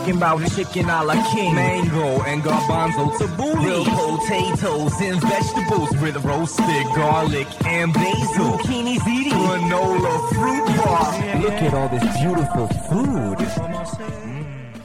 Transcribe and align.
Talking 0.00 0.16
about 0.16 0.50
chicken 0.52 0.88
a 0.88 1.04
la 1.04 1.14
king, 1.32 1.54
mango 1.54 2.22
and 2.22 2.42
garbanzo 2.42 3.10
tabbouleh, 3.18 3.64
real 3.64 4.18
potatoes 4.18 5.00
and 5.00 5.20
vegetables 5.20 5.90
with 6.00 6.16
roasted 6.24 6.86
garlic 6.94 7.46
and 7.66 7.92
basil, 7.92 8.58
zucchini 8.58 8.98
ziti, 8.98 9.30
granola 9.30 10.28
fruit 10.34 10.66
bar. 10.76 11.40
Look 11.40 11.52
at 11.52 11.74
all 11.74 11.88
this 11.88 12.02
beautiful 12.20 12.66
food. 12.88 13.38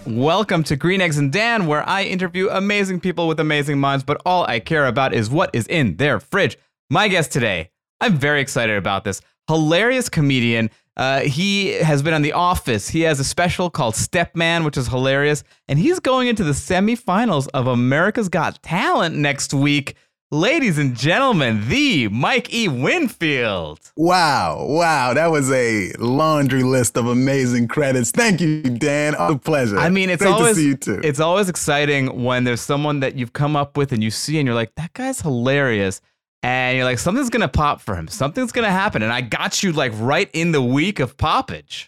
Mm. 0.06 0.18
Welcome 0.18 0.64
to 0.66 0.76
Green 0.76 1.02
Eggs 1.02 1.18
and 1.18 1.32
Dan, 1.32 1.66
where 1.66 1.88
I 1.88 2.04
interview 2.04 2.50
amazing 2.50 3.00
people 3.00 3.28
with 3.28 3.40
amazing 3.40 3.80
minds, 3.80 4.04
but 4.04 4.22
all 4.26 4.46
I 4.46 4.60
care 4.60 4.86
about 4.86 5.14
is 5.14 5.30
what 5.30 5.50
is 5.54 5.66
in 5.68 5.98
their 5.98 6.20
fridge. 6.20 6.58
My 6.90 7.08
guest 7.08 7.32
today, 7.32 7.72
I'm 8.02 8.18
very 8.18 8.42
excited 8.42 8.78
about 8.78 9.04
this. 9.04 9.22
Hilarious 9.48 10.10
comedian. 10.10 10.70
Uh, 10.98 11.22
he 11.22 11.74
has 11.74 12.02
been 12.02 12.14
on 12.14 12.22
The 12.22 12.32
Office. 12.34 12.90
He 12.90 13.02
has 13.02 13.20
a 13.20 13.24
special 13.24 13.70
called 13.70 13.96
Stepman, 13.96 14.64
which 14.64 14.78
is 14.78 14.88
hilarious. 14.88 15.44
And 15.68 15.78
he's 15.78 16.00
going 16.00 16.28
into 16.28 16.44
the 16.44 16.54
semifinals 16.54 17.48
of 17.54 17.68
America's 17.68 18.30
Got 18.30 18.62
Talent 18.64 19.16
next 19.16 19.54
week. 19.54 19.96
Ladies 20.32 20.78
and 20.80 20.96
gentlemen, 20.98 21.70
the 21.70 22.08
Mike 22.08 22.52
E. 22.54 22.68
Winfield. 22.68 23.80
Wow, 23.96 24.66
wow, 24.68 25.14
that 25.14 25.28
was 25.28 25.52
a 25.52 25.92
laundry 26.00 26.64
list 26.64 26.98
of 26.98 27.06
amazing 27.08 27.68
credits. 27.68 28.10
Thank 28.12 28.42
you, 28.42 28.64
Dan. 28.64 29.14
A 29.20 29.38
pleasure. 29.38 29.78
I 29.78 29.90
mean, 29.90 30.10
it's 30.10 30.24
Great 30.24 30.34
always 30.34 30.56
to 30.56 30.62
see 30.62 30.68
you 30.70 30.76
too. 30.76 31.00
it's 31.04 31.20
always 31.20 31.48
exciting 31.48 32.24
when 32.24 32.44
there's 32.44 32.60
someone 32.62 33.02
that 33.02 33.16
you've 33.16 33.34
come 33.34 33.56
up 33.56 33.78
with 33.78 33.92
and 33.92 34.04
you 34.04 34.10
see 34.12 34.40
and 34.40 34.46
you're 34.48 34.56
like, 34.56 34.74
that 34.76 34.94
guy's 34.94 35.22
hilarious. 35.22 36.02
And 36.46 36.78
you're 36.78 36.86
like, 36.86 37.00
something's 37.00 37.32
gonna 37.32 37.48
pop 37.48 37.82
for 37.82 37.96
him. 37.96 38.08
Something's 38.08 38.52
gonna 38.52 38.70
happen. 38.70 39.02
And 39.02 39.12
I 39.12 39.22
got 39.22 39.64
you 39.64 39.72
like 39.72 39.92
right 39.96 40.30
in 40.32 40.52
the 40.52 40.62
week 40.62 41.00
of 41.00 41.18
poppage. 41.18 41.88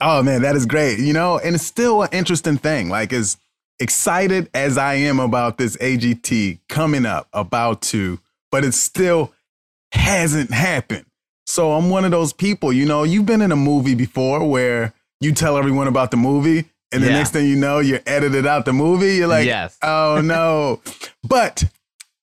Oh 0.00 0.24
man, 0.24 0.42
that 0.42 0.56
is 0.56 0.66
great. 0.66 0.98
You 0.98 1.12
know, 1.12 1.38
and 1.38 1.54
it's 1.54 1.64
still 1.64 2.02
an 2.02 2.08
interesting 2.10 2.56
thing. 2.58 2.88
Like 2.88 3.12
as 3.12 3.36
excited 3.78 4.50
as 4.54 4.76
I 4.76 4.94
am 4.94 5.20
about 5.20 5.56
this 5.56 5.76
AGT 5.76 6.58
coming 6.68 7.06
up, 7.06 7.28
about 7.32 7.80
to, 7.82 8.18
but 8.50 8.64
it 8.64 8.74
still 8.74 9.32
hasn't 9.92 10.50
happened. 10.50 11.06
So 11.46 11.70
I'm 11.72 11.88
one 11.88 12.04
of 12.04 12.10
those 12.10 12.32
people, 12.32 12.72
you 12.72 12.86
know, 12.86 13.04
you've 13.04 13.26
been 13.26 13.40
in 13.40 13.52
a 13.52 13.56
movie 13.56 13.94
before 13.94 14.44
where 14.48 14.94
you 15.20 15.32
tell 15.32 15.56
everyone 15.56 15.86
about 15.86 16.10
the 16.10 16.16
movie 16.16 16.64
and 16.90 17.04
the 17.04 17.06
Yeah. 17.06 17.18
next 17.18 17.30
thing 17.30 17.46
you 17.46 17.54
know, 17.56 17.78
you're 17.78 18.00
edited 18.04 18.46
out 18.46 18.64
the 18.64 18.72
movie. 18.72 19.14
You're 19.14 19.28
like, 19.28 19.46
Yes. 19.46 19.78
oh 19.80 20.20
no. 20.24 20.80
but 21.22 21.64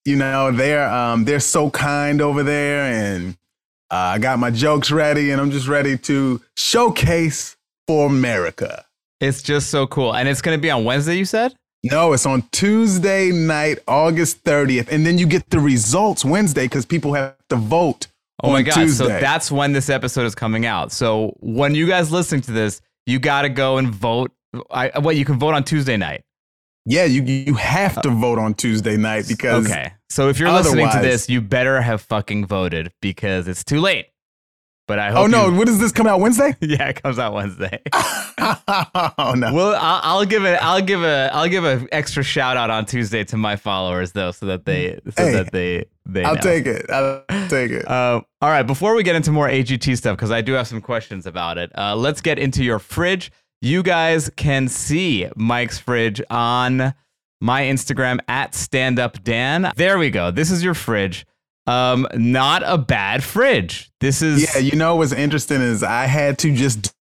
you 0.10 0.16
know, 0.16 0.52
they're 0.52 0.90
um 0.90 1.24
they're 1.26 1.40
so 1.40 1.70
kind 1.70 2.22
over 2.22 2.42
there 2.42 2.84
and 2.86 3.38
uh, 3.92 4.16
I 4.16 4.20
got 4.20 4.40
my 4.40 4.52
jokes 4.52 4.92
ready 4.92 5.32
and 5.32 5.40
I'm 5.40 5.52
just 5.52 5.68
ready 5.68 5.98
to 6.00 6.42
showcase 6.58 7.56
for 7.88 8.08
America. 8.08 8.86
It's 9.20 9.42
just 9.42 9.70
so 9.70 9.88
cool. 9.88 10.16
And 10.16 10.28
it's 10.28 10.42
gonna 10.42 10.58
be 10.58 10.72
on 10.72 10.84
Wednesday, 10.84 11.16
you 11.16 11.26
said? 11.26 11.56
No, 11.84 12.12
it's 12.14 12.26
on 12.26 12.44
Tuesday 12.52 13.32
night, 13.32 13.80
August 13.88 14.44
30th. 14.44 14.90
And 14.92 15.06
then 15.06 15.18
you 15.18 15.26
get 15.26 15.50
the 15.50 15.60
results 15.60 16.26
Wednesday 16.26 16.66
because 16.66 16.86
people 16.86 17.14
have 17.14 17.36
to 17.50 17.56
vote. 17.56 18.08
Oh 18.44 18.52
my 18.52 18.62
god! 18.64 18.74
Tuesday. 18.74 19.06
So 19.06 19.08
that's 19.08 19.52
when 19.52 19.74
this 19.74 19.90
episode 19.90 20.26
is 20.26 20.34
coming 20.34 20.66
out. 20.66 20.92
So 20.92 21.36
when 21.40 21.76
you 21.76 21.88
guys 21.88 22.12
listening 22.12 22.42
to 22.42 22.52
this, 22.52 22.82
you 23.06 23.20
got 23.20 23.44
to 23.44 23.50
go 23.50 23.78
and 23.78 23.90
vote. 23.90 24.32
I 24.72 24.98
what 25.00 25.18
you 25.18 25.26
can 25.26 25.38
vote 25.38 25.54
on 25.54 25.64
Tuesday 25.64 25.98
night. 25.98 26.24
Yeah, 26.86 27.06
you 27.06 27.24
you 27.24 27.54
have 27.56 28.02
to 28.02 28.10
vote 28.10 28.40
on 28.40 28.54
Tuesday 28.54 28.98
night 28.98 29.28
because 29.28 29.66
Okay. 29.66 29.94
So 30.10 30.30
if 30.30 30.40
you're 30.40 30.52
listening 30.52 30.90
to 30.90 31.00
this, 31.00 31.30
you 31.30 31.42
better 31.42 31.82
have 31.82 32.02
fucking 32.02 32.46
voted 32.48 32.92
because 33.02 33.48
it's 33.48 33.64
too 33.64 33.80
late. 33.80 34.08
But 34.88 34.98
I 34.98 35.12
hope. 35.12 35.26
Oh 35.26 35.28
no, 35.28 35.50
you- 35.50 35.56
what 35.56 35.68
does 35.68 35.78
this 35.78 35.92
come 35.92 36.08
out 36.08 36.20
Wednesday? 36.20 36.56
yeah, 36.62 36.90
it 36.90 37.04
comes 37.04 37.20
out 37.20 37.34
Wednesday. 37.34 37.80
oh 37.94 39.34
no. 39.38 39.54
well, 39.54 39.76
I'll, 39.80 40.02
I'll 40.20 40.26
give 40.26 40.46
it. 40.46 40.56
I'll 40.64 40.82
give 40.82 41.04
a. 41.04 41.30
I'll 41.32 41.48
give 41.48 41.64
an 41.64 41.88
extra 41.92 42.24
shout 42.24 42.58
out 42.58 42.72
on 42.72 42.86
Tuesday 42.88 43.24
to 43.26 43.38
my 43.38 43.56
followers 43.56 44.14
though, 44.14 44.32
so 44.32 44.48
that 44.48 44.66
they. 44.66 45.00
So 45.16 45.26
Hey, 45.26 45.32
that 45.34 45.52
they. 45.52 45.86
They. 46.08 46.24
I'll 46.24 46.34
know. 46.36 46.42
take 46.42 46.66
it. 46.66 46.90
I'll 46.90 47.24
take 47.50 47.70
it. 47.70 47.88
Uh, 47.88 48.22
all 48.42 48.50
right, 48.50 48.64
before 48.64 48.96
we 48.96 49.04
get 49.04 49.16
into 49.16 49.32
more 49.32 49.48
AGT 49.48 49.96
stuff, 49.96 50.18
because 50.18 50.32
I 50.32 50.42
do 50.42 50.54
have 50.54 50.68
some 50.68 50.82
questions 50.82 51.28
about 51.28 51.60
it, 51.60 51.72
uh, 51.78 51.96
let's 51.96 52.22
get 52.22 52.40
into 52.40 52.64
your 52.64 52.80
fridge. 52.80 53.32
You 53.62 53.84
guys 53.84 54.30
can 54.38 54.70
see 54.70 55.30
Mike's 55.36 55.78
fridge 55.78 56.22
on 56.30 56.94
my 57.42 57.64
Instagram 57.64 58.20
at 58.28 58.54
standupdan. 58.54 59.74
There 59.76 60.00
we 60.00 60.10
go. 60.10 60.32
This 60.32 60.50
is 60.50 60.64
your 60.64 60.74
fridge. 60.74 61.26
Um, 61.68 62.08
not 62.16 62.64
a 62.66 62.78
bad 62.78 63.24
fridge. 63.24 63.92
This 64.00 64.22
is 64.22 64.56
yeah, 64.56 64.62
you 64.62 64.78
know 64.78 64.96
what's 64.96 65.12
interesting 65.12 65.62
is 65.62 65.84
I 65.84 66.06
had 66.06 66.40
to 66.40 66.56
just 66.56 66.96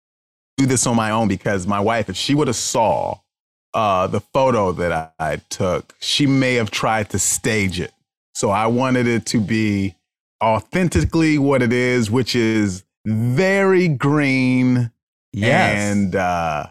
do 0.58 0.66
this 0.66 0.88
on 0.88 0.96
my 0.96 1.12
own 1.12 1.28
because 1.28 1.68
my 1.68 1.80
wife, 1.80 2.10
if 2.10 2.16
she 2.16 2.34
would 2.34 2.48
have 2.48 2.56
saw 2.56 3.20
uh, 3.74 4.08
the 4.08 4.20
photo 4.20 4.72
that 4.74 4.92
I, 4.92 5.12
I 5.20 5.36
took, 5.50 5.96
she 6.00 6.26
may 6.26 6.56
have 6.56 6.72
tried 6.72 7.12
to 7.12 7.20
stage 7.20 7.80
it. 7.80 7.94
So 8.34 8.50
I 8.50 8.68
wanted 8.68 9.08
it 9.08 9.26
to 9.28 9.40
be 9.40 9.96
authentically 10.44 11.38
what 11.38 11.62
it 11.62 11.72
is, 11.72 12.10
which 12.12 12.36
is 12.36 12.84
very 13.06 13.88
green 13.88 14.92
yes. 15.40 15.96
and 15.96 16.16
uh, 16.16 16.68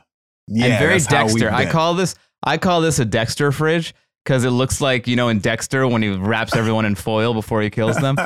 yeah, 0.49 0.67
and 0.67 0.79
very 0.79 0.99
that's 0.99 1.07
how 1.07 1.27
we've 1.27 1.39
Dexter. 1.39 1.51
I 1.51 1.67
call 1.67 1.95
this 1.95 2.15
I 2.43 2.59
call 2.59 2.81
this 2.81 2.99
a 2.99 3.05
Dexter 3.05 3.53
fridge 3.53 3.95
because 4.25 4.45
it 4.45 4.51
looks 4.51 4.81
like 4.81 5.07
you 5.07 5.17
know 5.17 5.29
in 5.29 5.39
Dexter 5.39 5.87
when 5.87 6.03
he 6.03 6.11
wraps 6.11 6.55
everyone 6.57 6.85
in 6.85 6.95
foil 6.95 7.33
before 7.33 7.63
he 7.63 7.71
kills 7.71 7.97
them 7.97 8.17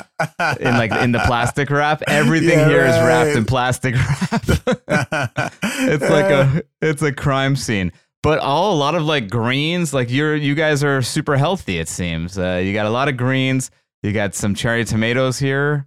in 0.61 0.75
like 0.75 0.93
in 0.93 1.13
the 1.13 1.23
plastic 1.27 1.71
wrap. 1.71 2.03
Everything 2.07 2.59
Yeah, 2.59 2.69
here 2.69 2.85
is 2.87 2.97
wrapped 2.97 3.37
in 3.37 3.45
plastic 3.45 3.95
wrap. 3.95 4.43
it's 5.63 6.11
like 6.11 6.31
a 6.31 6.63
it's 6.81 7.03
a 7.03 7.13
crime 7.13 7.57
scene. 7.57 7.93
But 8.23 8.39
all 8.41 8.75
a 8.75 8.79
lot 8.79 8.95
of 8.95 9.05
like 9.05 9.31
greens. 9.31 9.95
Like 9.95 10.11
you're 10.11 10.37
you 10.37 10.55
guys 10.55 10.85
are 10.85 11.03
super 11.03 11.37
healthy. 11.37 11.79
It 11.79 11.89
seems 11.89 12.39
uh, 12.39 12.61
you 12.63 12.73
got 12.73 12.87
a 12.87 12.91
lot 12.91 13.09
of 13.09 13.17
greens. 13.17 13.71
You 14.03 14.13
got 14.13 14.35
some 14.35 14.55
cherry 14.55 14.85
tomatoes 14.85 15.39
here. 15.39 15.87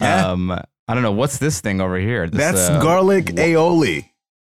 Yeah. 0.00 0.28
Um, 0.28 0.60
I 0.88 0.94
don't 0.94 1.02
know 1.02 1.12
what's 1.12 1.38
this 1.38 1.60
thing 1.60 1.80
over 1.80 1.98
here. 1.98 2.28
This, 2.28 2.38
That's 2.40 2.68
uh, 2.70 2.80
garlic 2.80 3.26
aioli. 3.26 4.08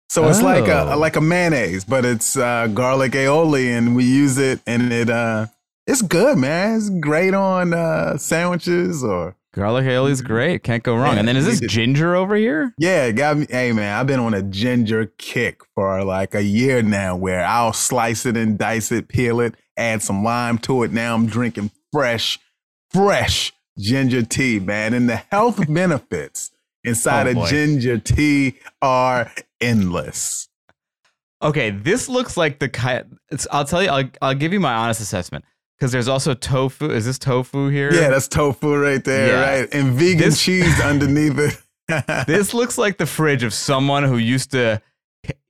So 0.09 0.27
it's 0.29 0.41
like 0.41 0.67
a 0.67 0.91
Oh. 0.93 0.97
like 0.97 1.15
a 1.15 1.21
mayonnaise, 1.21 1.85
but 1.85 2.03
it's 2.05 2.35
uh, 2.37 2.67
garlic 2.67 3.13
aioli, 3.13 3.67
and 3.77 3.95
we 3.95 4.03
use 4.05 4.37
it, 4.37 4.59
and 4.67 4.91
it 4.91 5.09
uh, 5.09 5.47
it's 5.87 6.01
good, 6.01 6.37
man. 6.37 6.77
It's 6.77 6.89
great 6.89 7.33
on 7.33 7.73
uh, 7.73 8.17
sandwiches 8.17 9.03
or 9.03 9.35
Garlic 9.53 9.83
aioli 9.85 10.11
is 10.11 10.21
great. 10.21 10.63
Can't 10.63 10.81
go 10.81 10.95
wrong. 10.95 11.13
Yeah, 11.13 11.19
and 11.19 11.27
then 11.27 11.35
is 11.35 11.45
this 11.45 11.59
ginger 11.59 12.15
over 12.15 12.35
here? 12.35 12.73
yeah. 12.77 13.05
It 13.05 13.13
got 13.13 13.35
me. 13.37 13.47
Hey, 13.49 13.73
man, 13.73 13.99
I've 13.99 14.07
been 14.07 14.19
on 14.21 14.33
a 14.33 14.41
ginger 14.41 15.11
kick 15.17 15.61
for 15.75 16.03
like 16.05 16.33
a 16.35 16.43
year 16.43 16.81
now, 16.81 17.17
where 17.17 17.43
I'll 17.45 17.73
slice 17.73 18.25
it 18.25 18.37
and 18.37 18.57
dice 18.57 18.91
it, 18.93 19.09
peel 19.09 19.41
it, 19.41 19.55
add 19.75 20.01
some 20.03 20.23
lime 20.23 20.57
to 20.59 20.83
it. 20.83 20.91
Now 20.93 21.15
I'm 21.15 21.25
drinking 21.25 21.71
fresh, 21.91 22.39
fresh 22.91 23.51
ginger 23.79 24.23
tea, 24.23 24.59
man, 24.59 24.93
and 24.93 25.09
the 25.09 25.15
health 25.17 25.65
benefits 25.73 26.51
inside 26.83 27.27
Oh, 27.27 27.29
of 27.31 27.35
boy. 27.37 27.47
ginger 27.47 27.97
tea 27.97 28.57
are 28.81 29.31
endless. 29.59 30.49
Okay, 31.41 31.71
this 31.71 32.07
looks 32.07 32.37
like 32.37 32.59
the 32.59 32.69
kind. 32.69 33.17
It's, 33.31 33.47
I'll 33.51 33.65
tell 33.65 33.81
you. 33.81 33.89
I'll, 33.89 34.09
I'll 34.21 34.35
give 34.35 34.53
you 34.53 34.59
my 34.59 34.73
honest 34.73 35.01
assessment 35.01 35.43
because 35.77 35.91
there's 35.91 36.07
also 36.07 36.33
tofu. 36.35 36.89
Is 36.91 37.05
this 37.05 37.17
tofu 37.17 37.69
here? 37.69 37.91
Yeah, 37.93 38.09
that's 38.09 38.27
tofu 38.27 38.75
right 38.77 39.03
there, 39.03 39.27
Yeah. 39.27 39.59
right? 39.61 39.73
And 39.73 39.93
vegan 39.93 40.19
This- 40.29 40.41
cheese 40.43 40.79
underneath 40.83 41.37
it. 41.39 41.57
this 42.27 42.53
looks 42.53 42.77
like 42.77 42.97
the 42.97 43.05
fridge 43.07 43.43
of 43.43 43.53
someone 43.53 44.03
who 44.03 44.17
used 44.17 44.51
to 44.51 44.81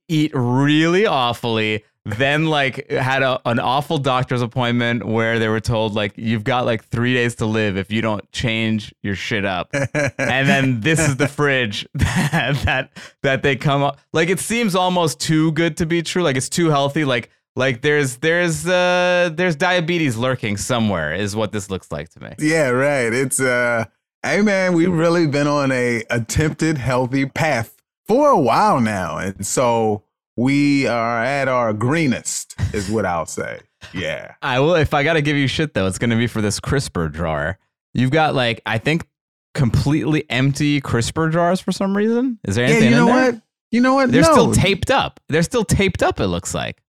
eat 0.08 0.32
really 0.34 1.06
awfully, 1.06 1.84
then 2.04 2.46
like 2.46 2.90
had 2.90 3.22
a, 3.22 3.40
an 3.44 3.58
awful 3.58 3.98
doctor's 3.98 4.42
appointment 4.42 5.04
where 5.04 5.38
they 5.38 5.48
were 5.48 5.60
told 5.60 5.94
like 5.94 6.12
you've 6.16 6.44
got 6.44 6.64
like 6.66 6.84
three 6.84 7.14
days 7.14 7.36
to 7.36 7.46
live 7.46 7.76
if 7.76 7.92
you 7.92 8.02
don't 8.02 8.30
change 8.32 8.94
your 9.02 9.14
shit 9.14 9.44
up. 9.44 9.70
and 9.94 10.48
then 10.48 10.80
this 10.80 10.98
is 10.98 11.16
the 11.16 11.28
fridge 11.28 11.86
that 11.94 12.60
that 12.64 12.90
that 13.22 13.42
they 13.42 13.56
come 13.56 13.82
up 13.82 13.98
like 14.12 14.28
it 14.28 14.40
seems 14.40 14.74
almost 14.74 15.20
too 15.20 15.52
good 15.52 15.76
to 15.76 15.86
be 15.86 16.02
true 16.02 16.22
like 16.22 16.36
it's 16.36 16.48
too 16.48 16.70
healthy 16.70 17.04
like 17.04 17.30
like 17.54 17.82
there's 17.82 18.16
there's 18.16 18.66
uh 18.66 19.30
there's 19.34 19.56
diabetes 19.56 20.16
lurking 20.16 20.56
somewhere 20.56 21.14
is 21.14 21.36
what 21.36 21.52
this 21.52 21.70
looks 21.70 21.92
like 21.92 22.08
to 22.08 22.20
me 22.20 22.34
yeah, 22.38 22.68
right. 22.68 23.12
It's 23.12 23.40
uh 23.40 23.84
hey 24.22 24.40
man, 24.42 24.72
we've 24.72 24.92
really 24.92 25.26
been 25.26 25.46
on 25.46 25.72
a 25.72 26.04
attempted 26.10 26.78
healthy 26.78 27.26
path 27.26 27.76
for 28.06 28.30
a 28.30 28.38
while 28.38 28.80
now. 28.80 29.18
And 29.18 29.46
so 29.46 30.04
we 30.36 30.86
are 30.86 31.22
at 31.22 31.48
our 31.48 31.72
greenest, 31.72 32.54
is 32.72 32.90
what 32.90 33.04
I'll 33.06 33.26
say. 33.26 33.60
Yeah. 33.92 34.34
I 34.42 34.60
will. 34.60 34.74
If 34.76 34.94
I 34.94 35.02
got 35.04 35.14
to 35.14 35.22
give 35.22 35.36
you 35.36 35.46
shit 35.46 35.74
though, 35.74 35.86
it's 35.86 35.98
going 35.98 36.10
to 36.10 36.16
be 36.16 36.26
for 36.26 36.40
this 36.40 36.60
crisper 36.60 37.08
jar. 37.08 37.58
You've 37.94 38.10
got 38.10 38.34
like 38.34 38.60
I 38.66 38.78
think 38.78 39.06
completely 39.54 40.24
empty 40.30 40.80
crisper 40.80 41.28
jars 41.28 41.60
for 41.60 41.72
some 41.72 41.96
reason. 41.96 42.38
Is 42.44 42.54
there 42.56 42.64
anything 42.64 42.84
Yeah, 42.84 42.90
you 42.90 42.96
know 42.96 43.08
in 43.08 43.16
there? 43.16 43.32
what? 43.32 43.42
You 43.70 43.80
know 43.80 43.94
what? 43.94 44.12
They're 44.12 44.22
No. 44.22 44.30
still 44.32 44.52
taped 44.54 44.90
up. 44.90 45.20
They're 45.28 45.42
still 45.42 45.64
taped 45.64 46.02
up. 46.02 46.20
It 46.20 46.26
looks 46.28 46.54
like. 46.54 46.82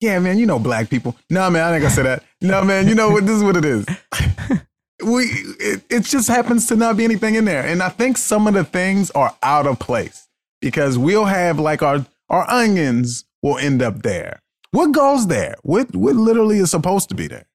Yeah, 0.00 0.18
man, 0.18 0.38
you 0.38 0.46
know 0.46 0.58
black 0.58 0.90
people. 0.90 1.16
No, 1.30 1.48
man, 1.50 1.62
I 1.64 1.74
ain't 1.74 1.82
gonna 1.82 1.94
say 1.94 2.02
that. 2.02 2.24
No, 2.40 2.64
man, 2.64 2.88
you 2.88 2.94
know 2.94 3.10
what? 3.10 3.24
This 3.24 3.36
is 3.36 3.42
what 3.44 3.56
it 3.56 3.64
is. 3.64 3.86
We 5.04 5.24
it, 5.58 5.82
it 5.90 6.04
just 6.04 6.28
happens 6.28 6.68
to 6.68 6.76
not 6.76 6.96
be 6.96 7.02
anything 7.02 7.34
in 7.34 7.44
there, 7.44 7.66
and 7.66 7.82
I 7.82 7.88
think 7.88 8.16
some 8.16 8.46
of 8.46 8.54
the 8.54 8.62
things 8.62 9.10
are 9.12 9.34
out 9.42 9.66
of 9.66 9.80
place 9.80 10.28
because 10.60 10.96
we'll 10.96 11.24
have 11.24 11.58
like 11.58 11.82
our 11.82 12.06
our 12.32 12.50
onions 12.50 13.24
will 13.42 13.58
end 13.58 13.82
up 13.82 14.02
there. 14.02 14.42
What 14.72 14.92
goes 14.92 15.26
there? 15.26 15.54
What 15.62 15.94
what 15.94 16.16
literally 16.16 16.58
is 16.58 16.70
supposed 16.70 17.10
to 17.10 17.14
be 17.14 17.28
there? 17.28 17.46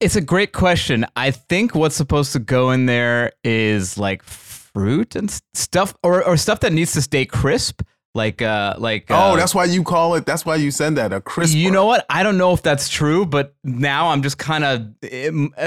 It's 0.00 0.16
a 0.16 0.20
great 0.20 0.52
question. 0.52 1.04
I 1.16 1.30
think 1.32 1.74
what's 1.74 1.96
supposed 1.96 2.32
to 2.34 2.38
go 2.38 2.70
in 2.70 2.86
there 2.86 3.32
is 3.42 3.98
like 3.98 4.22
fruit 4.22 5.16
and 5.16 5.30
stuff, 5.54 5.94
or, 6.02 6.24
or 6.24 6.36
stuff 6.36 6.60
that 6.60 6.72
needs 6.72 6.92
to 6.92 7.02
stay 7.02 7.24
crisp. 7.24 7.82
Like, 8.16 8.42
uh, 8.42 8.74
like. 8.78 9.06
oh, 9.10 9.14
uh, 9.14 9.36
that's 9.36 9.56
why 9.56 9.64
you 9.64 9.82
call 9.82 10.14
it. 10.14 10.24
That's 10.24 10.46
why 10.46 10.54
you 10.56 10.70
send 10.70 10.96
that 10.98 11.12
a 11.12 11.20
crisp. 11.20 11.56
You 11.56 11.72
know 11.72 11.86
what? 11.86 12.06
I 12.08 12.22
don't 12.22 12.38
know 12.38 12.52
if 12.52 12.62
that's 12.62 12.88
true, 12.88 13.26
but 13.26 13.56
now 13.64 14.08
I'm 14.08 14.22
just 14.22 14.38
kind 14.38 14.62
of 14.62 14.86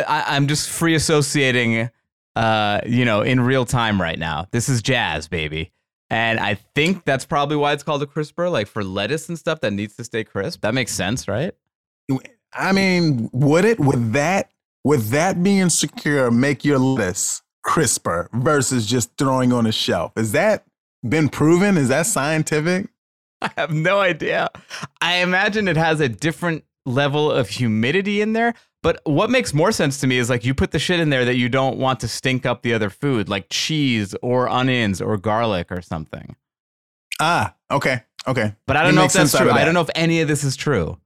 I'm 0.08 0.48
just 0.48 0.70
free 0.70 0.96
associating 0.96 1.90
uh 2.38 2.82
you 2.86 3.04
know 3.04 3.22
in 3.22 3.42
real 3.42 3.66
time 3.66 4.02
right 4.02 4.18
now. 4.18 4.48
This 4.52 4.70
is 4.70 4.82
jazz, 4.82 5.28
baby. 5.28 5.74
And 6.10 6.40
I 6.40 6.56
think 6.76 7.04
that's 7.04 7.26
probably 7.26 7.58
why 7.58 7.74
it's 7.74 7.84
called 7.84 8.02
a 8.02 8.06
crisper 8.06 8.50
like 8.50 8.68
for 8.68 8.84
lettuce 8.84 9.28
and 9.28 9.38
stuff 9.38 9.60
that 9.62 9.72
needs 9.72 9.96
to 9.98 10.04
stay 10.04 10.24
crisp. 10.24 10.62
That 10.62 10.74
makes 10.74 10.94
sense, 10.94 11.28
right? 11.28 11.54
I 12.54 12.72
mean, 12.72 13.30
would 13.34 13.66
it 13.66 13.80
with 13.80 14.14
that 14.14 14.50
with 14.84 15.10
that 15.10 15.44
being 15.44 15.70
secure 15.70 16.32
make 16.32 16.64
your 16.64 16.80
lettuce 16.80 17.42
crisper 17.64 18.30
versus 18.34 18.86
just 18.86 19.18
throwing 19.18 19.52
on 19.52 19.66
a 19.66 19.72
shelf? 19.72 20.14
Is 20.16 20.32
that 20.32 20.66
been 21.08 21.28
proven? 21.28 21.78
Is 21.78 21.90
that 21.90 22.06
scientific? 22.06 22.88
I 23.42 23.52
have 23.58 23.72
no 23.72 24.00
idea. 24.00 24.50
I 25.02 25.18
imagine 25.18 25.68
it 25.68 25.78
has 25.78 26.00
a 26.00 26.10
different 26.10 26.64
level 26.86 27.32
of 27.32 27.50
humidity 27.50 28.22
in 28.22 28.34
there. 28.34 28.54
But 28.84 29.02
what 29.06 29.30
makes 29.30 29.54
more 29.54 29.72
sense 29.72 30.00
to 30.02 30.08
me 30.08 30.18
is 30.18 30.30
like 30.30 30.46
you 30.46 30.54
put 30.54 30.72
the 30.72 30.80
shit 30.80 31.00
in 31.00 31.10
there 31.10 31.26
that 31.26 31.36
you 31.36 31.50
don't 31.50 31.78
want 31.78 32.00
to 32.02 32.08
stink 32.08 32.46
up 32.46 32.62
the 32.62 32.74
other 32.74 32.90
food, 32.90 33.28
like 33.28 33.48
cheese 33.50 34.16
or 34.22 34.48
onions 34.48 35.02
or 35.02 35.18
garlic 35.18 35.72
or 35.72 35.82
something. 35.82 36.36
Ah, 37.20 37.56
okay, 37.72 38.02
okay. 38.28 38.54
But 38.68 38.78
I 38.78 38.84
don't 38.84 38.94
know 38.96 39.04
if 39.04 39.14
that's 39.14 39.36
true. 39.36 39.50
of 39.50 39.56
I 39.56 39.66
don't 39.66 39.74
know 39.74 39.82
if 39.82 39.90
any 39.96 40.22
of 40.22 40.28
this 40.28 40.44
is 40.44 40.56
true. 40.56 41.00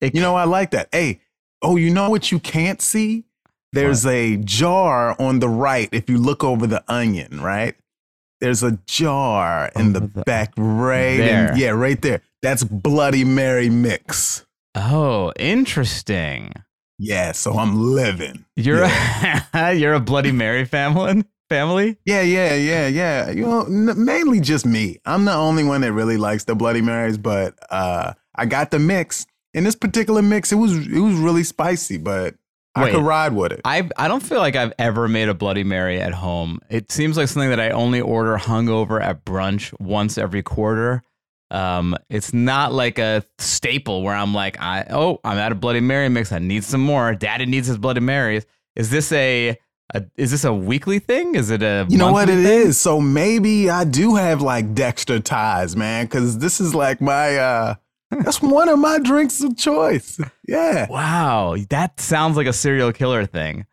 It, 0.00 0.14
You 0.14 0.20
know, 0.20 0.36
I 0.36 0.44
like 0.44 0.70
that. 0.70 0.88
Hey, 0.92 1.20
oh, 1.62 1.76
you 1.76 1.90
know 1.90 2.08
what 2.10 2.30
you 2.30 2.38
can't 2.38 2.80
see? 2.80 3.24
There's 3.72 4.06
a 4.06 4.36
jar 4.36 5.16
on 5.20 5.40
the 5.40 5.48
right 5.48 5.88
if 5.90 6.08
you 6.08 6.16
look 6.18 6.44
over 6.44 6.66
the 6.68 6.84
onion, 6.86 7.40
right? 7.40 7.74
There's 8.40 8.62
a 8.62 8.78
jar 8.86 9.72
in 9.74 9.94
the 9.94 10.00
the- 10.00 10.22
back, 10.22 10.52
right? 10.56 11.18
in- 11.18 11.56
yeah, 11.56 11.70
right 11.70 12.00
there. 12.00 12.20
That's 12.40 12.62
Bloody 12.62 13.24
Mary 13.24 13.68
mix. 13.70 14.44
oh, 14.76 15.32
interesting. 15.36 16.52
Yeah, 16.98 17.32
so 17.32 17.54
I'm 17.54 17.92
living. 17.94 18.44
You're 18.56 18.84
a, 18.84 19.72
you're 19.76 19.94
a 19.94 20.00
Bloody 20.00 20.32
Mary 20.32 20.64
family. 20.64 21.24
Family. 21.50 21.98
Yeah, 22.06 22.22
yeah, 22.22 22.54
yeah, 22.54 22.86
yeah. 22.86 23.30
You 23.30 23.42
know, 23.42 23.64
n- 23.66 24.04
mainly 24.04 24.40
just 24.40 24.64
me. 24.64 24.98
I'm 25.04 25.24
the 25.26 25.34
only 25.34 25.62
one 25.62 25.82
that 25.82 25.92
really 25.92 26.16
likes 26.16 26.44
the 26.44 26.54
Bloody 26.54 26.80
Marys, 26.80 27.18
but 27.18 27.54
uh, 27.70 28.14
I 28.34 28.46
got 28.46 28.70
the 28.70 28.78
mix. 28.78 29.26
In 29.52 29.62
this 29.62 29.76
particular 29.76 30.22
mix, 30.22 30.52
it 30.52 30.56
was 30.56 30.72
it 30.86 30.98
was 31.00 31.14
really 31.16 31.44
spicy, 31.44 31.98
but 31.98 32.34
I 32.74 32.90
could 32.90 33.04
ride 33.04 33.34
with 33.34 33.52
it. 33.52 33.60
I 33.64 33.88
I 33.96 34.08
don't 34.08 34.22
feel 34.22 34.38
like 34.38 34.56
I've 34.56 34.72
ever 34.78 35.06
made 35.06 35.28
a 35.28 35.34
Bloody 35.34 35.64
Mary 35.64 36.00
at 36.00 36.12
home. 36.12 36.60
It 36.70 36.90
seems 36.90 37.16
like 37.16 37.28
something 37.28 37.50
that 37.50 37.60
I 37.60 37.70
only 37.70 38.00
order 38.00 38.36
hungover 38.36 39.00
at 39.00 39.24
brunch 39.24 39.72
once 39.78 40.18
every 40.18 40.42
quarter. 40.42 41.02
Um, 41.54 41.96
it's 42.10 42.32
not 42.34 42.72
like 42.72 42.98
a 42.98 43.24
staple 43.38 44.02
where 44.02 44.14
I'm 44.14 44.34
like, 44.34 44.60
I 44.60 44.86
oh, 44.90 45.20
I'm 45.24 45.38
at 45.38 45.52
a 45.52 45.54
Bloody 45.54 45.80
Mary 45.80 46.08
mix. 46.08 46.32
I 46.32 46.38
need 46.40 46.64
some 46.64 46.80
more. 46.80 47.14
Daddy 47.14 47.46
needs 47.46 47.68
his 47.68 47.78
Bloody 47.78 48.00
Marys. 48.00 48.44
Is 48.74 48.90
this 48.90 49.12
a, 49.12 49.56
a 49.94 50.02
is 50.16 50.30
this 50.32 50.42
a 50.44 50.52
weekly 50.52 50.98
thing? 50.98 51.34
Is 51.36 51.50
it 51.50 51.62
a 51.62 51.86
You 51.88 51.96
know 51.98 52.10
what 52.12 52.28
it 52.28 52.42
thing? 52.42 52.66
is? 52.68 52.80
So 52.80 53.00
maybe 53.00 53.70
I 53.70 53.84
do 53.84 54.16
have 54.16 54.42
like 54.42 54.74
Dexter 54.74 55.20
ties, 55.20 55.76
man, 55.76 56.06
because 56.06 56.38
this 56.38 56.60
is 56.60 56.74
like 56.74 57.00
my 57.00 57.36
uh 57.36 57.74
that's 58.10 58.42
one 58.42 58.68
of 58.68 58.78
my 58.78 58.98
drinks 58.98 59.40
of 59.42 59.56
choice. 59.56 60.20
Yeah. 60.48 60.86
Wow, 60.90 61.56
that 61.70 62.00
sounds 62.00 62.36
like 62.36 62.46
a 62.46 62.52
serial 62.52 62.92
killer 62.92 63.26
thing. 63.26 63.66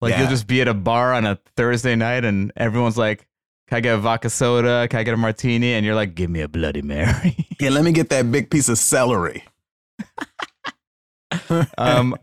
Like 0.00 0.10
Yeah. 0.10 0.20
you'll 0.22 0.30
just 0.30 0.46
be 0.48 0.60
at 0.60 0.68
a 0.68 0.74
bar 0.74 1.12
on 1.14 1.24
a 1.24 1.38
Thursday 1.56 1.94
night 1.94 2.24
and 2.24 2.52
everyone's 2.56 2.98
like, 2.98 3.26
"Can 3.72 3.78
I 3.78 3.80
get 3.80 3.94
a 3.94 3.98
vodka 3.98 4.28
soda? 4.28 4.86
Can 4.86 5.00
I 5.00 5.02
get 5.02 5.14
a 5.14 5.16
martini?" 5.16 5.72
And 5.72 5.86
you're 5.86 5.94
like, 5.94 6.14
"Give 6.14 6.28
me 6.28 6.42
a 6.42 6.48
Bloody 6.48 6.82
Mary." 6.82 7.34
Yeah, 7.58 7.70
let 7.70 7.84
me 7.84 7.92
get 7.92 8.10
that 8.10 8.30
big 8.30 8.50
piece 8.50 8.68
of 8.68 8.76
celery. 8.76 9.44
um, 11.78 12.14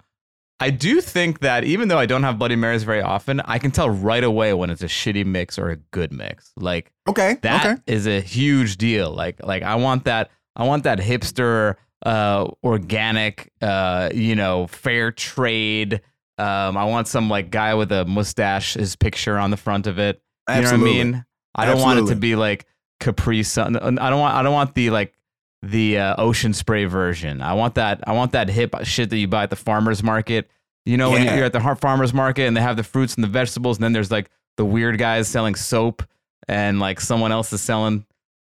I 0.59 0.69
do 0.69 1.01
think 1.01 1.39
that 1.39 1.63
even 1.63 1.87
though 1.87 1.97
I 1.97 2.05
don't 2.05 2.21
have 2.21 2.37
Bloody 2.37 2.55
Marys 2.55 2.83
very 2.83 3.01
often, 3.01 3.39
I 3.45 3.57
can 3.57 3.71
tell 3.71 3.89
right 3.89 4.23
away 4.23 4.53
when 4.53 4.69
it's 4.69 4.83
a 4.83 4.87
shitty 4.87 5.25
mix 5.25 5.57
or 5.57 5.69
a 5.71 5.77
good 5.77 6.11
mix. 6.11 6.51
Like 6.55 6.91
Okay. 7.07 7.37
that 7.41 7.81
is 7.87 8.05
okay. 8.05 8.17
a 8.17 8.21
huge 8.21 8.77
deal. 8.77 9.11
Like 9.11 9.43
like 9.43 9.63
I 9.63 9.73
want 9.75 10.03
that 10.05 10.29
I 10.55 10.65
want 10.65 10.83
that 10.83 10.99
hipster 10.99 11.77
uh 12.05 12.47
organic 12.63 13.51
uh 13.61 14.09
you 14.13 14.35
know 14.35 14.67
fair 14.67 15.11
trade 15.11 16.01
um 16.37 16.77
I 16.77 16.85
want 16.85 17.07
some 17.07 17.27
like 17.29 17.49
guy 17.49 17.73
with 17.73 17.91
a 17.91 18.05
mustache 18.05 18.75
his 18.75 18.95
picture 18.95 19.37
on 19.39 19.49
the 19.49 19.57
front 19.57 19.87
of 19.87 19.97
it. 19.97 20.21
You 20.47 20.55
Absolutely. 20.55 20.85
know 20.85 20.91
what 20.91 20.99
I 20.99 21.03
mean? 21.11 21.25
I 21.55 21.65
don't 21.65 21.81
want 21.81 21.99
it 21.99 22.13
to 22.13 22.15
be 22.15 22.35
like 22.35 22.65
Capri 22.99 23.43
Sun. 23.43 23.75
I 23.77 24.09
don't 24.09 24.19
want 24.19 24.35
I 24.35 24.43
don't 24.43 24.53
want 24.53 24.75
the 24.75 24.89
like 24.89 25.13
the 25.61 25.97
uh, 25.97 26.15
ocean 26.17 26.53
spray 26.53 26.85
version. 26.85 27.41
I 27.41 27.53
want 27.53 27.75
that 27.75 28.01
I 28.07 28.13
want 28.13 28.31
that 28.33 28.49
hip 28.49 28.75
shit 28.83 29.09
that 29.09 29.17
you 29.17 29.27
buy 29.27 29.43
at 29.43 29.49
the 29.49 29.55
farmers 29.55 30.03
market. 30.03 30.49
You 30.85 30.97
know 30.97 31.11
when 31.11 31.23
you're 31.23 31.45
at 31.45 31.53
the 31.53 31.75
farmers 31.75 32.13
market 32.13 32.47
and 32.47 32.55
they 32.55 32.61
have 32.61 32.77
the 32.77 32.83
fruits 32.83 33.15
and 33.15 33.23
the 33.23 33.27
vegetables 33.27 33.77
and 33.77 33.83
then 33.83 33.93
there's 33.93 34.09
like 34.11 34.29
the 34.57 34.65
weird 34.65 34.97
guys 34.97 35.27
selling 35.27 35.55
soap 35.55 36.03
and 36.47 36.79
like 36.79 36.99
someone 36.99 37.31
else 37.31 37.51
is 37.53 37.61
selling 37.61 38.05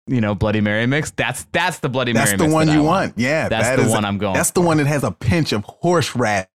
you 0.06 0.20
know 0.20 0.34
Bloody 0.34 0.60
Mary 0.60 0.86
mix. 0.86 1.10
That's 1.10 1.44
that's 1.52 1.78
the 1.78 1.88
Bloody 1.88 2.12
That's 2.12 2.30
Mary 2.30 2.38
the 2.38 2.44
mix 2.44 2.54
one 2.54 2.66
that 2.66 2.74
you 2.74 2.82
want. 2.82 3.14
Yeah. 3.16 3.48
That's 3.48 3.76
that 3.76 3.82
the 3.82 3.90
one 3.90 4.04
I'm 4.04 4.18
going 4.18 4.34
That's 4.34 4.50
the 4.50 4.60
one 4.60 4.78
that 4.78 4.86
has 4.86 5.04
a 5.04 5.10
pinch 5.10 5.52
of 5.52 5.64
horseradish 5.64 6.48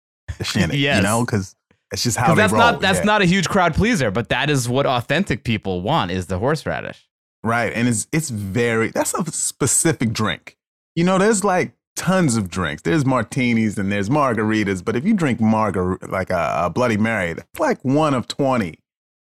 in 0.55 0.71
it. 0.71 0.73
Yes. 0.77 0.97
You 0.97 1.03
know, 1.03 1.25
because 1.25 1.55
that's 1.91 2.03
just 2.03 2.17
how 2.17 2.35
they 2.35 2.41
that's 2.41 2.53
roll. 2.53 2.61
not 2.61 2.81
that's 2.81 2.99
yeah. 2.99 3.05
not 3.05 3.21
a 3.21 3.25
huge 3.25 3.47
crowd 3.47 3.73
pleaser, 3.73 4.11
but 4.11 4.29
that 4.29 4.49
is 4.49 4.67
what 4.67 4.85
authentic 4.85 5.43
people 5.43 5.81
want 5.81 6.11
is 6.11 6.27
the 6.27 6.39
horseradish. 6.39 7.07
Right. 7.43 7.71
And 7.73 7.87
it's 7.87 8.07
it's 8.11 8.29
very 8.29 8.89
that's 8.89 9.13
a 9.13 9.23
specific 9.31 10.11
drink. 10.11 10.57
You 10.95 11.03
know, 11.03 11.17
there's 11.17 11.43
like 11.43 11.73
tons 11.95 12.35
of 12.35 12.49
drinks. 12.49 12.81
There's 12.81 13.05
martinis 13.05 13.77
and 13.77 13.91
there's 13.91 14.09
margaritas, 14.09 14.83
but 14.83 14.95
if 14.95 15.05
you 15.05 15.13
drink 15.13 15.39
margar 15.39 15.97
like 16.09 16.29
a, 16.29 16.63
a 16.63 16.69
Bloody 16.69 16.97
Mary, 16.97 17.33
that's 17.33 17.59
like 17.59 17.83
one 17.83 18.13
of 18.13 18.27
20, 18.27 18.79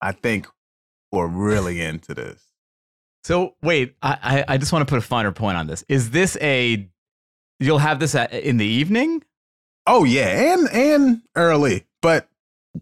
I 0.00 0.12
think, 0.12 0.48
who 1.10 1.18
are 1.18 1.28
really 1.28 1.80
into 1.82 2.14
this. 2.14 2.42
So 3.24 3.54
wait, 3.62 3.96
I, 4.02 4.44
I 4.48 4.54
I 4.54 4.56
just 4.56 4.72
want 4.72 4.86
to 4.86 4.90
put 4.90 4.98
a 4.98 5.06
finer 5.06 5.32
point 5.32 5.58
on 5.58 5.66
this. 5.66 5.84
Is 5.88 6.10
this 6.10 6.38
a 6.40 6.88
you'll 7.58 7.78
have 7.78 7.98
this 7.98 8.14
at, 8.14 8.32
in 8.32 8.56
the 8.56 8.66
evening? 8.66 9.24
Oh 9.86 10.04
yeah, 10.04 10.54
and 10.54 10.68
and 10.70 11.22
early, 11.34 11.84
but 12.00 12.28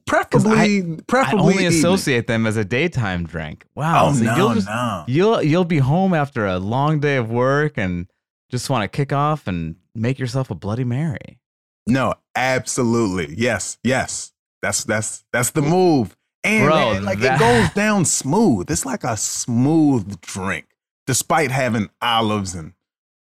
preferably 0.07 0.53
I 0.81 0.97
preferably 1.07 1.41
only 1.41 1.65
evening. 1.65 1.79
associate 1.79 2.27
them 2.27 2.47
as 2.47 2.57
a 2.57 2.65
daytime 2.65 3.25
drink. 3.27 3.65
Wow. 3.75 4.09
Oh 4.09 4.13
so 4.15 4.25
no, 4.25 4.37
you'll 4.37 4.55
just 4.55 4.67
no. 4.69 5.05
you'll 5.09 5.43
you'll 5.43 5.65
be 5.65 5.79
home 5.79 6.15
after 6.15 6.47
a 6.47 6.59
long 6.59 7.01
day 7.01 7.17
of 7.17 7.31
work 7.31 7.79
and 7.79 8.07
just 8.51 8.71
want 8.71 8.83
to 8.83 8.89
kick 8.89 9.13
off 9.13 9.47
and 9.47 9.77
make 9.95 10.19
yourself 10.19 10.51
a 10.51 10.55
Bloody 10.55 10.85
Mary. 10.85 11.39
No, 11.87 12.15
absolutely. 12.37 13.35
Yes, 13.37 13.79
yes. 13.85 14.33
That's 14.63 14.85
that's 14.85 15.25
that's 15.33 15.51
the 15.51 15.63
move. 15.63 16.17
And 16.43 16.67
Bro, 16.67 16.75
man, 16.95 17.05
like 17.05 17.19
that- 17.21 17.37
it 17.37 17.39
goes 17.41 17.71
down 17.75 18.05
smooth. 18.05 18.71
It's 18.71 18.87
like 18.87 19.05
a 19.05 19.17
smooth 19.17 20.21
drink, 20.21 20.67
despite 21.07 21.51
having 21.51 21.91
olives 22.01 22.55
and 22.55 22.73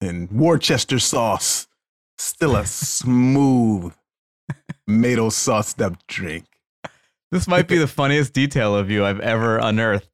and 0.00 0.30
Worcester 0.30 0.98
sauce. 0.98 1.66
Still 2.18 2.56
a 2.56 2.66
smooth 3.08 3.92
tomato 4.92 5.28
sauced 5.28 5.80
up 5.82 5.94
drink. 6.06 6.44
This 7.30 7.46
might 7.46 7.68
be 7.68 7.76
the 7.84 7.86
funniest 7.86 8.32
detail 8.32 8.74
of 8.74 8.90
you 8.90 9.04
I've 9.04 9.20
ever 9.20 9.58
unearthed. 9.58 10.08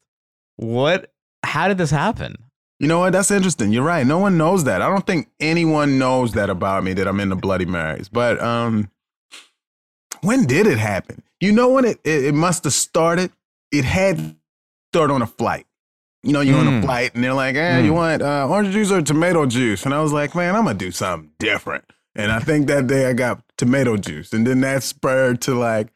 What? 0.56 1.12
How 1.44 1.68
did 1.68 1.78
this 1.78 1.90
happen? 1.90 2.36
You 2.80 2.88
know 2.88 2.98
what? 2.98 3.12
That's 3.12 3.30
interesting. 3.30 3.72
You're 3.72 3.84
right. 3.84 4.04
No 4.06 4.18
one 4.18 4.36
knows 4.36 4.64
that. 4.64 4.82
I 4.82 4.88
don't 4.88 5.06
think 5.06 5.28
anyone 5.38 5.98
knows 5.98 6.32
that 6.32 6.50
about 6.50 6.82
me 6.82 6.92
that 6.94 7.06
I'm 7.06 7.20
into 7.20 7.36
Bloody 7.36 7.66
Marys. 7.66 8.08
But 8.08 8.40
um, 8.42 8.90
when 10.22 10.44
did 10.46 10.66
it 10.66 10.78
happen? 10.78 11.22
You 11.40 11.52
know 11.52 11.68
when 11.70 11.84
it 11.84 12.00
it, 12.04 12.24
it 12.26 12.34
must 12.34 12.64
have 12.64 12.72
started. 12.72 13.30
It 13.70 13.84
had 13.84 14.36
start 14.92 15.10
on 15.10 15.22
a 15.22 15.26
flight. 15.26 15.66
You 16.22 16.32
know, 16.32 16.40
you're 16.40 16.58
on 16.58 16.66
Mm. 16.66 16.78
a 16.78 16.82
flight 16.82 17.14
and 17.14 17.22
they're 17.22 17.34
like, 17.34 17.54
"Hey, 17.54 17.84
you 17.84 17.92
Mm. 17.92 17.96
want 17.96 18.22
uh, 18.22 18.48
orange 18.48 18.72
juice 18.72 18.90
or 18.90 19.02
tomato 19.02 19.44
juice?" 19.46 19.84
And 19.84 19.92
I 19.94 20.00
was 20.00 20.12
like, 20.12 20.34
"Man, 20.34 20.56
I'm 20.56 20.64
gonna 20.64 20.78
do 20.78 20.90
something 20.90 21.30
different." 21.38 21.84
And 22.16 22.30
I 22.30 22.38
think 22.38 22.66
that 22.68 22.86
day 22.86 23.06
I 23.06 23.12
got 23.12 23.42
tomato 23.56 23.96
juice, 23.96 24.32
and 24.32 24.46
then 24.46 24.60
that 24.60 24.82
spurred 24.82 25.40
to 25.42 25.54
like 25.54 25.88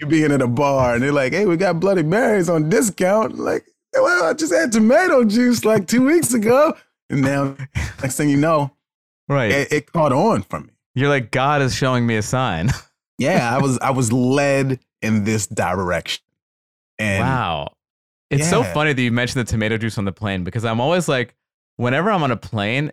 you 0.00 0.06
being 0.06 0.32
at 0.32 0.42
a 0.42 0.46
bar 0.48 0.94
and 0.94 1.02
they're 1.02 1.12
like, 1.12 1.32
"Hey, 1.32 1.46
we 1.46 1.56
got 1.56 1.80
Bloody 1.80 2.02
Marys 2.02 2.48
on 2.48 2.68
discount." 2.68 3.38
Like, 3.38 3.64
well, 3.94 4.24
I 4.24 4.34
just 4.34 4.52
had 4.52 4.72
tomato 4.72 5.24
juice 5.24 5.64
like 5.64 5.86
two 5.86 6.04
weeks 6.04 6.34
ago, 6.34 6.74
and 7.08 7.22
now 7.22 7.56
next 8.02 8.16
thing 8.16 8.28
you 8.28 8.36
know, 8.36 8.72
Right. 9.28 9.50
it, 9.50 9.72
it 9.72 9.92
caught 9.92 10.12
on 10.12 10.42
for 10.42 10.60
me. 10.60 10.70
You're 10.94 11.08
like, 11.08 11.30
God 11.30 11.62
is 11.62 11.74
showing 11.74 12.06
me 12.06 12.16
a 12.16 12.22
sign. 12.22 12.70
Yeah, 13.18 13.54
I 13.54 13.60
was 13.60 13.78
I 13.80 13.90
was 13.90 14.10
led 14.10 14.80
in 15.02 15.24
this 15.24 15.46
direction. 15.46 16.24
And 16.98 17.20
wow. 17.22 17.74
It's 18.30 18.48
so 18.48 18.62
funny 18.64 18.94
that 18.94 19.02
you 19.02 19.12
mentioned 19.12 19.46
the 19.46 19.50
tomato 19.50 19.76
juice 19.76 19.98
on 19.98 20.06
the 20.06 20.12
plane 20.12 20.42
because 20.42 20.64
I'm 20.64 20.80
always 20.80 21.06
like, 21.06 21.34
whenever 21.76 22.10
I'm 22.10 22.22
on 22.22 22.30
a 22.30 22.36
plane, 22.38 22.92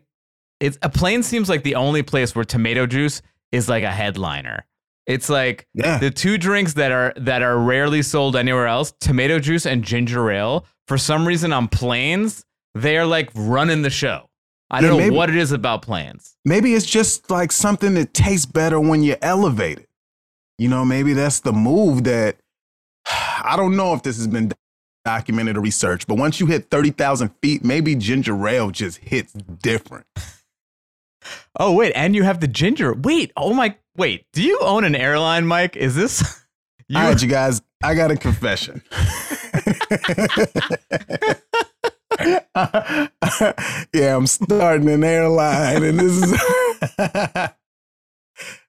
it's 0.59 0.77
a 0.81 0.89
plane 0.89 1.23
seems 1.23 1.49
like 1.49 1.63
the 1.63 1.75
only 1.75 2.03
place 2.03 2.35
where 2.35 2.45
tomato 2.45 2.85
juice 2.85 3.21
is 3.51 3.69
like 3.69 3.83
a 3.83 3.91
headliner. 3.91 4.65
It's 5.05 5.29
like 5.29 5.67
yeah, 5.73 5.99
the 5.99 6.11
two 6.11 6.37
drinks 6.37 6.73
that 6.73 6.91
are 6.91 7.13
that 7.17 7.41
are 7.41 7.57
rarely 7.57 8.01
sold 8.01 8.35
anywhere 8.35 8.67
else, 8.67 8.93
tomato 8.99 9.39
juice 9.39 9.65
and 9.65 9.83
ginger 9.83 10.29
ale. 10.31 10.65
For 10.87 10.97
some 10.97 11.27
reason 11.27 11.53
on 11.53 11.67
planes, 11.69 12.43
they 12.75 12.97
are 12.97 13.05
like 13.05 13.29
running 13.33 13.81
the 13.83 13.89
show. 13.89 14.29
I 14.69 14.81
don't 14.81 14.91
know 14.91 14.97
maybe- 14.97 15.15
what 15.15 15.29
it 15.29 15.37
is 15.37 15.53
about 15.53 15.81
planes. 15.81 16.35
maybe 16.43 16.73
it's 16.73 16.85
just 16.85 17.31
like 17.31 17.53
something 17.53 17.93
that 17.93 18.13
tastes 18.13 18.45
better 18.45 18.79
when 18.81 19.01
you're 19.01 19.17
elevated. 19.21 19.87
You 20.57 20.67
know, 20.67 20.83
maybe 20.83 21.13
that's 21.13 21.39
the 21.39 21.53
move 21.53 22.03
that 22.03 22.37
I 23.05 23.53
don't 23.55 23.77
know 23.77 23.93
if 23.93 24.03
this 24.03 24.17
has 24.17 24.27
been 24.27 24.51
documented 25.05 25.55
or 25.55 25.61
researched, 25.61 26.05
but 26.07 26.17
once 26.17 26.41
you 26.41 26.47
hit 26.47 26.69
30,000 26.69 27.29
feet, 27.41 27.63
maybe 27.63 27.95
ginger 27.95 28.45
ale 28.45 28.71
just 28.71 28.97
hits 28.97 29.31
different. 29.31 30.05
Oh 31.59 31.73
wait, 31.73 31.91
and 31.95 32.15
you 32.15 32.23
have 32.23 32.39
the 32.39 32.47
ginger. 32.47 32.93
Wait, 32.93 33.31
oh 33.37 33.53
my 33.53 33.75
wait, 33.95 34.25
do 34.33 34.43
you 34.43 34.59
own 34.61 34.83
an 34.83 34.95
airline, 34.95 35.45
Mike? 35.47 35.75
Is 35.75 35.95
this 35.95 36.21
you 36.87 36.97
All 36.97 37.09
right, 37.09 37.21
you 37.21 37.27
guys, 37.27 37.61
I 37.83 37.93
got 37.95 38.11
a 38.11 38.15
confession. 38.17 38.81
yeah, 43.93 44.15
I'm 44.15 44.27
starting 44.27 44.89
an 44.89 45.03
airline, 45.03 45.83
and 45.83 45.99
this 45.99 46.23
is. 46.23 46.31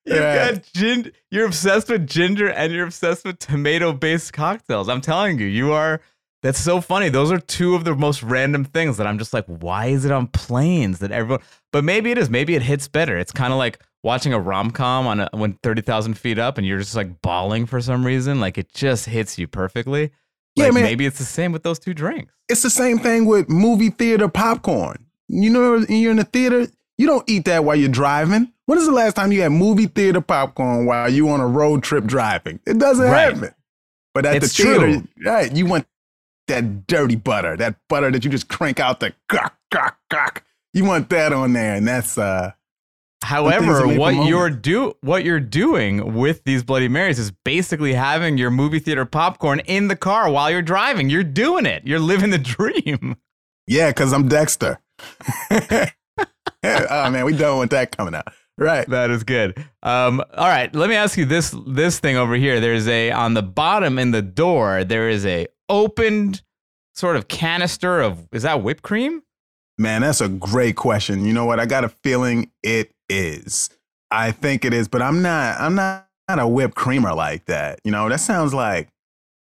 You've 0.06 0.16
Yeah. 0.16 0.52
got 0.52 0.62
gin. 0.74 1.12
You're 1.30 1.44
obsessed 1.46 1.90
with 1.90 2.06
ginger 2.06 2.48
and 2.48 2.72
you're 2.72 2.86
obsessed 2.86 3.26
with 3.26 3.38
tomato-based 3.38 4.32
cocktails. 4.32 4.88
I'm 4.88 5.02
telling 5.02 5.38
you, 5.38 5.44
you 5.46 5.72
are. 5.72 6.00
That's 6.42 6.60
so 6.60 6.80
funny. 6.80 7.08
Those 7.08 7.32
are 7.32 7.38
two 7.40 7.74
of 7.74 7.84
the 7.84 7.94
most 7.96 8.22
random 8.22 8.64
things 8.64 8.96
that 8.98 9.06
I'm 9.06 9.18
just 9.18 9.34
like, 9.34 9.44
why 9.46 9.86
is 9.86 10.04
it 10.04 10.12
on 10.12 10.28
planes 10.28 11.00
that 11.00 11.10
everyone? 11.10 11.42
But 11.72 11.82
maybe 11.84 12.10
it 12.12 12.18
is. 12.18 12.30
Maybe 12.30 12.54
it 12.54 12.62
hits 12.62 12.86
better. 12.86 13.18
It's 13.18 13.32
kind 13.32 13.52
of 13.52 13.58
like 13.58 13.80
watching 14.04 14.32
a 14.32 14.38
rom 14.38 14.70
com 14.70 15.06
on 15.08 15.20
a, 15.20 15.28
when 15.32 15.54
thirty 15.64 15.82
thousand 15.82 16.14
feet 16.14 16.38
up, 16.38 16.56
and 16.56 16.66
you're 16.66 16.78
just 16.78 16.94
like 16.94 17.20
bawling 17.22 17.66
for 17.66 17.80
some 17.80 18.06
reason. 18.06 18.38
Like 18.40 18.56
it 18.56 18.72
just 18.72 19.06
hits 19.06 19.36
you 19.38 19.48
perfectly. 19.48 20.12
Yeah, 20.54 20.70
man. 20.70 20.84
Maybe 20.84 21.06
it's 21.06 21.18
the 21.18 21.24
same 21.24 21.50
with 21.52 21.62
those 21.64 21.78
two 21.78 21.94
drinks. 21.94 22.32
it's 22.48 22.62
the 22.62 22.70
same 22.70 22.98
thing 22.98 23.26
with 23.26 23.48
movie 23.48 23.90
theater 23.90 24.28
popcorn. 24.28 25.06
You 25.28 25.50
know, 25.50 25.76
you're 25.88 26.10
in 26.12 26.16
the 26.16 26.24
theater, 26.24 26.66
you 26.96 27.06
don't 27.06 27.22
eat 27.28 27.44
that 27.44 27.64
while 27.64 27.76
you're 27.76 27.88
driving. 27.90 28.52
When 28.66 28.78
is 28.78 28.86
the 28.86 28.92
last 28.92 29.14
time 29.14 29.30
you 29.32 29.42
had 29.42 29.52
movie 29.52 29.86
theater 29.86 30.20
popcorn 30.20 30.86
while 30.86 31.08
you 31.12 31.28
on 31.28 31.40
a 31.40 31.46
road 31.46 31.82
trip 31.82 32.04
driving? 32.06 32.60
It 32.66 32.78
doesn't 32.78 33.04
Right. 33.08 33.34
happen. 33.34 33.54
But 34.14 34.26
at 34.26 34.36
It's 34.36 34.56
the 34.56 34.62
theater, 34.64 34.78
true. 35.00 35.08
right, 35.24 35.54
you 35.54 35.66
want 35.66 35.86
that 36.48 36.86
dirty 36.86 37.16
butter, 37.16 37.56
that 37.56 37.76
butter 37.88 38.10
that 38.10 38.24
you 38.24 38.30
just 38.30 38.48
crank 38.48 38.80
out 38.80 39.00
the 39.00 39.14
gawk, 39.28 39.56
gawk, 39.70 39.98
gawk. 40.10 40.44
You 40.74 40.84
want 40.84 41.08
that 41.10 41.32
on 41.32 41.52
there, 41.52 41.74
and 41.74 41.86
that's 41.86 42.18
uh 42.18 42.52
However, 43.24 43.86
what 43.96 44.14
you're 44.26 44.48
do 44.48 44.94
what 45.00 45.24
you're 45.24 45.40
doing 45.40 46.14
with 46.14 46.44
these 46.44 46.62
Bloody 46.62 46.88
Marys 46.88 47.18
is 47.18 47.30
basically 47.30 47.92
having 47.92 48.38
your 48.38 48.50
movie 48.50 48.78
theater 48.78 49.04
popcorn 49.04 49.58
in 49.60 49.88
the 49.88 49.96
car 49.96 50.30
while 50.30 50.50
you're 50.50 50.62
driving. 50.62 51.10
You're 51.10 51.24
doing 51.24 51.66
it. 51.66 51.82
You're 51.84 51.98
living 51.98 52.30
the 52.30 52.38
dream. 52.38 53.16
yeah, 53.66 53.90
because 53.90 54.12
I'm 54.12 54.28
Dexter. 54.28 54.78
oh 55.50 55.90
man, 56.62 57.24
we 57.24 57.36
don't 57.36 57.58
want 57.58 57.72
that 57.72 57.96
coming 57.96 58.14
out. 58.14 58.32
Right. 58.56 58.88
That 58.88 59.10
is 59.10 59.24
good. 59.24 59.56
Um, 59.82 60.20
all 60.34 60.48
right, 60.48 60.72
let 60.74 60.88
me 60.88 60.96
ask 60.96 61.16
you 61.18 61.24
this 61.24 61.54
this 61.66 61.98
thing 61.98 62.16
over 62.16 62.34
here. 62.34 62.60
There's 62.60 62.88
a 62.88 63.10
on 63.10 63.34
the 63.34 63.42
bottom 63.42 63.98
in 63.98 64.12
the 64.12 64.22
door. 64.22 64.84
There 64.84 65.08
is 65.08 65.26
a 65.26 65.48
opened 65.68 66.42
sort 66.94 67.16
of 67.16 67.28
canister 67.28 68.00
of 68.00 68.26
is 68.32 68.42
that 68.42 68.62
whipped 68.62 68.82
cream? 68.82 69.22
Man, 69.78 70.00
that's 70.02 70.20
a 70.20 70.28
great 70.28 70.74
question. 70.76 71.24
You 71.24 71.32
know 71.32 71.44
what? 71.44 71.60
I 71.60 71.66
got 71.66 71.84
a 71.84 71.88
feeling 71.88 72.50
it 72.62 72.90
is. 73.08 73.70
I 74.10 74.32
think 74.32 74.64
it 74.64 74.72
is, 74.74 74.88
but 74.88 75.02
I'm 75.02 75.22
not. 75.22 75.60
I'm 75.60 75.74
not, 75.76 76.08
not 76.28 76.38
a 76.40 76.48
whipped 76.48 76.74
creamer 76.74 77.14
like 77.14 77.44
that. 77.46 77.78
You 77.84 77.92
know, 77.92 78.08
that 78.08 78.20
sounds 78.20 78.52
like 78.52 78.88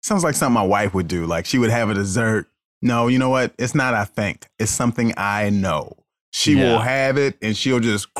sounds 0.03 0.23
like 0.23 0.35
something 0.35 0.53
my 0.53 0.65
wife 0.65 0.93
would 0.93 1.07
do. 1.07 1.25
Like 1.25 1.45
she 1.45 1.57
would 1.57 1.69
have 1.69 1.89
a 1.89 1.93
dessert. 1.93 2.47
No, 2.81 3.07
you 3.07 3.17
know 3.17 3.29
what? 3.29 3.53
It's 3.57 3.73
not. 3.73 3.93
I 3.93 4.03
think 4.05 4.45
it's 4.59 4.71
something 4.71 5.13
I 5.17 5.49
know. 5.49 5.95
She 6.31 6.57
Yeah. 6.57 6.73
will 6.73 6.79
have 6.79 7.17
it, 7.17 7.37
and 7.41 7.55
she'll 7.55 7.79
just. 7.79 8.07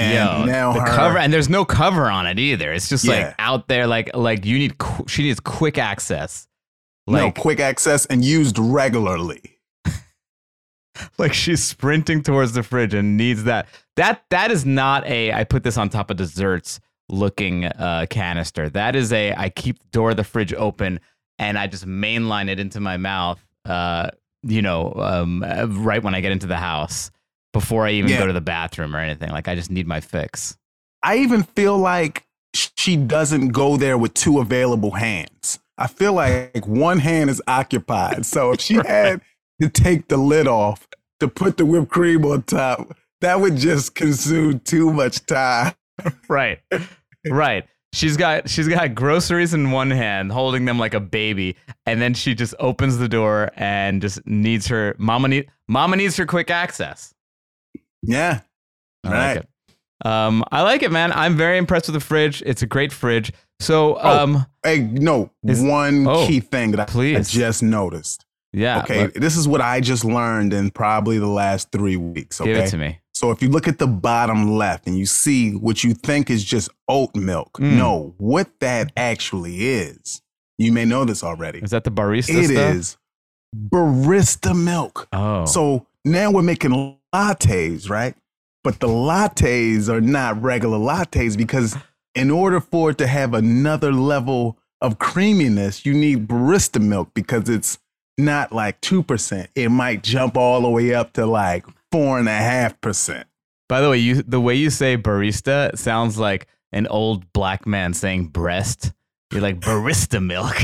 And 0.00 0.46
Yo, 0.48 0.52
now 0.52 0.72
the 0.72 0.80
her, 0.80 0.86
cover 0.86 1.18
and 1.18 1.32
there's 1.32 1.48
no 1.48 1.64
cover 1.64 2.06
on 2.10 2.26
it 2.26 2.38
either. 2.38 2.72
It's 2.72 2.88
just 2.88 3.04
Yeah. 3.04 3.26
like 3.26 3.34
out 3.38 3.68
there, 3.68 3.86
like 3.86 4.14
like 4.16 4.44
you 4.46 4.58
need. 4.58 4.78
qu- 4.78 5.06
She 5.08 5.22
needs 5.22 5.40
quick 5.40 5.76
access. 5.78 6.46
no 7.06 7.24
Like 7.26 7.34
quick 7.38 7.60
access 7.60 8.06
and 8.06 8.24
used 8.24 8.58
regularly. 8.58 9.58
like 11.18 11.32
she's 11.32 11.62
sprinting 11.62 12.22
towards 12.22 12.52
the 12.52 12.62
fridge 12.62 12.94
and 12.94 13.16
needs 13.16 13.44
that. 13.44 13.66
That 13.96 14.24
that 14.30 14.50
is 14.50 14.64
not 14.66 15.06
a 15.06 15.32
I 15.32 15.44
put 15.44 15.62
this 15.62 15.76
on 15.76 15.88
top 15.88 16.10
of 16.10 16.16
desserts 16.16 16.80
looking 17.08 17.64
uh, 17.66 18.06
canister. 18.10 18.68
That 18.70 18.96
is 18.96 19.12
a 19.12 19.34
I 19.34 19.48
keep 19.50 19.78
the 19.78 19.88
door 19.92 20.10
of 20.10 20.16
the 20.16 20.24
fridge 20.24 20.52
open 20.54 21.00
and 21.38 21.58
I 21.58 21.66
just 21.66 21.86
mainline 21.86 22.48
it 22.48 22.58
into 22.60 22.80
my 22.80 22.96
mouth. 22.96 23.44
Uh, 23.64 24.10
you 24.42 24.62
know, 24.62 24.92
um, 24.96 25.42
uh, 25.42 25.66
right 25.66 26.02
when 26.02 26.14
I 26.14 26.20
get 26.20 26.32
into 26.32 26.46
the 26.46 26.56
house 26.56 27.10
before 27.52 27.86
I 27.86 27.90
even 27.92 28.10
Yeah. 28.10 28.18
go 28.18 28.26
to 28.26 28.32
the 28.32 28.40
bathroom 28.40 28.94
or 28.94 28.98
anything. 28.98 29.30
Like 29.30 29.48
I 29.48 29.54
just 29.54 29.70
need 29.70 29.86
my 29.86 30.00
fix. 30.00 30.56
I 31.02 31.16
even 31.18 31.42
feel 31.42 31.78
like 31.78 32.24
she 32.54 32.96
doesn't 32.96 33.48
go 33.48 33.76
there 33.76 33.96
with 33.96 34.14
two 34.14 34.38
available 34.40 34.92
hands. 34.92 35.58
I 35.78 35.86
feel 35.86 36.12
like 36.12 36.66
one 36.66 36.98
hand 36.98 37.30
is 37.30 37.40
occupied. 37.46 38.26
So 38.26 38.52
if 38.52 38.60
she 38.60 38.74
had 38.86 39.20
to 39.60 39.68
take 39.68 40.08
the 40.08 40.16
lid 40.16 40.46
off 40.46 40.86
to 41.20 41.28
put 41.28 41.56
the 41.56 41.64
whipped 41.66 41.90
cream 41.90 42.24
on 42.24 42.42
top, 42.42 42.96
that 43.20 43.40
would 43.40 43.56
just 43.56 43.94
consume 43.94 44.60
too 44.60 44.92
much 44.92 45.24
time. 45.26 45.74
right 46.30 46.60
right 47.28 47.66
she's 47.92 48.16
got 48.16 48.48
she's 48.48 48.66
got 48.68 48.94
groceries 48.94 49.52
in 49.52 49.70
one 49.70 49.90
hand 49.90 50.32
holding 50.32 50.64
them 50.64 50.78
like 50.78 50.94
a 50.94 51.00
baby 51.00 51.54
and 51.84 52.00
then 52.00 52.14
she 52.14 52.34
just 52.34 52.54
opens 52.58 52.96
the 52.96 53.06
door 53.08 53.50
and 53.56 54.00
just 54.00 54.24
needs 54.26 54.66
her 54.66 54.94
mama 54.98 55.28
need 55.28 55.46
mama 55.68 55.94
needs 55.96 56.16
her 56.16 56.24
quick 56.24 56.50
access 56.50 57.12
Yeah. 58.02 58.40
I 59.04 59.10
Right. 59.10 59.28
like 59.34 59.36
it 59.38 59.46
um 60.02 60.42
i 60.50 60.62
like 60.62 60.82
it 60.82 60.90
man 60.90 61.12
i'm 61.12 61.36
very 61.36 61.58
impressed 61.58 61.86
with 61.86 61.92
the 61.92 62.00
fridge 62.00 62.42
it's 62.46 62.62
a 62.62 62.66
great 62.66 62.90
fridge 62.90 63.32
so 63.60 63.98
Oh, 64.00 64.22
um 64.24 64.46
Hey, 64.62 64.78
no, 64.80 65.30
Is- 65.46 65.60
one 65.62 66.06
oh, 66.06 66.26
key 66.26 66.40
thing 66.40 66.70
that 66.70 66.80
I, 66.94 67.00
I 67.16 67.20
just 67.20 67.62
noticed. 67.62 68.24
yeah 68.54 68.78
Okay. 68.80 69.00
let- 69.02 69.14
This 69.14 69.36
is 69.36 69.46
what 69.46 69.60
I 69.60 69.80
just 69.80 70.02
learned 70.04 70.54
in 70.54 70.70
probably 70.70 71.18
the 71.18 71.26
last 71.26 71.70
three 71.70 71.96
weeks. 71.96 72.40
Okay. 72.40 72.54
give 72.54 72.64
it 72.64 72.70
to 72.70 72.78
me 72.78 72.98
So 73.12 73.30
if 73.30 73.42
you 73.42 73.50
look 73.50 73.68
at 73.68 73.78
the 73.78 73.86
bottom 73.86 74.56
left 74.56 74.86
and 74.86 74.96
you 74.96 75.04
see 75.04 75.50
what 75.52 75.84
you 75.84 75.92
think 75.92 76.30
is 76.30 76.42
just 76.44 76.70
oat 76.88 77.14
milk, 77.14 77.58
Mm. 77.60 77.76
no, 77.76 78.14
what 78.16 78.48
that 78.60 78.92
actually 78.96 79.56
is, 79.68 80.22
you 80.56 80.72
may 80.72 80.86
know 80.86 81.04
this 81.04 81.22
already. 81.22 81.58
is 81.58 81.70
that 81.72 81.84
the 81.84 81.90
barista 81.92 82.34
It 82.42 82.46
stuff 82.48 82.74
is 82.76 82.96
barista 83.54 84.56
milk. 84.56 85.08
oh 85.12 85.44
So 85.44 85.86
now 86.06 86.30
we're 86.30 86.42
making 86.42 86.72
lattes, 87.14 87.88
right? 87.90 88.14
But 88.62 88.80
the 88.80 88.88
lattes 88.88 89.88
are 89.88 90.00
not 90.00 90.40
regular 90.42 90.78
lattes 90.78 91.36
because 91.36 91.76
in 92.14 92.30
order 92.30 92.60
for 92.60 92.90
it 92.90 92.98
to 92.98 93.06
have 93.06 93.34
another 93.34 93.92
level 93.92 94.58
of 94.80 94.98
creaminess, 94.98 95.86
you 95.86 95.94
need 95.94 96.26
barista 96.28 96.80
milk 96.82 97.10
because 97.14 97.48
it's 97.48 97.78
not 98.18 98.52
like 98.52 98.80
2%. 98.80 99.48
It 99.54 99.68
might 99.70 100.02
jump 100.02 100.36
all 100.36 100.60
the 100.62 100.68
way 100.68 100.92
up 100.94 101.12
to 101.14 101.24
like 101.26 101.64
four 101.90 102.18
and 102.18 102.28
a 102.28 102.32
half 102.32 102.80
percent. 102.80 103.26
by 103.68 103.80
the 103.80 103.88
way 103.90 103.98
you 103.98 104.22
the 104.22 104.40
way 104.40 104.54
you 104.54 104.70
say 104.70 104.96
barista 104.96 105.76
sounds 105.76 106.18
like 106.18 106.46
an 106.72 106.86
old 106.86 107.32
black 107.32 107.66
man 107.66 107.92
saying 107.94 108.26
breast 108.26 108.92
you're 109.32 109.40
like 109.42 109.58
barista 109.60 110.20
milk 110.24 110.56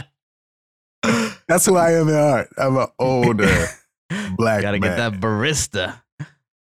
That's 1.48 1.66
who 1.66 1.76
I 1.78 1.94
am 1.94 2.10
in 2.10 2.16
art. 2.16 2.50
I'm 2.58 2.78
an 2.78 2.88
older 3.00 3.66
black 4.36 4.62
Gotta 4.62 4.80
man. 4.80 4.82
get 4.82 4.98
that 4.98 5.14
barista. 5.20 6.02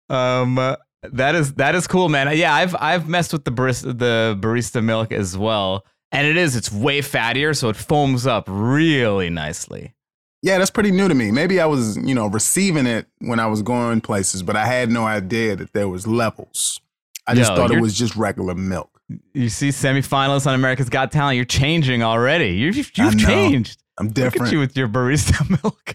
Um, 0.09 0.59
uh, 0.59 0.77
that 1.03 1.35
is 1.35 1.55
that 1.55 1.75
is 1.75 1.87
cool, 1.87 2.09
man. 2.09 2.37
Yeah, 2.37 2.55
I've 2.55 2.75
I've 2.79 3.09
messed 3.09 3.33
with 3.33 3.45
the 3.45 3.53
barista 3.53 3.97
the 3.99 4.37
barista 4.41 4.83
milk 4.83 5.13
as 5.13 5.37
well, 5.37 5.85
and 6.13 6.27
it 6.27 6.37
is. 6.37 6.57
It's 6.57 6.73
way 6.73 7.01
fattier, 7.01 7.57
so 7.57 7.69
it 7.69 7.77
foams 7.77 8.27
up 8.27 8.45
really 8.49 9.31
nicely. 9.31 9.95
Yeah, 10.43 10.59
that's 10.59 10.71
pretty 10.71 10.93
new 10.93 11.09
to 11.09 11.15
me. 11.15 11.33
Maybe 11.33 11.61
I 11.61 11.67
was, 11.67 11.97
you 11.97 12.15
know, 12.15 12.27
receiving 12.29 12.87
it 12.87 13.07
when 13.19 13.41
I 13.41 13.47
was 13.47 13.61
going 13.61 14.01
places, 14.01 14.43
but 14.43 14.55
I 14.55 14.67
had 14.67 14.89
no 14.89 15.05
idea 15.05 15.57
that 15.57 15.73
there 15.73 15.89
was 15.89 16.07
levels. 16.07 16.81
I 17.27 17.35
just 17.35 17.51
Yo, 17.51 17.57
thought 17.57 17.73
it 17.73 17.81
was 17.81 17.99
just 17.99 18.15
regular 18.15 18.55
milk. 18.55 19.01
You 19.35 19.49
see 19.49 19.69
semifinalists 19.71 20.47
on 20.47 20.55
America's 20.55 20.89
Got 20.89 21.11
Talent. 21.11 21.37
You're 21.37 21.45
changing 21.45 22.03
already. 22.03 22.51
You've 22.51 22.77
you've 22.77 23.19
changed. 23.19 23.83
I'm 23.99 24.11
different. 24.11 24.17
Look 24.17 24.33
different. 24.33 24.49
at 24.49 24.53
you 24.53 24.59
with 24.61 24.77
your 24.77 24.89
barista 24.89 25.63
milk. 25.63 25.95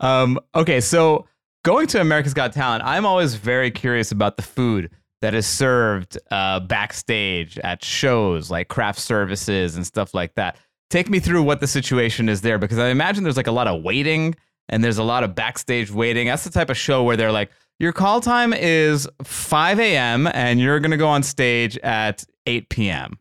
Um, 0.00 0.38
okay, 0.54 0.80
so 0.80 1.26
going 1.64 1.86
to 1.88 2.00
America's 2.00 2.34
Got 2.34 2.52
Talent, 2.52 2.82
I'm 2.84 3.06
always 3.06 3.34
very 3.34 3.70
curious 3.70 4.12
about 4.12 4.36
the 4.36 4.42
food 4.42 4.90
that 5.20 5.34
is 5.34 5.46
served 5.46 6.18
uh, 6.30 6.60
backstage 6.60 7.58
at 7.58 7.84
shows 7.84 8.50
like 8.50 8.68
craft 8.68 8.98
services 8.98 9.76
and 9.76 9.86
stuff 9.86 10.14
like 10.14 10.34
that. 10.34 10.56
Take 10.88 11.08
me 11.08 11.20
through 11.20 11.42
what 11.42 11.60
the 11.60 11.66
situation 11.66 12.28
is 12.28 12.40
there 12.40 12.58
because 12.58 12.78
I 12.78 12.88
imagine 12.88 13.22
there's 13.22 13.36
like 13.36 13.46
a 13.46 13.52
lot 13.52 13.68
of 13.68 13.82
waiting 13.82 14.34
and 14.68 14.82
there's 14.82 14.98
a 14.98 15.04
lot 15.04 15.22
of 15.22 15.34
backstage 15.34 15.90
waiting. 15.90 16.26
That's 16.26 16.44
the 16.44 16.50
type 16.50 16.70
of 16.70 16.76
show 16.76 17.02
where 17.04 17.16
they're 17.16 17.32
like, 17.32 17.50
your 17.78 17.92
call 17.92 18.20
time 18.20 18.52
is 18.52 19.08
5 19.22 19.80
a.m. 19.80 20.28
and 20.32 20.60
you're 20.60 20.80
going 20.80 20.90
to 20.90 20.96
go 20.96 21.08
on 21.08 21.22
stage 21.22 21.78
at 21.78 22.24
8 22.46 22.68
p.m. 22.68 23.18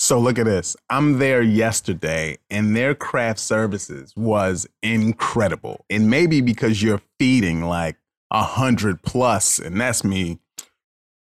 So 0.00 0.20
look 0.20 0.38
at 0.38 0.44
this. 0.46 0.76
I'm 0.88 1.18
there 1.18 1.42
yesterday 1.42 2.38
and 2.50 2.76
their 2.76 2.94
craft 2.94 3.40
services 3.40 4.14
was 4.16 4.66
incredible. 4.82 5.84
And 5.90 6.08
maybe 6.08 6.40
because 6.40 6.80
you're 6.82 7.02
feeding 7.18 7.62
like 7.64 7.96
a 8.30 8.44
hundred 8.44 9.02
plus, 9.02 9.58
and 9.58 9.80
that's 9.80 10.04
me, 10.04 10.38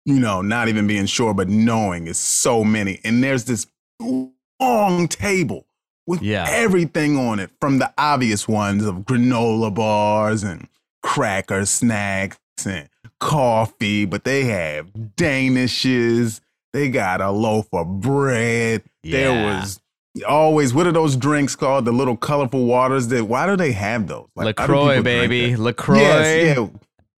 you 0.06 0.20
know, 0.20 0.42
not 0.44 0.68
even 0.68 0.86
being 0.86 1.08
sure, 1.08 1.34
but 1.34 1.50
knowing 1.50 2.06
is 2.08 2.20
so 2.20 2.64
many. 2.64 3.00
And 3.04 3.24
there's 3.24 3.46
this 3.46 3.66
long 4.00 5.08
table 5.08 5.66
with 6.06 6.22
Yeah. 6.22 6.46
everything 6.50 7.18
on 7.18 7.40
it, 7.40 7.50
from 7.60 7.80
the 7.80 7.92
obvious 7.98 8.48
ones 8.48 8.86
of 8.86 8.98
granola 8.98 9.74
bars 9.74 10.44
and 10.44 10.68
cracker 11.02 11.66
snacks 11.66 12.38
and 12.66 12.90
coffee, 13.20 14.06
but 14.06 14.26
they 14.26 14.44
have 14.46 14.88
danishes. 15.16 16.40
They 16.74 16.90
got 16.90 17.22
a 17.22 17.32
loaf 17.32 17.68
of 17.74 18.00
bread. 18.00 18.84
There 19.04 19.32
was 19.32 19.80
always 20.28 20.74
what 20.74 20.88
are 20.88 20.92
those 20.92 21.16
drinks 21.16 21.56
called? 21.56 21.86
The 21.86 21.92
little 21.92 22.18
colorful 22.18 22.66
waters. 22.66 23.08
That 23.08 23.26
why 23.26 23.46
do 23.46 23.56
they 23.56 23.72
have 23.72 24.08
those? 24.08 24.28
Like, 24.36 24.60
LaCroix, 24.60 25.02
baby. 25.02 25.56
LaCroix. 25.56 26.00
Yes, 26.00 26.58
yeah. 26.58 26.68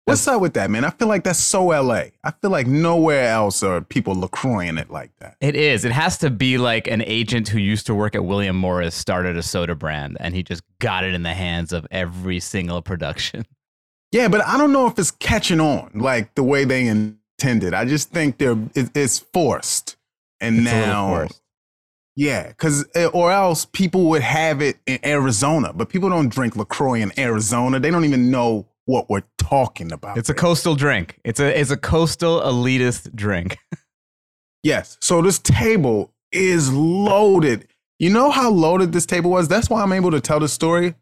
What's 0.04 0.26
up 0.26 0.40
with 0.40 0.54
that, 0.54 0.68
man? 0.68 0.84
I 0.84 0.90
feel 0.90 1.06
like 1.06 1.22
that's 1.22 1.38
so 1.38 1.66
LA. 1.66 2.06
I 2.24 2.32
feel 2.40 2.50
like 2.50 2.66
nowhere 2.66 3.28
else 3.28 3.62
are 3.62 3.80
people 3.80 4.16
LaCroixing 4.16 4.80
it 4.80 4.90
like 4.90 5.12
that. 5.20 5.36
It 5.40 5.54
is. 5.54 5.84
It 5.84 5.92
has 5.92 6.18
to 6.18 6.30
be 6.30 6.58
like 6.58 6.88
an 6.88 7.02
agent 7.02 7.48
who 7.48 7.58
used 7.58 7.86
to 7.86 7.94
work 7.94 8.16
at 8.16 8.24
William 8.24 8.56
Morris 8.56 8.96
started 8.96 9.36
a 9.36 9.42
soda 9.44 9.76
brand 9.76 10.16
and 10.18 10.34
he 10.34 10.42
just 10.42 10.64
got 10.80 11.04
it 11.04 11.14
in 11.14 11.22
the 11.22 11.34
hands 11.34 11.72
of 11.72 11.86
every 11.92 12.40
single 12.40 12.82
production. 12.82 13.46
Yeah, 14.10 14.26
but 14.26 14.44
I 14.44 14.58
don't 14.58 14.72
know 14.72 14.88
if 14.88 14.98
it's 14.98 15.12
catching 15.12 15.60
on 15.60 15.92
like 15.94 16.34
the 16.34 16.42
way 16.42 16.64
they 16.64 16.88
intended. 17.42 17.74
I 17.74 17.84
just 17.84 18.10
think 18.10 18.38
they're 18.38 18.56
it, 18.74 18.90
it's 18.94 19.18
forced, 19.18 19.96
and 20.40 20.56
It's 20.58 20.64
now, 20.64 21.08
forced. 21.08 21.42
yeah, 22.16 22.48
because 22.48 22.84
eh, 22.94 23.06
or 23.06 23.32
else 23.32 23.64
people 23.64 24.04
would 24.10 24.22
have 24.22 24.60
it 24.62 24.78
in 24.86 24.98
Arizona, 25.04 25.72
but 25.72 25.88
people 25.88 26.08
don't 26.08 26.28
drink 26.28 26.56
Lacroix 26.56 27.00
in 27.00 27.12
Arizona. 27.18 27.80
They 27.80 27.90
don't 27.90 28.04
even 28.04 28.30
know 28.30 28.66
what 28.86 29.08
we're 29.10 29.22
talking 29.38 29.92
about. 29.92 30.18
It's 30.18 30.28
a 30.28 30.34
coastal 30.34 30.74
drink. 30.74 31.18
It's 31.24 31.40
a 31.40 31.58
it's 31.58 31.70
a 31.70 31.76
coastal 31.76 32.40
elitist 32.40 33.14
drink. 33.14 33.58
Yes. 34.64 34.96
So 35.00 35.20
this 35.22 35.40
table 35.40 36.12
is 36.30 36.72
loaded. 36.72 37.66
You 37.98 38.10
know 38.10 38.30
how 38.30 38.48
loaded 38.48 38.92
this 38.92 39.06
table 39.06 39.28
was? 39.32 39.48
That's 39.48 39.68
why 39.68 39.82
I'm 39.82 39.92
able 39.92 40.12
to 40.12 40.20
tell 40.20 40.38
the 40.38 40.46
story. 40.48 40.94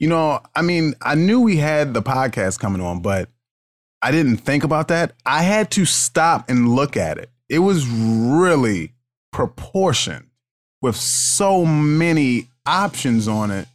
You 0.00 0.08
know, 0.08 0.40
I 0.56 0.62
mean, 0.62 0.94
I 1.00 1.14
knew 1.14 1.40
we 1.40 1.56
had 1.56 1.94
the 1.94 2.02
podcast 2.02 2.58
coming 2.58 2.82
on, 2.82 3.02
but 3.02 3.28
I 4.02 4.10
didn't 4.10 4.38
think 4.38 4.62
about 4.64 4.88
that. 4.88 5.12
I 5.24 5.42
had 5.42 5.70
to 5.72 5.84
stop 5.84 6.48
and 6.48 6.68
look 6.74 6.96
at 6.96 7.18
it. 7.18 7.30
It 7.48 7.60
was 7.60 7.86
really 7.86 8.92
proportioned 9.32 10.26
with 10.82 10.96
so 10.96 11.64
many 11.64 12.48
options 12.66 13.28
on 13.28 13.50
it 13.50 13.68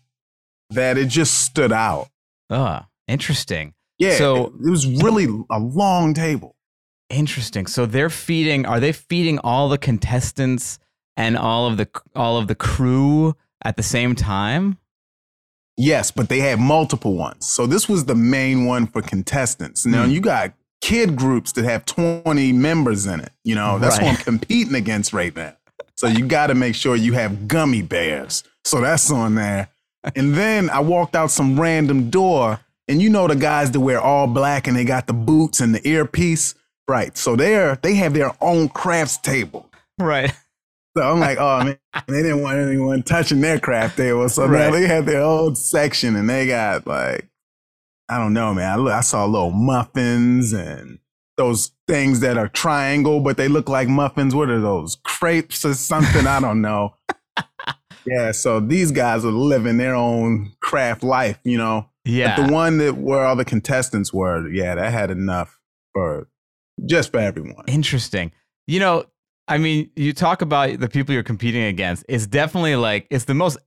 that 0.70 0.98
it 0.98 1.08
just 1.08 1.44
stood 1.44 1.72
out. 1.72 2.10
Ah, 2.50 2.88
interesting. 3.08 3.74
Yeah. 3.98 4.16
So- 4.16 4.48
it, 4.48 4.68
it 4.68 4.70
was 4.70 4.86
really 5.04 5.28
a 5.50 5.60
long 5.60 6.14
table. 6.14 6.56
Interesting. 7.10 7.68
So 7.68 7.86
they're 7.86 8.10
feeding 8.10 8.66
are 8.66 8.80
they 8.80 8.94
feeding 8.94 9.38
all 9.40 9.68
the 9.68 9.78
contestants 9.78 10.80
and 11.18 11.38
all 11.38 11.68
of 11.68 11.76
the 11.78 11.90
all 12.16 12.38
of 12.38 12.48
the 12.48 12.56
crew 12.56 13.36
at 13.64 13.76
the 13.76 13.84
same 13.84 14.16
time? 14.16 14.78
Yes, 15.78 16.12
but 16.12 16.30
they 16.30 16.40
had 16.40 16.60
multiple 16.60 17.16
ones. 17.16 17.48
So 17.48 17.66
this 17.66 17.88
was 17.90 18.06
the 18.06 18.16
main 18.16 18.66
one 18.66 18.88
for 18.88 19.02
contestants. 19.02 19.86
Now 19.86 20.06
Hmm. 20.06 20.12
you 20.12 20.22
got 20.22 20.54
kid 20.82 21.16
groups 21.16 21.52
that 21.54 21.64
have 21.66 21.86
20 21.86 22.52
members 22.54 23.06
in 23.06 23.20
it. 23.20 23.32
You 23.44 23.56
know, 23.56 23.80
that's 23.80 23.98
what 24.00 24.08
I'm 24.08 24.16
competing 24.24 24.76
against 24.76 25.14
right 25.14 25.36
now. 25.36 25.54
So 25.96 26.08
you 26.08 26.26
got 26.26 26.48
to 26.48 26.56
make 26.56 26.76
sure 26.76 26.96
you 26.96 27.14
have 27.14 27.48
gummy 27.48 27.82
bears. 27.84 28.44
So 28.66 28.82
that's 28.82 29.12
on 29.12 29.36
there. 29.36 29.70
And 30.16 30.34
then 30.34 30.70
I 30.72 30.80
walked 30.80 31.16
out 31.16 31.30
some 31.30 31.60
random 31.60 32.10
door, 32.10 32.60
and 32.88 33.00
you 33.02 33.10
know 33.12 33.28
the 33.28 33.36
guys 33.36 33.70
that 33.72 33.80
wear 33.80 34.02
all 34.02 34.26
black 34.26 34.68
and 34.68 34.76
they 34.76 34.84
got 34.84 35.06
the 35.06 35.14
boots 35.14 35.60
and 35.60 35.76
the 35.76 35.88
earpiece, 35.88 36.56
right? 36.88 37.16
So 37.16 37.36
they're 37.36 37.78
they 37.84 37.94
have 37.96 38.14
their 38.16 38.32
own 38.42 38.70
crafts 38.70 39.18
table. 39.18 39.70
Right. 40.00 40.34
So 40.96 41.04
I'm 41.04 41.20
like, 41.20 41.38
oh 41.40 41.64
man, 41.64 41.78
they 42.08 42.22
didn't 42.22 42.42
want 42.42 42.58
anyone 42.58 43.04
touching 43.04 43.40
their 43.42 43.60
craft 43.60 43.98
table. 43.98 44.28
So 44.30 44.46
Right. 44.46 44.66
now 44.66 44.72
they 44.72 44.88
had 44.88 45.06
their 45.06 45.22
own 45.22 45.56
section 45.56 46.16
and 46.16 46.30
they 46.30 46.48
got 46.48 46.86
like, 46.86 47.30
I 48.10 48.18
don't 48.18 48.34
know, 48.34 48.54
man. 48.54 48.70
I, 48.72 48.76
look, 48.76 48.92
I 48.94 49.02
saw 49.02 49.26
little 49.26 49.52
muffins 49.52 50.52
and 50.52 51.00
those 51.38 51.72
things 51.88 52.20
that 52.20 52.38
are 52.38 52.50
triangle, 52.50 53.22
but 53.22 53.38
they 53.38 53.48
look 53.48 53.70
like 53.70 53.88
muffins. 53.88 54.36
What 54.36 54.50
are 54.50 54.60
those? 54.60 54.98
Crepes 55.04 55.64
or 55.64 55.74
something? 55.76 56.28
I 56.28 56.42
don't 56.42 56.62
know. 56.62 56.94
yeah, 58.06 58.32
so 58.32 58.60
these 58.60 58.92
guys 58.92 59.24
are 59.24 59.32
living 59.32 59.78
their 59.78 59.96
own 59.96 60.52
craft 60.62 61.04
life, 61.04 61.40
you 61.44 61.58
know. 61.58 61.88
Yeah. 62.04 62.36
But 62.36 62.48
the 62.48 62.54
one 62.54 62.78
that 62.80 62.98
where 62.98 63.26
all 63.26 63.36
the 63.38 63.46
contestants 63.46 64.12
were, 64.14 64.50
yeah, 64.50 64.76
that 64.76 64.92
had 64.92 65.10
enough 65.10 65.58
for 65.94 66.28
just 66.86 67.12
for 67.12 67.20
everyone. 67.20 67.64
Interesting. 67.68 68.32
You 68.68 68.80
know, 68.80 69.06
I 69.48 69.58
mean, 69.58 69.90
you 69.96 70.14
talk 70.14 70.42
about 70.42 70.80
the 70.80 70.88
people 70.88 71.14
you're 71.14 71.24
competing 71.24 71.64
against. 71.64 72.06
It's 72.08 72.28
definitely 72.28 72.76
like 72.76 73.08
it's 73.10 73.26
the 73.26 73.34
most. 73.34 73.58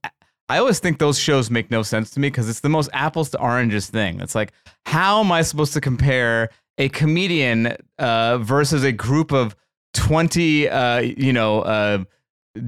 I 0.48 0.58
always 0.58 0.78
think 0.78 0.98
those 0.98 1.18
shows 1.18 1.50
make 1.50 1.70
no 1.70 1.82
sense 1.82 2.10
to 2.10 2.20
me 2.20 2.28
because 2.28 2.48
it's 2.48 2.60
the 2.60 2.68
most 2.68 2.90
apples 2.92 3.30
to 3.30 3.40
oranges 3.40 3.88
thing. 3.88 4.20
It's 4.20 4.34
like, 4.34 4.52
how 4.84 5.20
am 5.20 5.32
I 5.32 5.42
supposed 5.42 5.72
to 5.74 5.80
compare 5.80 6.50
a 6.78 6.88
comedian 6.90 7.76
uh, 7.98 8.38
versus 8.38 8.84
a 8.84 8.92
group 8.92 9.32
of 9.32 9.56
twenty, 9.94 10.68
uh, 10.68 11.00
you 11.00 11.32
know, 11.32 11.62
uh, 11.62 12.04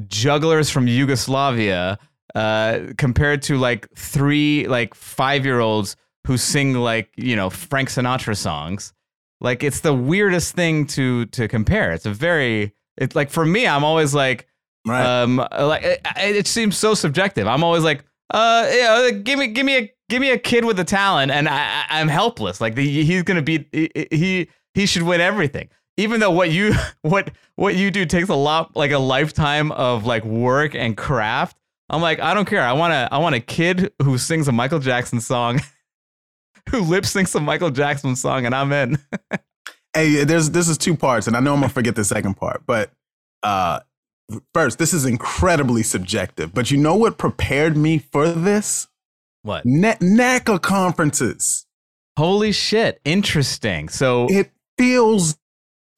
jugglers 0.09 0.71
from 0.71 0.87
Yugoslavia 0.87 1.99
uh, 2.35 2.81
compared 2.99 3.43
to 3.43 3.57
like 3.57 3.89
three, 3.95 4.67
like 4.69 4.95
five 4.95 5.45
year 5.45 5.61
olds 5.61 5.97
who 6.27 6.37
sing 6.37 6.75
like 6.75 7.11
you 7.17 7.37
know 7.37 7.51
Frank 7.51 7.89
Sinatra 7.89 8.37
songs? 8.37 8.93
Like 9.41 9.63
it's 9.63 9.81
the 9.81 9.95
weirdest 9.95 10.55
thing 10.55 10.87
to 10.89 11.27
to 11.27 11.47
compare. 11.49 11.93
It's 11.93 12.07
a 12.07 12.13
very 12.13 12.73
it's 12.97 13.15
like 13.17 13.31
for 13.31 13.45
me, 13.45 13.67
I'm 13.67 13.85
always 13.85 14.15
like, 14.15 14.47
Right. 14.87 15.05
um, 15.05 15.37
like 15.39 15.83
it, 15.83 16.01
it 16.17 16.47
seems 16.47 16.77
so 16.77 16.95
subjective. 16.95 17.47
I'm 17.47 17.65
always 17.65 17.83
like, 17.83 18.05
uh, 18.33 18.69
yeah, 18.73 19.11
give 19.11 19.39
me 19.39 19.49
give 19.49 19.67
me 19.67 19.77
a 19.79 19.93
give 20.09 20.21
me 20.21 20.31
a 20.31 20.39
kid 20.39 20.65
with 20.65 20.79
a 20.79 20.85
talent, 20.85 21.33
and 21.33 21.49
I, 21.49 21.57
I- 21.89 22.01
I'm 22.01 22.09
helpless. 22.09 22.61
Like 22.61 22.75
the, 22.77 23.03
he's 23.03 23.23
gonna 23.25 23.43
be 23.43 23.67
he- 23.73 24.07
he 24.13 24.49
he 24.75 24.87
should 24.87 25.03
win 25.03 25.21
everything. 25.21 25.69
Even 25.97 26.21
though 26.21 26.31
what 26.31 26.51
you 26.51 26.75
what 27.03 27.31
what 27.57 27.75
you 27.75 27.91
do 27.91 28.05
takes 28.07 28.29
a 28.29 28.35
lot 28.35 28.77
like 28.77 28.91
a 28.93 28.99
lifetime 28.99 29.73
of 29.73 30.05
like 30.07 30.25
work 30.25 30.75
and 30.75 30.97
craft. 30.97 31.57
I'm 31.89 32.03
like, 32.03 32.19
I 32.21 32.35
don't 32.35 32.47
care. 32.47 32.63
I 32.63 32.73
want 32.73 32.93
to 32.93 33.09
I 33.13 33.19
want 33.19 33.35
a 33.37 33.41
kid 33.41 33.93
who 34.03 34.19
sings 34.19 34.47
a 34.49 34.53
Michael 34.53 34.79
Jackson 34.81 35.21
song. 35.21 35.61
Who 36.71 36.81
lip 36.81 37.05
syncs 37.05 37.33
a 37.37 37.41
Michael 37.41 37.71
Jackson 37.71 38.17
song 38.17 38.45
and 38.45 38.53
I'm 38.53 38.73
in. 38.73 38.99
hey 39.97 40.25
there's 40.25 40.51
this 40.51 40.69
is 40.69 40.79
two 40.79 40.97
parts 40.97 41.27
and 41.27 41.37
i 41.37 41.41
know 41.41 41.53
i'm 41.55 41.61
gonna 41.61 41.69
forget 41.69 41.95
the 41.97 42.05
second 42.05 42.35
part 42.35 42.63
but 42.67 42.93
uh 43.43 43.81
first 44.55 44.79
this 44.79 44.93
is 44.93 45.05
incredibly 45.05 45.83
subjective 45.83 46.53
but 46.55 46.71
you 46.71 46.77
know 46.77 46.95
what 46.95 47.19
prepared 47.19 47.77
me 47.77 47.99
for 47.99 48.29
this 48.29 48.89
What? 49.43 49.65
Na- 49.65 49.95
naca 49.95 50.61
conferences 50.61 51.67
Holy 52.19 52.51
shit. 52.51 52.99
Interesting. 53.05 53.91
So, 53.91 54.27
it 54.31 54.51
feels 54.79 55.37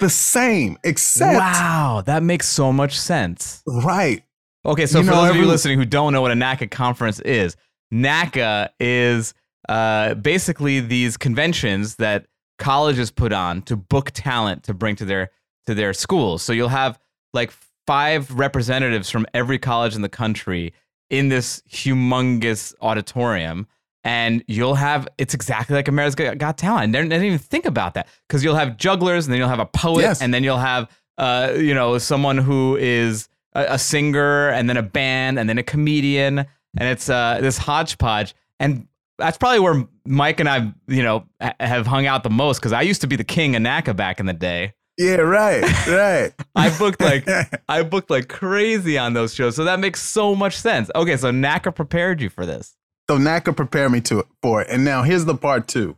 the 0.00 0.10
same 0.10 0.76
except 0.82 1.38
wow, 1.38 2.02
that 2.06 2.24
makes 2.24 2.48
so 2.48 2.72
much 2.72 2.98
sense. 2.98 3.62
right 3.66 4.24
Okay, 4.66 4.86
so 4.86 4.98
You 4.98 5.04
for 5.04 5.10
know, 5.12 5.22
those 5.22 5.30
of 5.30 5.36
you 5.36 5.46
listening 5.46 5.78
who 5.78 5.84
don't 5.84 6.12
know 6.12 6.20
what 6.20 6.30
a 6.32 6.34
NACA 6.34 6.70
conference 6.70 7.20
is, 7.20 7.56
NACA 7.92 8.68
is 8.80 9.32
uh, 9.68 10.14
basically 10.14 10.80
these 10.80 11.16
conventions 11.16 11.96
that 11.96 12.26
colleges 12.58 13.10
put 13.10 13.32
on 13.32 13.62
to 13.62 13.76
book 13.76 14.10
talent 14.12 14.64
to 14.64 14.74
bring 14.74 14.96
to 14.96 15.04
their 15.04 15.30
to 15.66 15.74
their 15.74 15.92
schools. 15.92 16.42
So 16.42 16.52
you'll 16.52 16.68
have 16.68 16.98
like 17.32 17.52
five 17.86 18.30
representatives 18.32 19.10
from 19.10 19.26
every 19.32 19.58
college 19.58 19.94
in 19.94 20.02
the 20.02 20.08
country 20.08 20.72
in 21.10 21.28
this 21.28 21.62
humongous 21.70 22.74
auditorium. 22.80 23.66
And 24.04 24.42
you'll 24.46 24.74
have 24.76 25.08
it's 25.18 25.34
exactly 25.34 25.74
like 25.76 25.88
America's 25.88 26.14
Got 26.14 26.38
Got 26.38 26.58
Talent. 26.58 26.92
They 26.92 27.02
didn't 27.02 27.24
even 27.24 27.38
think 27.38 27.66
about 27.66 27.94
that 27.94 28.06
because 28.26 28.42
you'll 28.44 28.54
have 28.54 28.76
jugglers, 28.76 29.26
and 29.26 29.32
then 29.32 29.38
you'll 29.40 29.48
have 29.48 29.58
a 29.58 29.66
poet, 29.66 30.02
Yes. 30.02 30.22
and 30.22 30.32
then 30.32 30.44
you'll 30.44 30.56
have 30.56 30.88
uh, 31.18 31.52
you 31.56 31.74
know 31.74 31.98
someone 31.98 32.38
who 32.38 32.76
is 32.76 33.28
a, 33.54 33.66
a 33.70 33.78
singer, 33.78 34.48
and 34.50 34.68
then 34.68 34.76
a 34.76 34.82
band, 34.82 35.38
and 35.38 35.48
then 35.48 35.58
a 35.58 35.62
comedian, 35.62 36.38
and 36.38 36.48
it's 36.88 37.10
uh, 37.10 37.38
this 37.42 37.58
hodgepodge. 37.58 38.34
And 38.60 38.87
that's 39.18 39.36
probably 39.36 39.60
where 39.60 39.86
Mike 40.06 40.40
and 40.40 40.48
I, 40.48 40.72
you 40.86 41.02
know, 41.02 41.26
have 41.60 41.86
hung 41.86 42.06
out 42.06 42.22
the 42.22 42.30
most 42.30 42.58
because 42.58 42.72
I 42.72 42.82
used 42.82 43.00
to 43.00 43.06
be 43.06 43.16
the 43.16 43.24
king 43.24 43.56
of 43.56 43.62
NACA 43.62 43.94
back 43.96 44.20
in 44.20 44.26
the 44.26 44.32
day. 44.32 44.74
Yeah, 44.96 45.16
right, 45.16 45.62
right. 45.86 46.32
I 46.56 46.76
booked 46.76 47.00
like 47.00 47.28
I 47.68 47.82
booked 47.82 48.10
like 48.10 48.28
crazy 48.28 48.98
on 48.98 49.12
those 49.12 49.34
shows, 49.34 49.54
so 49.54 49.64
that 49.64 49.78
makes 49.78 50.02
so 50.02 50.34
much 50.34 50.56
sense. 50.56 50.90
Okay, 50.94 51.16
so 51.16 51.30
NACA 51.30 51.74
prepared 51.74 52.20
you 52.20 52.28
for 52.30 52.44
this. 52.46 52.74
So 53.08 53.16
NACA 53.16 53.56
prepared 53.56 53.92
me 53.92 54.00
to 54.02 54.26
for 54.42 54.62
it. 54.62 54.68
And 54.70 54.84
now 54.84 55.02
here's 55.02 55.24
the 55.24 55.36
part 55.36 55.68
two. 55.68 55.96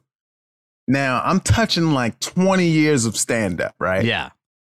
Now 0.86 1.22
I'm 1.24 1.40
touching 1.40 1.92
like 1.92 2.20
20 2.20 2.66
years 2.66 3.06
of 3.06 3.16
stand 3.16 3.60
up, 3.60 3.74
right? 3.80 4.04
Yeah, 4.04 4.30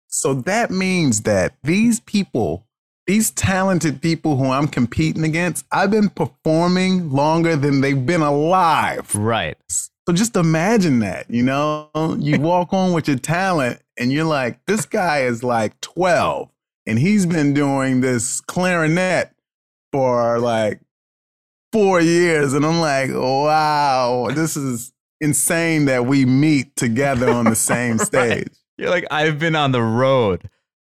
So 0.09 0.35
that 0.35 0.71
means 0.71 1.23
that 1.23 1.57
these 1.63 2.01
people, 2.01 2.67
these 3.09 3.31
talented 3.33 4.01
people 4.01 4.37
who 4.37 4.51
I'm 4.51 4.69
competing 4.69 5.25
against, 5.25 5.67
I've 5.73 5.91
been 5.91 6.11
performing 6.11 7.11
longer 7.11 7.57
than 7.57 7.81
they've 7.81 8.07
been 8.07 8.21
alive. 8.21 9.13
right. 9.17 9.57
So 9.69 10.15
just 10.15 10.37
imagine 10.37 11.01
that, 11.01 11.27
you 11.31 11.43
know, 11.43 11.91
you 12.19 12.39
walk 12.41 12.73
on 12.73 12.93
with 12.93 13.09
your 13.09 13.19
talent 13.19 13.81
and 13.99 14.13
you're 14.13 14.25
like, 14.25 14.65
this 14.67 14.87
guy 14.87 15.23
is 15.23 15.43
like 15.43 15.79
12 15.81 16.49
and 16.87 16.99
he's 16.99 17.27
been 17.27 17.53
doing 17.55 18.01
this 18.01 18.41
clarinet 18.43 19.33
for 19.93 20.39
like 20.39 20.81
four 21.73 22.01
years. 22.01 22.53
And 22.55 22.65
I'm 22.65 22.81
like, 22.81 23.11
wow, 23.13 24.29
this 24.33 24.57
is 24.57 24.93
insane 25.21 25.87
that 25.87 26.07
we 26.07 26.25
meet 26.25 26.75
together 26.77 27.31
on 27.31 27.45
the 27.47 27.57
same 27.57 27.97
Right. 27.99 28.07
stage. 28.07 28.49
You're 28.79 28.91
like 28.91 29.07
I've 29.11 29.39
been 29.39 29.57
on 29.57 29.73
the 29.73 29.83
road, 29.83 30.49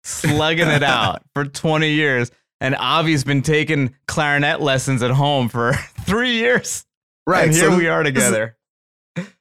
slugging 0.09 0.67
it 0.67 0.83
out 0.83 1.23
for 1.33 1.45
20 1.45 1.89
years, 1.91 2.31
and 2.61 2.75
Avi's 2.75 3.23
been 3.23 3.41
taking 3.41 3.95
clarinet 4.07 4.61
lessons 4.61 5.01
at 5.03 5.11
home 5.11 5.49
for 5.49 5.73
three 6.01 6.33
years. 6.33 6.85
Right. 7.27 7.45
and 7.45 7.53
here 7.53 7.69
so 7.69 7.77
we 7.77 7.87
are 7.87 8.03
together. 8.03 8.55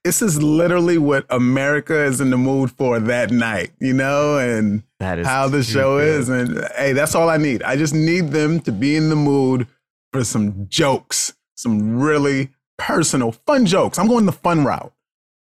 This 0.02 0.22
is 0.22 0.42
literally 0.42 0.98
what 0.98 1.24
America 1.30 2.04
is 2.04 2.20
in 2.20 2.30
the 2.30 2.36
mood 2.36 2.70
for 2.72 2.98
that 2.98 3.30
night, 3.30 3.70
you 3.80 3.92
know, 3.92 4.36
and 4.38 4.82
That 4.98 5.18
is 5.20 5.26
how 5.26 5.48
the 5.48 5.62
show 5.62 5.98
good. 5.98 6.20
is. 6.20 6.28
And 6.28 6.66
hey, 6.76 6.92
that's 6.92 7.14
all 7.14 7.28
I 7.28 7.36
need. 7.36 7.62
I 7.62 7.76
just 7.76 7.94
need 7.94 8.30
them 8.30 8.60
to 8.60 8.72
be 8.72 8.96
in 8.96 9.08
the 9.08 9.16
mood 9.16 9.68
for 10.12 10.24
some 10.24 10.66
jokes, 10.68 11.34
some 11.54 12.00
really 12.00 12.50
personal, 12.76 13.32
fun 13.32 13.66
jokes. 13.66 13.98
I'm 13.98 14.08
going 14.08 14.26
the 14.26 14.32
fun 14.32 14.64
route. 14.64 14.92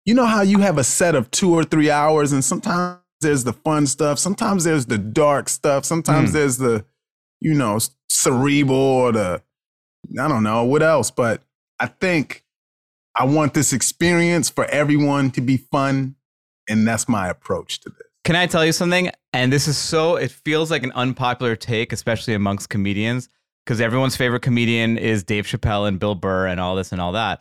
You 0.04 0.14
know 0.14 0.26
how 0.26 0.42
you 0.42 0.58
have 0.58 0.78
a 0.78 0.84
set 0.84 1.14
of 1.14 1.30
two 1.30 1.52
or 1.54 1.64
three 1.64 1.90
hours, 1.90 2.32
and 2.32 2.44
sometimes 2.44 2.98
there's 3.20 3.44
the 3.44 3.52
fun 3.52 3.86
stuff, 3.86 4.18
sometimes 4.18 4.64
there's 4.64 4.86
the 4.86 4.98
dark 4.98 5.48
stuff, 5.48 5.84
sometimes 5.84 6.30
Mm. 6.30 6.32
there's 6.34 6.58
the, 6.58 6.84
you 7.40 7.54
know, 7.54 7.78
cerebral 8.08 8.76
or 8.78 9.12
the, 9.12 9.42
I 10.20 10.28
don't 10.28 10.42
know, 10.42 10.64
what 10.64 10.82
else. 10.82 11.10
But 11.10 11.42
I 11.80 11.86
think 11.86 12.44
I 13.16 13.24
want 13.24 13.54
this 13.54 13.72
experience 13.72 14.48
for 14.48 14.64
everyone 14.66 15.30
to 15.32 15.40
be 15.40 15.56
fun. 15.56 16.14
And 16.68 16.86
that's 16.86 17.08
my 17.08 17.28
approach 17.28 17.80
to 17.80 17.88
this. 17.90 18.06
Can 18.24 18.36
I 18.36 18.46
tell 18.46 18.64
you 18.64 18.72
something? 18.72 19.10
And 19.32 19.52
this 19.52 19.66
is 19.66 19.78
so, 19.78 20.16
it 20.16 20.30
feels 20.30 20.70
like 20.70 20.82
an 20.82 20.92
unpopular 20.92 21.56
take, 21.56 21.92
especially 21.92 22.34
amongst 22.34 22.68
comedians, 22.68 23.28
because 23.64 23.80
everyone's 23.80 24.16
favorite 24.16 24.42
comedian 24.42 24.98
is 24.98 25.24
Dave 25.24 25.46
Chappelle 25.46 25.88
and 25.88 25.98
Bill 25.98 26.14
Burr 26.14 26.46
and 26.46 26.60
all 26.60 26.76
this 26.76 26.92
and 26.92 27.00
all 27.00 27.12
that. 27.12 27.40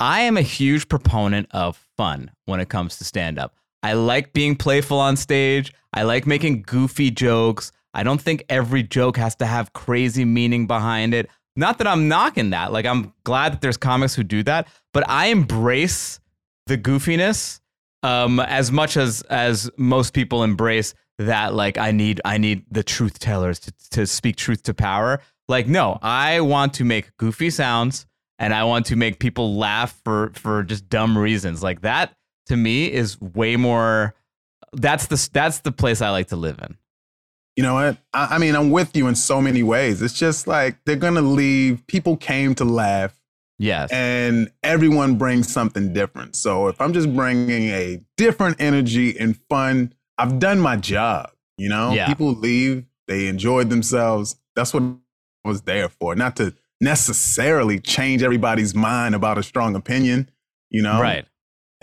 I 0.00 0.22
am 0.22 0.36
a 0.36 0.42
huge 0.42 0.88
proponent 0.88 1.48
of 1.50 1.76
fun 1.96 2.30
when 2.46 2.58
it 2.58 2.68
comes 2.68 2.96
to 2.98 3.04
stand 3.04 3.38
up. 3.38 3.54
I 3.84 3.92
like 3.92 4.32
being 4.32 4.56
playful 4.56 4.98
on 4.98 5.14
stage. 5.14 5.70
I 5.92 6.04
like 6.04 6.26
making 6.26 6.62
goofy 6.62 7.10
jokes. 7.10 7.70
I 7.92 8.02
don't 8.02 8.20
think 8.20 8.42
every 8.48 8.82
joke 8.82 9.18
has 9.18 9.36
to 9.36 9.46
have 9.46 9.74
crazy 9.74 10.24
meaning 10.24 10.66
behind 10.66 11.12
it. 11.12 11.28
Not 11.54 11.76
that 11.78 11.86
I'm 11.86 12.08
knocking 12.08 12.48
that. 12.50 12.72
Like, 12.72 12.86
I'm 12.86 13.12
glad 13.24 13.52
that 13.52 13.60
there's 13.60 13.76
comics 13.76 14.14
who 14.14 14.22
do 14.24 14.42
that, 14.44 14.68
but 14.94 15.06
I 15.06 15.26
embrace 15.26 16.18
the 16.66 16.78
goofiness 16.78 17.60
um, 18.02 18.40
as 18.40 18.72
much 18.72 18.96
as 18.96 19.20
as 19.28 19.70
most 19.76 20.14
people 20.14 20.44
embrace 20.44 20.94
that 21.18 21.52
like 21.52 21.76
I 21.76 21.90
need 21.90 22.22
I 22.24 22.38
need 22.38 22.64
the 22.70 22.82
truth 22.82 23.18
tellers 23.18 23.58
to, 23.60 23.72
to 23.90 24.06
speak 24.06 24.36
truth 24.36 24.62
to 24.62 24.72
power. 24.72 25.20
Like 25.46 25.66
no, 25.66 25.98
I 26.00 26.40
want 26.40 26.72
to 26.74 26.84
make 26.84 27.14
goofy 27.18 27.50
sounds 27.50 28.06
and 28.38 28.54
I 28.54 28.64
want 28.64 28.86
to 28.86 28.96
make 28.96 29.18
people 29.18 29.56
laugh 29.56 30.00
for 30.04 30.32
for 30.34 30.62
just 30.62 30.88
dumb 30.88 31.18
reasons. 31.18 31.62
Like 31.62 31.82
that 31.82 32.14
to 32.46 32.56
me 32.56 32.90
is 32.92 33.20
way 33.20 33.56
more. 33.56 34.14
That's 34.72 35.06
the 35.06 35.28
that's 35.32 35.60
the 35.60 35.72
place 35.72 36.00
I 36.00 36.10
like 36.10 36.28
to 36.28 36.36
live 36.36 36.58
in. 36.60 36.76
You 37.56 37.62
know 37.62 37.74
what? 37.74 37.98
I, 38.12 38.34
I 38.34 38.38
mean, 38.38 38.56
I'm 38.56 38.70
with 38.70 38.96
you 38.96 39.06
in 39.06 39.14
so 39.14 39.40
many 39.40 39.62
ways. 39.62 40.02
It's 40.02 40.18
just 40.18 40.46
like 40.46 40.76
they're 40.84 40.96
going 40.96 41.14
to 41.14 41.20
leave. 41.22 41.86
People 41.86 42.16
came 42.16 42.54
to 42.56 42.64
laugh, 42.64 43.14
Yes. 43.60 43.90
and 43.92 44.50
everyone 44.64 45.14
brings 45.16 45.52
something 45.52 45.92
different. 45.92 46.34
So 46.34 46.66
if 46.66 46.80
I'm 46.80 46.92
just 46.92 47.14
bringing 47.14 47.68
a 47.70 48.00
different 48.16 48.56
energy 48.60 49.16
and 49.16 49.38
fun, 49.48 49.94
I've 50.18 50.40
done 50.40 50.58
my 50.58 50.76
job. 50.76 51.30
You 51.56 51.68
know, 51.68 51.92
Yeah. 51.92 52.08
people 52.08 52.32
leave, 52.34 52.84
they 53.06 53.28
enjoyed 53.28 53.70
themselves. 53.70 54.34
That's 54.56 54.74
what 54.74 54.82
I 54.82 55.48
was 55.48 55.62
there 55.62 55.88
for, 55.88 56.16
not 56.16 56.34
to 56.36 56.54
necessarily 56.80 57.78
change 57.78 58.22
everybody's 58.24 58.74
mind 58.74 59.14
about 59.14 59.38
a 59.38 59.42
strong 59.44 59.76
opinion. 59.76 60.28
You 60.70 60.82
know, 60.82 61.00
right. 61.00 61.24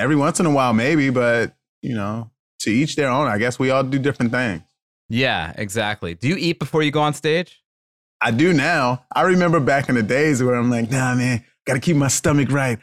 Every 0.01 0.15
once 0.15 0.39
in 0.39 0.45
a 0.45 0.51
while, 0.51 0.73
maybe, 0.73 1.09
but 1.09 1.55
you 1.81 1.95
know, 1.95 2.31
to 2.61 2.71
each 2.71 2.95
their 2.95 3.09
own. 3.09 3.27
I 3.27 3.37
guess 3.37 3.59
we 3.59 3.69
all 3.69 3.83
do 3.83 3.99
different 3.99 4.31
things. 4.31 4.61
Yeah. 5.09 5.53
Exactly. 5.57 6.15
Do 6.15 6.27
you 6.27 6.35
eat 6.37 6.59
before 6.59 6.83
you 6.83 6.91
go 6.91 7.01
on 7.01 7.13
stage? 7.13 7.61
I 8.21 8.31
do 8.31 8.53
now. 8.53 9.03
I 9.13 9.23
remember 9.23 9.59
back 9.59 9.89
in 9.89 9.95
the 9.95 10.03
days 10.03 10.41
where 10.41 10.55
I'm 10.55 10.69
like, 10.69 10.89
nah, 10.91 11.15
man, 11.15 11.43
gotta 11.65 11.79
keep 11.79 11.97
my 11.97 12.07
stomach 12.07 12.51
right. 12.51 12.79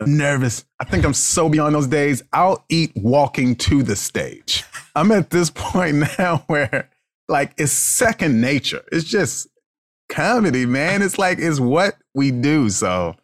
I'm 0.00 0.16
nervous. 0.16 0.64
I 0.80 0.84
think 0.84 1.04
I'm 1.04 1.14
so 1.14 1.48
beyond 1.48 1.74
those 1.74 1.86
days. 1.86 2.22
I'll 2.32 2.64
eat 2.68 2.92
walking 2.96 3.56
to 3.56 3.82
the 3.82 3.94
stage. 3.94 4.64
I'm 4.94 5.12
at 5.12 5.30
this 5.30 5.50
point 5.54 6.04
now 6.18 6.44
where, 6.46 6.90
like, 7.28 7.54
it's 7.56 7.72
second 7.72 8.40
nature. 8.40 8.82
It's 8.90 9.04
just 9.04 9.48
comedy, 10.08 10.66
man. 10.66 11.02
It's 11.02 11.18
like, 11.18 11.38
it's 11.38 11.60
what 11.60 11.96
we 12.14 12.30
do. 12.30 12.70
So, 12.70 13.16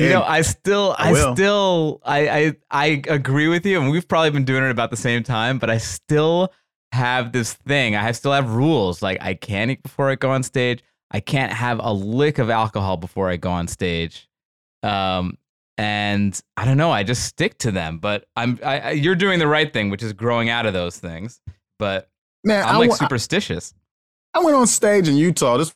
You 0.00 0.06
and- 0.06 0.14
know, 0.14 0.22
I 0.22 0.40
still, 0.40 0.96
I 0.98 1.10
I, 1.10 1.32
still, 1.34 2.00
I, 2.04 2.28
I, 2.28 2.56
I 2.70 3.02
agree 3.08 3.48
with 3.48 3.66
you, 3.66 3.78
and 3.78 3.90
we've 3.90 4.08
probably 4.08 4.30
been 4.30 4.46
doing 4.46 4.64
it 4.64 4.70
about 4.70 4.90
the 4.90 4.96
same 4.96 5.22
time. 5.22 5.58
But 5.58 5.68
I 5.68 5.76
still 5.76 6.52
have 6.92 7.32
this 7.32 7.52
thing. 7.52 7.96
I 7.96 8.12
still 8.12 8.32
have 8.32 8.50
rules. 8.50 9.02
Like 9.02 9.18
I 9.20 9.34
can't 9.34 9.70
eat 9.70 9.82
before 9.82 10.10
I 10.10 10.14
go 10.14 10.30
on 10.30 10.42
stage. 10.42 10.82
I 11.10 11.20
can't 11.20 11.52
have 11.52 11.80
a 11.82 11.92
lick 11.92 12.38
of 12.38 12.48
alcohol 12.50 12.96
before 12.96 13.28
I 13.28 13.36
go 13.36 13.50
on 13.50 13.68
stage. 13.68 14.28
Um, 14.82 15.36
and 15.76 16.40
I 16.56 16.64
don't 16.64 16.76
know. 16.76 16.90
I 16.90 17.02
just 17.02 17.24
stick 17.24 17.58
to 17.58 17.70
them. 17.70 17.98
But 17.98 18.26
I'm, 18.36 18.58
I, 18.64 18.80
I, 18.80 18.90
you're 18.92 19.14
doing 19.14 19.38
the 19.38 19.46
right 19.46 19.70
thing, 19.70 19.90
which 19.90 20.02
is 20.02 20.12
growing 20.12 20.48
out 20.48 20.66
of 20.66 20.72
those 20.72 20.98
things. 20.98 21.40
But 21.78 22.08
man, 22.42 22.64
I'm 22.64 22.76
I 22.76 22.78
like 22.78 22.92
superstitious. 22.92 23.74
I 24.32 24.40
went 24.40 24.56
on 24.56 24.66
stage 24.66 25.08
in 25.08 25.16
Utah 25.16 25.56
this 25.58 25.74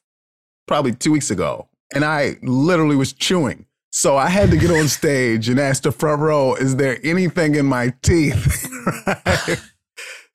probably 0.66 0.92
two 0.92 1.12
weeks 1.12 1.30
ago, 1.30 1.68
and 1.94 2.04
I 2.04 2.36
literally 2.42 2.96
was 2.96 3.12
chewing. 3.12 3.66
So 3.94 4.16
I 4.16 4.28
had 4.28 4.50
to 4.50 4.56
get 4.56 4.72
on 4.72 4.88
stage 4.88 5.48
and 5.48 5.60
ask 5.60 5.84
the 5.84 5.92
front 5.92 6.20
row, 6.20 6.54
"Is 6.56 6.74
there 6.74 6.98
anything 7.04 7.54
in 7.54 7.66
my 7.66 7.94
teeth?" 8.02 8.68
Right? 9.06 9.60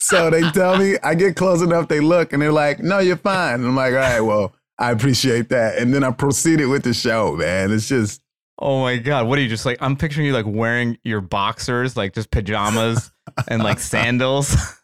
So 0.02 0.30
they 0.30 0.50
tell 0.52 0.78
me, 0.78 0.96
I 1.04 1.14
get 1.14 1.36
close 1.36 1.62
enough, 1.62 1.90
they 1.90 2.00
look, 2.00 2.32
and 2.32 2.42
they're 2.42 2.54
like, 2.54 2.80
"No, 2.80 3.00
you're 3.00 3.18
fine." 3.18 3.56
And 3.56 3.66
I'm 3.66 3.76
like, 3.76 3.92
"All 3.92 4.00
right, 4.00 4.22
well, 4.22 4.56
I 4.78 4.92
appreciate 4.92 5.50
that." 5.50 5.78
And 5.78 5.94
then 5.94 6.06
I 6.06 6.12
proceeded 6.12 6.68
with 6.68 6.84
the 6.84 6.94
show, 6.94 7.36
man. 7.36 7.70
It's 7.70 7.90
just 7.90 8.22
Oh 8.62 8.80
my 8.82 8.98
god, 8.98 9.28
what 9.28 9.38
are 9.38 9.42
you 9.42 9.50
just 9.50 9.66
like? 9.66 9.78
I'm 9.82 9.98
picturing 9.98 10.26
you 10.26 10.34
like 10.34 10.46
wearing 10.48 10.98
your 11.04 11.20
boxers, 11.20 11.98
like 11.98 12.14
just 12.14 12.32
pajamas 12.32 13.12
and 13.48 13.62
like 13.62 13.80
sandals. 13.80 14.56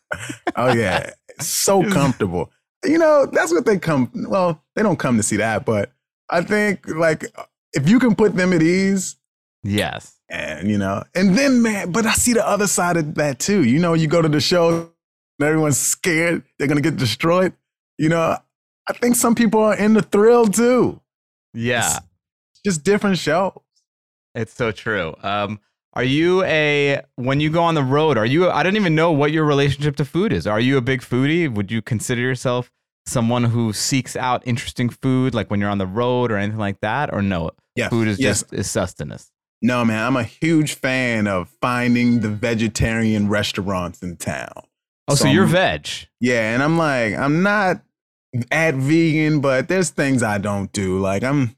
Oh 0.56 0.72
yeah, 0.72 1.12
so 1.40 1.84
comfortable. 1.92 2.52
You 2.86 2.98
know, 2.98 3.26
that's 3.26 3.52
what 3.52 3.66
they 3.66 3.78
come. 3.78 4.10
Well, 4.30 4.64
they 4.76 4.84
don't 4.84 4.98
come 4.98 5.18
to 5.18 5.24
see 5.24 5.38
that, 5.38 5.66
but 5.66 5.92
I 6.30 6.42
think 6.42 6.88
like 6.88 7.26
if 7.76 7.88
you 7.88 8.00
can 8.00 8.16
put 8.16 8.36
them 8.36 8.54
at 8.54 8.64
ease, 8.64 9.18
yes. 9.64 10.16
and 10.30 10.70
you 10.70 10.78
know, 10.78 11.04
and 11.14 11.38
then 11.38 11.62
man, 11.62 11.92
but 11.92 12.06
I 12.06 12.14
see 12.14 12.34
the 12.34 12.48
other 12.48 12.68
side 12.68 12.98
of 12.98 13.16
that 13.16 13.40
too. 13.40 13.64
You 13.64 13.80
know, 13.80 13.94
you 13.94 14.08
go 14.08 14.22
to 14.22 14.30
the 14.30 14.42
show, 14.42 14.90
and 15.40 15.48
everyone's 15.48 15.78
scared 15.78 16.44
they're 16.58 16.68
gonna 16.68 16.82
get 16.82 16.98
destroyed. 16.98 17.54
You 17.98 18.10
know, 18.10 18.38
I 18.88 18.94
think 18.94 19.16
some 19.16 19.36
people 19.36 19.62
are 19.62 19.78
in 19.78 19.94
the 19.94 20.02
thrill 20.02 20.48
too. 20.48 21.02
Yeah. 21.54 22.00
It's 22.52 22.62
just 22.66 22.84
different 22.84 23.18
shows. 23.18 23.54
It's 24.34 24.54
so 24.54 24.72
true. 24.72 25.16
Um, 25.24 25.60
are 25.94 26.04
you 26.04 26.44
a 26.44 27.02
when 27.16 27.40
you 27.40 27.50
go 27.50 27.64
on 27.64 27.76
the 27.76 27.84
road? 27.84 28.18
Are 28.18 28.26
you? 28.26 28.50
I 28.50 28.64
don't 28.64 28.76
even 28.76 28.96
know 28.96 29.14
what 29.14 29.32
your 29.32 29.46
relationship 29.46 29.96
to 29.98 30.06
food 30.06 30.34
is. 30.34 30.46
Are 30.46 30.60
you 30.60 30.78
a 30.78 30.82
big 30.82 31.02
foodie? 31.02 31.52
Would 31.52 31.72
you 31.72 31.82
consider 31.82 32.20
yourself 32.22 32.70
someone 33.06 33.46
who 33.46 33.72
seeks 33.72 34.16
out 34.18 34.44
interesting 34.46 34.90
food, 34.90 35.34
like 35.34 35.50
when 35.50 35.62
you're 35.62 35.70
on 35.70 35.78
the 35.78 35.88
road 35.88 36.32
or 36.32 36.38
anything 36.38 36.60
like 36.60 36.82
that, 36.82 37.14
or 37.14 37.22
no? 37.22 37.52
Yes, 37.76 37.90
food 37.90 38.08
is 38.08 38.20
yes. 38.20 38.42
just 38.42 38.54
is 38.54 38.70
sustenance. 38.70 39.32
No, 39.62 39.84
man, 39.86 40.04
I'm 40.06 40.16
a 40.16 40.24
huge 40.24 40.76
fan 40.76 41.28
of 41.28 41.50
finding 41.62 42.20
the 42.20 42.30
vegetarian 42.30 43.30
restaurants 43.30 44.04
in 44.04 44.18
town. 44.18 44.52
Oh, 45.08 45.16
so, 45.16 45.26
So 45.26 45.30
you're 45.30 45.46
veg. 45.46 45.88
Yeah, 46.20 46.54
and 46.54 46.62
I'm 46.62 46.78
like, 46.78 47.14
I'm 47.16 47.42
not 47.44 47.82
at 48.52 48.76
vegan, 48.76 49.40
but 49.40 49.68
there's 49.68 49.90
things 49.90 50.24
I 50.24 50.38
don't 50.38 50.72
do. 50.72 51.00
Like 51.00 51.24
I'm, 51.24 51.56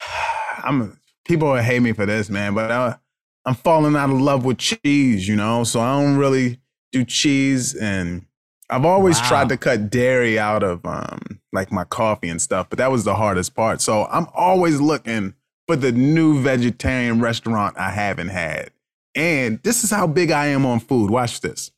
I'm. 0.64 0.98
People 1.24 1.48
will 1.48 1.62
hate 1.62 1.80
me 1.80 1.92
for 1.92 2.06
this, 2.06 2.30
man, 2.30 2.54
but 2.54 2.70
I, 2.70 2.96
I'm 3.44 3.54
falling 3.54 3.96
out 3.96 4.10
of 4.10 4.20
love 4.20 4.44
with 4.44 4.58
cheese. 4.58 5.26
You 5.26 5.36
know, 5.36 5.64
so 5.64 5.80
I 5.80 6.00
don't 6.00 6.16
really 6.16 6.60
do 6.92 7.04
cheese, 7.04 7.74
and 7.74 8.26
I've 8.70 8.84
always 8.84 9.18
Wow. 9.20 9.28
tried 9.28 9.48
to 9.50 9.56
cut 9.56 9.90
dairy 9.90 10.38
out 10.38 10.62
of 10.62 10.84
um 10.84 11.40
like 11.52 11.72
my 11.72 11.84
coffee 11.84 12.28
and 12.28 12.40
stuff, 12.42 12.68
but 12.68 12.78
that 12.78 12.90
was 12.92 13.04
the 13.04 13.14
hardest 13.14 13.54
part. 13.54 13.80
So 13.80 14.06
I'm 14.06 14.26
always 14.34 14.80
looking 14.80 15.34
for 15.66 15.76
the 15.76 15.92
new 15.92 16.40
vegetarian 16.42 17.20
restaurant 17.20 17.76
I 17.78 17.90
haven't 17.90 18.28
had. 18.28 18.70
And 19.14 19.62
this 19.62 19.82
is 19.84 19.90
how 19.90 20.06
big 20.06 20.30
I 20.30 20.46
am 20.46 20.66
on 20.66 20.80
food. 20.80 21.10
Watch 21.10 21.40
this. 21.40 21.70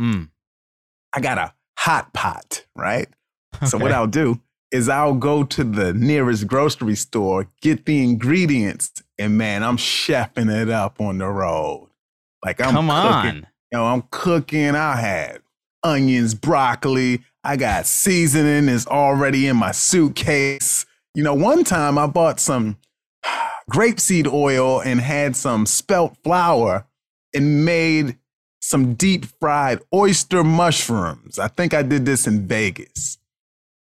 Mm. 0.00 0.30
I 1.12 1.20
got 1.20 1.38
a 1.38 1.52
hot 1.78 2.12
pot, 2.12 2.64
right? 2.74 3.08
So 3.66 3.78
what 3.78 3.92
I'll 3.92 4.06
do 4.06 4.40
is 4.70 4.88
I'll 4.88 5.14
go 5.14 5.44
to 5.44 5.64
the 5.64 5.94
nearest 5.94 6.46
grocery 6.46 6.96
store, 6.96 7.48
get 7.62 7.86
the 7.86 8.02
ingredients, 8.02 9.02
and 9.18 9.38
man, 9.38 9.62
I'm 9.62 9.76
chefing 9.76 10.54
it 10.54 10.68
up 10.68 11.00
on 11.00 11.18
the 11.18 11.28
road. 11.28 11.88
Like 12.44 12.60
I'm 12.60 12.72
Come 12.72 12.88
cooking. 12.88 13.44
on. 13.44 13.46
You 13.72 13.78
know, 13.78 13.84
I'm 13.86 14.02
cooking. 14.10 14.74
I 14.74 14.96
had 14.96 15.40
onions, 15.82 16.34
broccoli. 16.34 17.22
I 17.44 17.56
got 17.56 17.86
seasoning 17.86 18.68
is 18.68 18.86
already 18.86 19.46
in 19.46 19.56
my 19.56 19.70
suitcase. 19.72 20.84
You 21.14 21.22
know, 21.22 21.34
one 21.34 21.64
time 21.64 21.96
I 21.96 22.06
bought 22.06 22.40
some 22.40 22.76
grapeseed 23.70 24.30
oil 24.32 24.80
and 24.80 25.00
had 25.00 25.36
some 25.36 25.66
spelt 25.66 26.16
flour 26.22 26.86
and 27.34 27.64
made 27.64 28.18
some 28.60 28.94
deep 28.94 29.26
fried 29.40 29.80
oyster 29.94 30.42
mushrooms. 30.42 31.38
I 31.38 31.48
think 31.48 31.74
I 31.74 31.82
did 31.82 32.04
this 32.04 32.26
in 32.26 32.46
Vegas. 32.46 33.18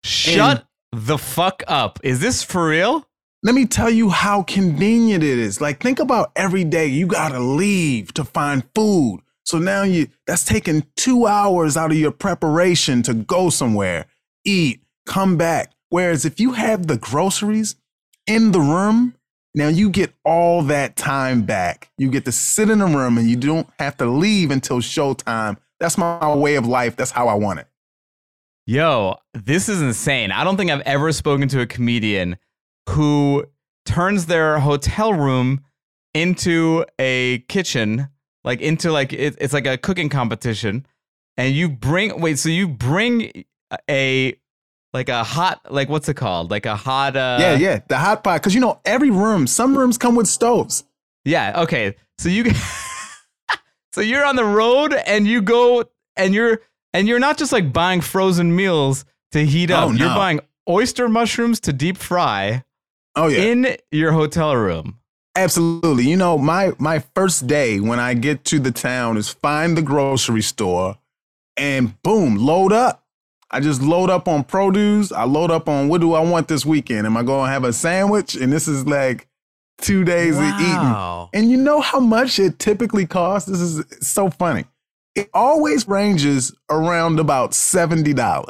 Shut 0.04 0.66
the 0.92 1.18
fuck 1.18 1.64
up. 1.68 2.00
Is 2.04 2.20
this 2.20 2.44
for 2.44 2.70
real? 2.70 3.06
Let 3.42 3.56
me 3.56 3.66
tell 3.66 3.90
you 3.90 4.10
how 4.10 4.44
convenient 4.44 5.24
it 5.24 5.40
is. 5.40 5.62
Like, 5.62 5.82
think 5.82 6.00
about 6.00 6.32
every 6.36 6.66
day 6.66 6.88
you 6.88 7.08
gotta 7.08 7.40
leave 7.40 8.14
to 8.16 8.24
find 8.24 8.64
food. 8.76 9.22
So 9.46 9.58
now 9.58 9.84
you 9.84 10.08
that's 10.28 10.44
taking 10.44 10.86
two 10.96 11.26
hours 11.26 11.78
out 11.78 11.92
of 11.92 11.98
your 11.98 12.12
preparation 12.12 13.02
to 13.04 13.14
go 13.14 13.50
somewhere, 13.50 14.06
eat, 14.46 14.82
come 15.06 15.38
back. 15.38 15.72
Whereas 15.90 16.26
if 16.26 16.40
you 16.40 16.54
have 16.54 16.88
the 16.88 16.98
groceries 16.98 17.76
in 18.28 18.52
the 18.52 18.60
room, 18.60 19.16
now 19.56 19.68
you 19.68 19.90
get 19.90 20.14
all 20.24 20.62
that 20.64 20.96
time 20.96 21.44
back. 21.44 21.90
You 21.98 22.10
get 22.10 22.26
to 22.26 22.32
sit 22.32 22.70
in 22.70 22.80
the 22.80 22.86
room 22.86 23.18
and 23.18 23.30
you 23.30 23.36
don't 23.36 23.68
have 23.80 23.98
to 23.98 24.06
leave 24.06 24.52
until 24.52 24.78
showtime. 24.78 25.58
That's 25.80 25.98
my 25.98 26.36
way 26.36 26.56
of 26.56 26.68
life. 26.68 26.96
That's 26.96 27.12
how 27.12 27.28
I 27.28 27.34
want 27.34 27.60
it. 27.60 27.68
Yo, 28.66 29.16
this 29.34 29.68
is 29.68 29.82
insane. 29.82 30.32
I 30.32 30.44
don't 30.44 30.58
think 30.58 30.70
I've 30.70 30.82
ever 30.82 31.12
spoken 31.12 31.48
to 31.50 31.62
a 31.62 31.66
comedian 31.66 32.38
who 32.90 33.46
turns 33.86 34.28
their 34.28 34.60
hotel 34.60 35.14
room 35.14 35.62
into 36.14 36.86
a 37.00 37.40
kitchen, 37.48 38.10
like 38.44 38.62
into 38.62 38.92
like 38.92 39.12
it, 39.14 39.36
it's 39.40 39.54
like 39.54 39.66
a 39.66 39.78
cooking 39.78 40.10
competition, 40.10 40.86
and 41.38 41.56
you 41.56 41.70
bring 41.70 42.22
wait, 42.22 42.38
so 42.38 42.50
you 42.50 42.68
bring 42.68 43.46
a 43.90 44.40
like 44.94 45.10
a 45.10 45.24
hot 45.24 45.72
like 45.72 45.90
what's 45.90 46.10
it 46.10 46.16
called? 46.16 46.52
Like 46.52 46.66
a 46.66 46.76
hot 46.76 47.16
uh 47.16 47.38
yeah, 47.40 47.56
yeah. 47.56 47.80
The 47.88 47.98
hot 47.98 48.24
pot. 48.24 48.42
Cause 48.42 48.54
you 48.54 48.62
know, 48.62 48.80
every 48.86 49.10
room, 49.12 49.48
some 49.48 49.78
rooms 49.78 49.98
come 49.98 50.16
with 50.16 50.28
stoves. 50.28 50.84
Yeah, 51.26 51.62
okay. 51.64 51.96
So 52.18 52.30
you 52.30 52.46
So 53.92 54.02
you're 54.02 54.24
on 54.26 54.36
the 54.36 54.46
road 54.46 54.94
and 54.94 55.28
you 55.28 55.42
go 55.42 55.84
and 56.16 56.34
you're 56.34 56.62
and 56.94 57.08
you're 57.08 57.20
not 57.20 57.38
just 57.38 57.52
like 57.52 57.74
buying 57.74 58.02
frozen 58.02 58.56
meals 58.56 59.06
to 59.32 59.46
heat 59.46 59.72
up. 59.72 59.90
Oh, 59.90 59.92
no. 59.92 59.98
You're 60.06 60.16
buying 60.16 60.40
oyster 60.70 61.10
mushrooms 61.10 61.60
to 61.62 61.74
deep 61.74 61.98
fry 61.98 62.64
Oh 63.16 63.28
yeah. 63.28 63.40
in 63.42 63.78
your 63.92 64.12
hotel 64.12 64.56
room. 64.56 65.00
Absolutely. 65.36 66.08
You 66.08 66.18
know, 66.18 66.38
my 66.38 66.72
my 66.78 67.00
first 67.16 67.48
day 67.48 67.80
when 67.80 68.00
I 68.00 68.14
get 68.14 68.44
to 68.46 68.60
the 68.60 68.72
town 68.72 69.18
is 69.18 69.30
find 69.30 69.76
the 69.78 69.82
grocery 69.82 70.42
store 70.42 70.98
and 71.58 72.02
boom, 72.04 72.36
load 72.38 72.72
up. 72.72 73.04
I 73.52 73.60
just 73.60 73.82
load 73.82 74.10
up 74.10 74.28
on 74.28 74.44
produce. 74.44 75.12
I 75.12 75.24
load 75.24 75.52
up 75.52 75.68
on 75.68 75.90
what 75.90 76.02
do 76.02 76.14
I 76.14 76.22
want 76.22 76.48
this 76.48 76.66
weekend? 76.66 77.08
Am 77.08 77.18
I 77.18 77.24
going 77.24 77.48
to 77.48 77.52
have 77.52 77.64
a 77.64 77.74
sandwich? 77.74 78.36
And 78.36 78.54
this 78.54 78.68
is 78.68 78.86
like 78.86 79.28
two 79.80 80.04
days 80.04 80.38
of 80.38 80.44
eating. 80.44 81.30
And 81.34 81.50
you 81.50 81.58
know 81.58 81.82
how 81.82 82.00
much 82.00 82.38
it 82.40 82.60
typically 82.60 83.08
costs? 83.08 83.50
This 83.50 83.60
is 83.60 83.84
so 84.08 84.30
funny. 84.30 84.66
It 85.16 85.30
always 85.34 85.88
ranges 85.88 86.54
around 86.70 87.20
about 87.20 87.52
$70. 87.52 88.46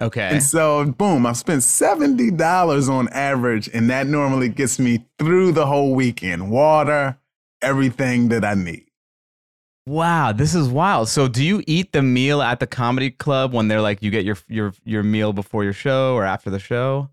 Okay. 0.00 0.28
And 0.28 0.42
so, 0.42 0.84
boom, 0.84 1.24
I've 1.24 1.38
spent 1.38 1.62
$70 1.62 2.88
on 2.90 3.08
average, 3.08 3.70
and 3.72 3.88
that 3.88 4.06
normally 4.06 4.50
gets 4.50 4.78
me 4.78 5.06
through 5.18 5.52
the 5.52 5.66
whole 5.66 5.94
weekend. 5.94 6.50
Water, 6.50 7.18
everything 7.62 8.28
that 8.28 8.44
I 8.44 8.54
need. 8.54 8.85
Wow, 9.86 10.32
this 10.32 10.54
is 10.54 10.68
wild. 10.68 11.08
So 11.08 11.28
do 11.28 11.44
you 11.44 11.62
eat 11.66 11.92
the 11.92 12.02
meal 12.02 12.42
at 12.42 12.58
the 12.58 12.66
comedy 12.66 13.10
club 13.10 13.52
when 13.52 13.68
they're 13.68 13.80
like 13.80 14.02
you 14.02 14.10
get 14.10 14.24
your 14.24 14.36
your 14.48 14.72
your 14.84 15.02
meal 15.04 15.32
before 15.32 15.62
your 15.62 15.72
show 15.72 16.14
or 16.14 16.24
after 16.24 16.50
the 16.50 16.58
show? 16.58 17.08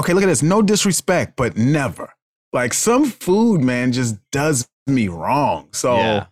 Okay, 0.00 0.14
look 0.14 0.22
at 0.24 0.26
this. 0.28 0.42
No 0.42 0.62
disrespect, 0.62 1.36
but 1.36 1.56
never. 1.56 2.12
Like 2.52 2.72
some 2.72 3.04
food, 3.06 3.60
man, 3.60 3.92
just 3.92 4.16
does 4.30 4.66
me 4.86 5.08
wrong. 5.08 5.68
So, 5.72 5.96
Yeah. 5.96 6.26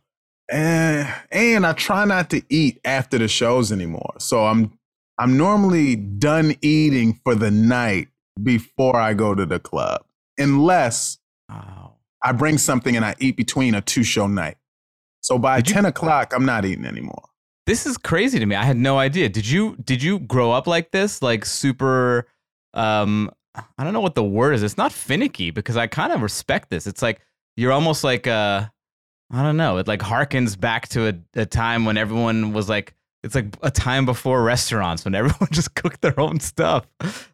eh, 0.50 1.14
and 1.30 1.66
I 1.66 1.72
try 1.72 2.04
not 2.04 2.30
to 2.30 2.42
eat 2.48 2.80
after 2.84 3.18
the 3.18 3.28
shows 3.28 3.70
anymore. 3.70 4.14
So 4.18 4.46
I'm 4.46 4.72
I'm 5.18 5.36
normally 5.36 5.94
done 5.96 6.54
eating 6.62 7.20
for 7.22 7.34
the 7.34 7.50
night 7.50 8.08
before 8.42 8.96
I 8.96 9.12
go 9.12 9.34
to 9.34 9.44
the 9.44 9.58
club, 9.60 10.04
unless 10.38 11.18
Wow. 11.50 11.96
I 12.24 12.32
bring 12.32 12.56
something 12.56 12.96
and 12.96 13.04
I 13.04 13.14
eat 13.18 13.36
between 13.36 13.74
a 13.74 13.82
two 13.82 14.02
show 14.04 14.26
night. 14.26 14.56
So 15.22 15.38
by 15.38 15.56
Did 15.58 15.68
you- 15.70 15.74
10 15.74 15.84
o'clock, 15.86 16.32
I'm 16.34 16.44
not 16.44 16.64
eating 16.64 16.84
anymore. 16.84 17.22
This 17.66 17.86
is 17.86 17.96
crazy 17.96 18.38
to 18.40 18.46
me. 18.46 18.56
I 18.56 18.64
had 18.64 18.76
no 18.76 18.98
idea. 18.98 19.28
Did 19.28 19.46
you 19.48 19.76
did 19.84 20.02
you 20.02 20.18
grow 20.18 20.50
up 20.50 20.66
like 20.66 20.90
this? 20.90 21.22
Like 21.22 21.44
super 21.44 22.26
um 22.74 23.30
I 23.78 23.84
don't 23.84 23.92
know 23.92 24.00
what 24.00 24.14
the 24.16 24.24
word 24.24 24.54
is. 24.54 24.62
It's 24.64 24.76
not 24.76 24.92
finicky 24.92 25.50
because 25.52 25.76
I 25.76 25.86
kind 25.86 26.12
of 26.12 26.22
respect 26.22 26.70
this. 26.70 26.86
It's 26.88 27.02
like 27.02 27.20
you're 27.56 27.70
almost 27.72 28.02
like 28.02 28.26
uh 28.26 28.66
I 29.30 29.42
don't 29.42 29.56
know. 29.56 29.78
It 29.78 29.86
like 29.86 30.00
harkens 30.00 30.58
back 30.58 30.88
to 30.88 31.08
a, 31.08 31.40
a 31.40 31.46
time 31.46 31.84
when 31.84 31.96
everyone 31.96 32.52
was 32.52 32.68
like 32.68 32.94
it's 33.22 33.36
like 33.36 33.54
a 33.62 33.70
time 33.70 34.06
before 34.06 34.42
restaurants 34.42 35.04
when 35.04 35.14
everyone 35.20 35.48
just 35.52 35.74
cooked 35.76 36.00
their 36.00 36.18
own 36.18 36.40
stuff. 36.40 36.84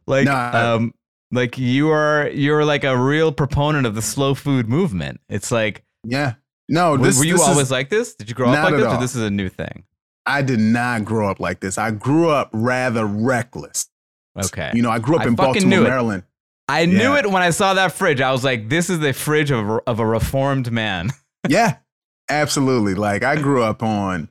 Like 0.07 0.29
I- 0.29 0.73
um 0.75 0.93
like 1.33 1.57
you 1.57 1.89
are 1.91 2.29
you're 2.35 2.67
like 2.67 2.85
a 2.85 2.99
real 2.99 3.33
proponent 3.33 3.87
of 3.87 3.95
the 3.95 4.03
slow 4.03 4.35
food 4.35 4.69
movement. 4.69 5.21
It's 5.31 5.51
like 5.51 5.85
Yeah. 6.05 6.35
No, 6.69 6.97
this, 6.97 7.19
were 7.19 7.25
you 7.25 7.35
this 7.35 7.43
is- 7.43 7.49
always 7.49 7.71
like 7.71 7.89
this? 7.89 8.15
Did 8.15 8.29
you 8.29 8.35
grow 8.35 8.51
up 8.51 8.71
like 8.71 8.77
this 8.77 8.87
or 8.87 9.01
this 9.01 9.15
is 9.15 9.23
a 9.23 9.31
new 9.31 9.49
thing? 9.49 9.85
I 10.27 10.43
did 10.43 10.61
not 10.61 11.05
grow 11.07 11.31
up 11.31 11.41
like 11.41 11.61
this. 11.61 11.79
I 11.79 11.91
grew 11.91 12.29
up 12.29 12.51
rather 12.53 13.07
reckless. 13.07 13.89
Okay. 14.39 14.71
You 14.75 14.83
know, 14.83 14.91
I 14.91 14.99
grew 14.99 15.17
up 15.17 15.23
I 15.23 15.27
in 15.27 15.35
Baltimore. 15.35 15.81
Maryland. 15.81 16.23
I 16.69 16.85
knew 16.85 17.17
it 17.17 17.31
when 17.31 17.43
I 17.43 17.49
saw 17.51 17.73
that 17.75 17.93
fridge. 17.93 18.21
I 18.21 18.31
was 18.31 18.45
like, 18.45 18.69
this 18.69 18.91
is 18.91 18.99
the 18.99 19.15
fridge 19.15 19.51
of 19.51 19.67
a, 19.67 19.81
of 19.87 20.01
a 20.01 20.07
reformed 20.07 20.71
man. 20.71 21.11
yeah, 21.49 21.77
absolutely. 22.29 22.95
Like 22.95 23.23
I 23.23 23.37
grew 23.37 23.63
up 23.63 23.83
on 23.83 24.29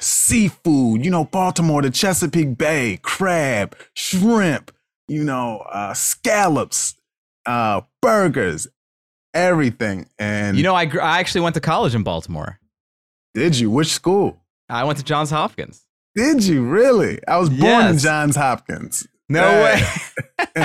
seafood, 0.00 1.04
you 1.04 1.10
know, 1.10 1.24
Baltimore, 1.24 1.82
the 1.82 1.90
Chesapeake 1.90 2.56
Bay, 2.56 3.00
crab, 3.02 3.76
shrimp, 3.94 4.70
you 5.08 5.24
know, 5.24 5.58
uh, 5.72 5.94
scallops, 5.94 6.94
uh, 7.44 7.80
burgers, 8.00 8.68
everything. 9.38 10.06
And 10.18 10.56
you 10.56 10.62
know, 10.62 10.74
I, 10.74 10.84
gr- 10.84 11.00
I 11.00 11.20
actually 11.20 11.42
went 11.42 11.54
to 11.54 11.60
college 11.60 11.94
in 11.94 12.02
Baltimore. 12.02 12.58
did 13.34 13.58
you? 13.58 13.70
Which 13.70 13.88
school? 13.88 14.40
I 14.68 14.84
went 14.84 14.98
to 14.98 15.04
Johns 15.04 15.30
Hopkins. 15.30 15.84
Did 16.14 16.44
you 16.44 16.64
really? 16.64 17.20
I 17.26 17.38
was 17.38 17.48
born 17.48 17.86
in 17.86 17.98
Johns 17.98 18.36
Hopkins. 18.36 19.06
No 19.28 19.42
way. 19.62 19.80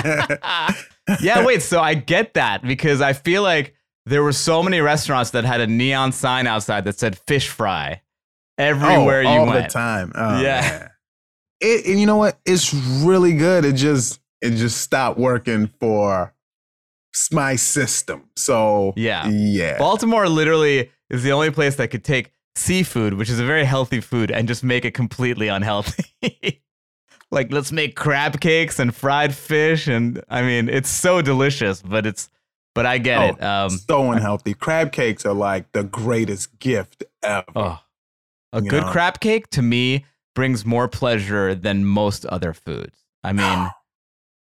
yeah, 1.21 1.45
wait. 1.45 1.61
So 1.61 1.79
I 1.79 1.93
get 1.93 2.33
that 2.33 2.63
because 2.63 3.01
I 3.01 3.13
feel 3.13 3.43
like 3.43 3.75
there 4.05 4.23
were 4.23 4.31
so 4.33 4.63
many 4.63 4.79
restaurants 4.81 5.31
that 5.31 5.45
had 5.45 5.61
a 5.61 5.67
neon 5.67 6.11
sign 6.11 6.47
outside 6.47 6.85
that 6.85 6.97
said 6.97 7.17
fish 7.17 7.49
fry 7.49 8.01
everywhere 8.57 9.19
oh, 9.19 9.21
you 9.33 9.39
all 9.39 9.45
went. 9.47 9.67
the 9.67 9.71
time. 9.71 10.11
Oh, 10.15 10.41
Yeah. 10.41 10.61
man. 10.61 10.89
It, 11.61 11.85
and 11.85 11.99
you 11.99 12.05
know 12.05 12.17
what? 12.17 12.37
It's 12.45 12.73
really 12.73 13.37
good. 13.37 13.63
It 13.63 13.73
just 13.73 14.19
it 14.41 14.51
just 14.51 14.81
stopped 14.81 15.17
working 15.17 15.67
for 15.79 16.32
my 17.31 17.55
system. 17.55 18.29
So 18.35 18.93
Yeah. 18.95 19.27
yeah. 19.29 19.77
Baltimore 19.77 20.27
literally 20.27 20.89
is 21.09 21.23
the 21.23 21.31
only 21.31 21.51
place 21.51 21.75
that 21.75 21.89
could 21.89 22.03
take 22.03 22.31
seafood, 22.55 23.13
which 23.15 23.29
is 23.29 23.39
a 23.39 23.45
very 23.45 23.65
healthy 23.65 24.01
food, 24.01 24.31
and 24.31 24.47
just 24.47 24.63
make 24.63 24.85
it 24.85 24.93
completely 24.93 25.47
unhealthy. 25.47 26.61
like 27.31 27.51
let's 27.51 27.71
make 27.71 27.95
crab 27.95 28.39
cakes 28.39 28.77
and 28.79 28.95
fried 28.95 29.33
fish 29.33 29.87
and 29.87 30.23
I 30.29 30.41
mean 30.43 30.69
it's 30.69 30.89
so 30.89 31.21
delicious, 31.21 31.81
but 31.81 32.05
it's 32.05 32.29
but 32.75 32.85
I 32.85 32.97
get 32.99 33.17
Oh, 33.19 33.27
it. 33.29 33.43
Um 33.43 33.69
so 33.69 34.11
unhealthy. 34.11 34.53
Crab 34.53 34.91
cakes 34.91 35.25
are 35.25 35.33
like 35.33 35.71
the 35.71 35.83
greatest 35.83 36.59
gift 36.59 37.03
ever. 37.23 37.45
oh, 37.55 37.79
a 38.51 38.61
You 38.61 38.69
good 38.69 38.83
know? 38.83 38.91
crab 38.91 39.19
cake 39.19 39.49
to 39.51 39.61
me 39.61 40.05
brings 40.35 40.65
more 40.65 40.87
pleasure 40.87 41.53
than 41.55 41.85
most 41.85 42.25
other 42.27 42.53
foods. 42.53 43.03
I 43.23 43.33
mean, 43.33 43.69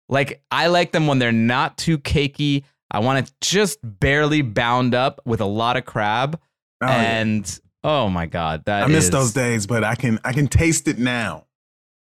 like 0.09 0.43
I 0.51 0.67
like 0.67 0.91
them 0.91 1.07
when 1.07 1.19
they're 1.19 1.31
not 1.31 1.77
too 1.77 1.97
cakey. 1.97 2.63
I 2.91 2.99
want 2.99 3.25
it 3.27 3.33
just 3.41 3.79
barely 3.83 4.41
bound 4.41 4.93
up 4.95 5.19
with 5.25 5.41
a 5.41 5.45
lot 5.45 5.75
of 5.77 5.85
crab 5.85 6.39
Oh, 6.81 6.87
yeah. 6.87 7.01
and 7.19 7.59
oh 7.83 8.09
my 8.09 8.25
god, 8.25 8.65
that 8.65 8.83
I 8.83 8.87
miss 8.87 9.05
is- 9.05 9.09
those 9.11 9.33
days, 9.33 9.65
but 9.67 9.83
I 9.83 9.95
can 9.95 10.19
I 10.23 10.33
can 10.33 10.47
taste 10.47 10.87
it 10.87 10.99
now. 10.99 11.45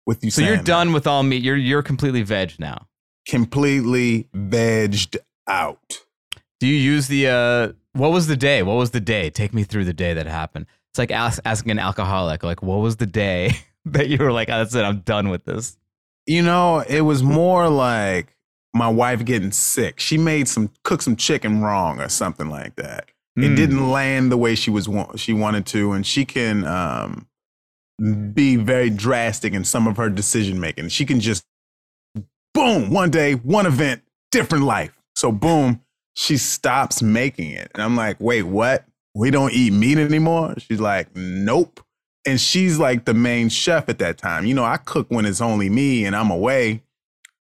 With 0.08 0.24
you 0.24 0.30
So 0.32 0.42
you're 0.42 0.58
that. 0.58 0.66
done 0.66 0.94
with 0.94 1.08
all 1.08 1.24
meat. 1.24 1.44
You're 1.44 1.56
you're 1.58 1.82
completely 1.84 2.22
veg 2.24 2.54
now. 2.60 2.88
completely 3.28 4.28
vegged 4.36 5.18
out. 5.48 6.02
Do 6.60 6.68
you 6.68 6.76
use 6.76 7.08
the 7.08 7.28
uh 7.28 7.74
what 7.94 8.12
was 8.12 8.28
the 8.28 8.36
day? 8.38 8.64
What 8.64 8.76
was 8.76 8.92
the 8.92 9.00
day? 9.02 9.30
Take 9.30 9.54
me 9.54 9.64
through 9.64 9.86
the 9.86 9.94
day 9.94 10.14
that 10.14 10.26
happened. 10.28 10.66
It's 10.92 11.00
like 11.00 11.12
ask, 11.12 11.42
asking 11.46 11.72
an 11.72 11.80
alcoholic 11.80 12.44
like 12.44 12.62
what 12.64 12.78
was 12.78 12.96
the 12.98 13.06
day 13.06 13.52
that 13.86 14.08
you 14.08 14.18
were 14.18 14.32
like, 14.32 14.50
oh, 14.50 14.58
that's 14.60 14.74
it, 14.76 14.84
I'm 14.84 15.00
done 15.00 15.30
with 15.30 15.44
this. 15.46 15.78
You 16.28 16.42
know, 16.42 16.80
it 16.80 17.02
was 17.02 17.22
more 17.24 17.70
like 17.70 18.36
my 18.74 18.90
wife 18.90 19.24
getting 19.26 19.52
sick. 19.52 20.00
She 20.00 20.18
made 20.18 20.48
some 20.48 20.72
cooked 20.84 21.04
some 21.04 21.16
chicken 21.16 21.62
wrong 21.62 22.00
or 22.02 22.10
something 22.10 22.50
like 22.50 22.76
that. 22.76 23.10
It 23.38 23.52
Mm. 23.52 23.56
didn't 23.56 23.92
land 23.92 24.32
the 24.32 24.38
way 24.38 24.56
she 24.56 24.70
was 24.70 24.88
wa- 24.90 25.16
she 25.16 25.34
wanted 25.34 25.66
to, 25.68 25.92
and 25.92 26.06
she 26.06 26.26
can 26.26 26.66
um, 26.66 27.28
be 28.34 28.56
very 28.56 28.90
drastic 28.90 29.54
in 29.54 29.64
some 29.64 29.88
of 29.88 29.98
her 29.98 30.10
decision 30.10 30.60
making. 30.60 30.90
She 30.90 31.06
can 31.06 31.20
just 31.20 31.44
boom 32.54 32.90
one 32.90 33.12
day, 33.12 33.34
one 33.36 33.66
event, 33.66 34.02
different 34.32 34.64
life. 34.66 34.92
So 35.16 35.32
boom, 35.32 35.82
she 36.16 36.38
stops 36.38 37.02
making 37.02 37.52
it, 37.52 37.72
and 37.74 37.84
I'm 37.84 37.96
like, 37.96 38.18
wait, 38.20 38.44
what? 38.44 38.86
We 39.14 39.32
don't 39.32 39.54
eat 39.54 39.72
meat 39.72 39.98
anymore? 39.98 40.56
She's 40.58 40.82
like, 40.82 41.16
nope. 41.16 41.80
And 42.26 42.42
she's 42.42 42.80
like 42.80 43.06
the 43.06 43.14
main 43.14 43.50
chef 43.50 43.88
at 43.88 44.00
that 44.00 44.18
time. 44.18 44.46
You 44.46 44.56
know, 44.56 44.64
I 44.64 44.78
cook 44.78 45.08
when 45.10 45.26
it's 45.26 45.42
only 45.42 45.70
me 45.70 46.06
and 46.06 46.16
I'm 46.16 46.32
away, 46.32 46.84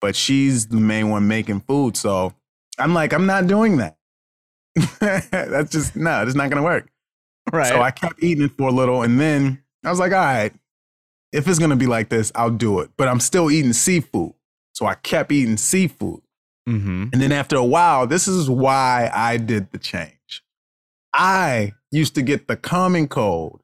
but 0.02 0.16
she's 0.16 0.68
the 0.68 0.78
main 0.78 1.10
one 1.10 1.28
making 1.28 1.62
food. 1.62 1.96
So 1.96 2.34
I'm 2.78 2.94
like, 2.94 3.14
I'm 3.14 3.26
not 3.26 3.48
doing 3.48 3.78
that. 3.78 3.98
That's 5.00 5.72
just 5.72 5.96
no, 5.96 6.24
it's 6.24 6.36
not 6.36 6.50
gonna 6.50 6.64
work. 6.64 6.90
Right. 7.52 7.68
So 7.68 7.82
I 7.82 7.92
kept 7.92 8.22
eating 8.22 8.46
it 8.46 8.52
for 8.58 8.68
a 8.68 8.72
little, 8.72 9.04
and 9.04 9.20
then 9.20 9.64
I 9.86 9.90
was 9.90 10.00
like, 10.00 10.12
all 10.12 10.18
right, 10.18 10.54
if 11.32 11.48
it's 11.48 11.60
gonna 11.60 11.76
be 11.76 11.86
like 11.88 12.10
this, 12.10 12.32
I'll 12.36 12.50
do 12.50 12.82
it. 12.82 12.92
But 12.98 13.08
I'm 13.08 13.20
still 13.20 13.50
eating 13.50 13.74
seafood. 13.74 14.34
So 14.74 14.86
I 14.86 14.96
kept 14.96 15.32
eating 15.32 15.56
seafood. 15.56 16.22
mm-hmm. 16.68 17.06
And 17.14 17.22
then 17.22 17.32
after 17.32 17.56
a 17.56 17.64
while, 17.64 18.08
this 18.08 18.28
is 18.28 18.50
why 18.50 19.10
I 19.14 19.38
did 19.38 19.72
the 19.72 19.78
change. 19.78 20.44
I 21.14 21.74
used 21.92 22.16
to 22.16 22.22
get 22.22 22.48
the 22.48 22.58
common 22.58 23.08
cold. 23.08 23.62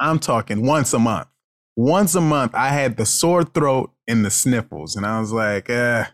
I'm 0.00 0.18
talking 0.18 0.66
once 0.66 0.92
a 0.92 0.98
month. 0.98 1.28
Once 1.76 2.14
a 2.14 2.20
month, 2.20 2.54
I 2.54 2.68
had 2.68 2.96
the 2.96 3.06
sore 3.06 3.44
throat 3.44 3.92
and 4.08 4.24
the 4.24 4.30
sniffles. 4.30 4.96
And 4.96 5.06
I 5.06 5.20
was 5.20 5.32
like, 5.32 5.70
eh, 5.70 6.04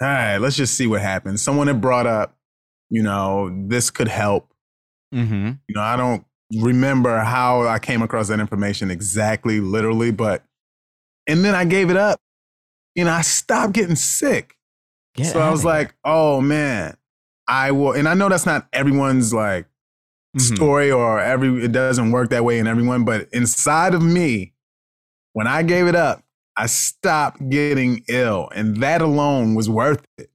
all 0.00 0.08
right, 0.08 0.38
let's 0.38 0.56
just 0.56 0.74
see 0.74 0.86
what 0.86 1.00
happens. 1.00 1.42
Someone 1.42 1.66
had 1.66 1.80
brought 1.80 2.06
up, 2.06 2.36
you 2.90 3.02
know, 3.02 3.50
this 3.68 3.90
could 3.90 4.08
help. 4.08 4.52
Mm-hmm. 5.14 5.52
You 5.68 5.74
know, 5.74 5.82
I 5.82 5.96
don't 5.96 6.24
remember 6.60 7.18
how 7.20 7.66
I 7.66 7.78
came 7.78 8.02
across 8.02 8.28
that 8.28 8.40
information 8.40 8.90
exactly, 8.90 9.60
literally, 9.60 10.10
but, 10.10 10.44
and 11.26 11.44
then 11.44 11.54
I 11.54 11.64
gave 11.64 11.90
it 11.90 11.96
up. 11.96 12.20
You 12.94 13.04
know, 13.04 13.12
I 13.12 13.22
stopped 13.22 13.72
getting 13.72 13.96
sick 13.96 14.56
so 15.20 15.40
I 15.40 15.50
was 15.50 15.64
like, 15.64 15.94
oh 16.04 16.40
man, 16.40 16.96
I 17.46 17.72
will. 17.72 17.92
And 17.92 18.08
I 18.08 18.14
know 18.14 18.28
that's 18.28 18.46
not 18.46 18.66
everyone's 18.72 19.34
like 19.34 19.66
Mm-hmm. 20.36 20.54
story 20.54 20.90
or 20.90 21.20
every, 21.20 21.62
it 21.64 21.72
doesn't 21.72 22.10
work 22.10 22.30
that 22.30 22.42
way 22.42 22.58
in 22.58 22.66
everyone, 22.66 23.04
but 23.04 23.28
inside 23.32 23.92
of 23.92 24.02
me, 24.02 24.54
when 25.34 25.46
I 25.46 25.62
gave 25.62 25.86
it 25.86 25.94
up, 25.94 26.22
I 26.56 26.66
stopped 26.66 27.46
getting 27.50 28.02
ill. 28.08 28.48
And 28.54 28.78
that 28.78 29.02
alone 29.02 29.54
was 29.54 29.68
worth 29.68 30.02
it. 30.16 30.30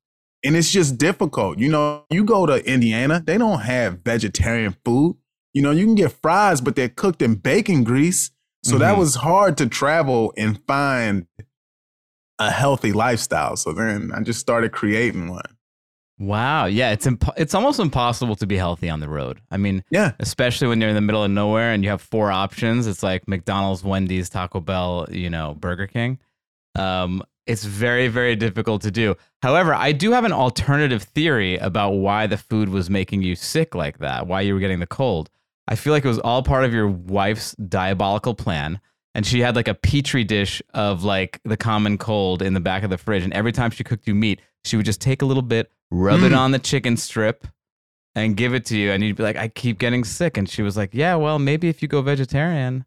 And 0.46 0.56
it's 0.56 0.72
just 0.72 1.00
difficult. 1.00 1.58
You 1.58 1.70
know, 1.70 2.04
you 2.12 2.24
go 2.24 2.46
to 2.46 2.64
Indiana, 2.72 3.24
they 3.26 3.40
don't 3.40 3.62
have 3.62 4.02
vegetarian 4.04 4.76
food. 4.86 5.18
You 5.54 5.64
know, 5.64 5.72
you 5.72 5.86
can 5.86 5.96
get 5.96 6.12
fries, 6.22 6.62
but 6.62 6.76
they're 6.76 6.90
cooked 6.90 7.24
in 7.24 7.34
bacon 7.36 7.84
grease. 7.84 8.30
So 8.64 8.78
that 8.78 8.96
Mhm. 8.96 9.00
was 9.00 9.16
hard 9.16 9.58
to 9.58 9.68
travel 9.68 10.32
and 10.38 10.60
find 10.68 11.26
a 12.38 12.52
healthy 12.52 12.92
lifestyle. 12.92 13.56
So 13.56 13.74
then 13.74 14.12
I 14.14 14.22
just 14.22 14.40
started 14.40 14.72
creating 14.72 15.30
one. 15.32 15.57
Wow. 16.20 16.66
Yeah, 16.66 16.92
it's 16.92 17.06
imp- 17.06 17.30
it's 17.38 17.54
almost 17.54 17.80
impossible 17.80 18.36
to 18.38 18.48
be 18.48 18.58
healthy 18.58 18.90
on 18.90 19.00
the 19.00 19.10
road. 19.10 19.40
I 19.52 19.58
mean, 19.58 19.84
Yeah. 19.92 20.14
especially 20.20 20.68
when 20.68 20.82
you're 20.82 20.90
in 20.90 20.96
the 20.96 21.02
middle 21.02 21.24
of 21.24 21.30
nowhere 21.30 21.72
and 21.74 21.84
you 21.84 21.90
have 21.92 22.02
four 22.02 22.32
options. 22.32 22.88
It's 22.88 23.04
like 23.04 23.28
McDonald's, 23.28 23.84
Wendy's, 23.84 24.30
Taco 24.30 24.60
Bell, 24.60 25.08
you 25.12 25.30
know, 25.30 25.56
Burger 25.60 25.86
King. 25.88 26.18
Um, 26.76 27.22
it's 27.46 27.64
very, 27.64 28.08
very 28.08 28.36
difficult 28.36 28.82
to 28.82 28.92
do. 28.92 29.16
However, 29.42 29.74
I 29.74 29.92
do 29.92 30.12
have 30.12 30.26
an 30.26 30.34
alternative 30.34 31.04
theory 31.04 31.58
about 31.58 31.92
why 31.92 32.28
the 32.28 32.38
food 32.38 32.70
was 32.70 32.90
making 32.90 33.22
you 33.22 33.36
sick 33.36 33.74
like 33.76 34.00
that, 34.00 34.28
why 34.28 34.42
you 34.42 34.54
were 34.54 34.60
getting 34.60 34.80
the 34.80 34.88
cold. 34.88 35.30
I 35.68 35.76
feel 35.76 35.94
like 35.94 36.04
it 36.04 36.10
was 36.10 36.20
all 36.20 36.44
part 36.44 36.66
of 36.66 36.74
your 36.74 36.88
wife's 36.88 37.54
diabolical 37.56 38.34
plan. 38.34 38.80
And 39.14 39.26
she 39.26 39.40
had 39.40 39.56
like 39.56 39.68
a 39.68 39.74
petri 39.74 40.24
dish 40.24 40.62
of 40.74 41.04
like 41.04 41.40
the 41.44 41.58
common 41.58 41.98
cold 41.98 42.42
in 42.42 42.54
the 42.54 42.60
back 42.60 42.84
of 42.84 42.90
the 42.90 42.98
fridge. 42.98 43.24
And 43.24 43.34
every 43.34 43.52
time 43.52 43.72
she 43.72 43.84
cooked 43.84 44.08
you 44.08 44.14
meat, 44.16 44.42
she 44.64 44.76
would 44.78 44.86
just 44.86 45.02
take 45.02 45.22
a 45.22 45.26
little 45.26 45.42
bit, 45.42 45.72
rub 45.92 46.22
it 46.24 46.32
Mm. 46.32 46.38
on 46.38 46.52
the 46.52 46.60
chicken 46.60 46.98
strip, 46.98 47.48
and 48.16 48.36
give 48.36 48.54
it 48.54 48.66
to 48.66 48.78
you. 48.78 48.92
And 48.92 49.04
you'd 49.04 49.16
be 49.16 49.24
like, 49.24 49.36
I 49.38 49.48
keep 49.48 49.78
getting 49.78 50.04
sick. 50.04 50.38
And 50.38 50.50
she 50.50 50.62
was 50.64 50.76
like, 50.76 50.90
Yeah, 50.94 51.16
well, 51.16 51.38
maybe 51.40 51.70
if 51.70 51.82
you 51.82 51.88
go 51.88 52.02
vegetarian, 52.02 52.86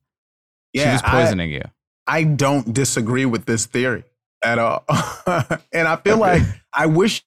she 0.74 0.84
was 0.86 1.02
I- 1.04 1.10
poisoning 1.10 1.50
you. 1.50 1.62
I 2.06 2.24
don't 2.24 2.74
disagree 2.74 3.24
with 3.26 3.44
this 3.46 3.66
theory 3.66 4.02
at 4.42 4.58
all. 4.58 4.84
and 5.72 5.86
I 5.86 5.94
feel 5.96 6.16
like 6.18 6.42
I 6.74 6.86
wish 6.86 7.24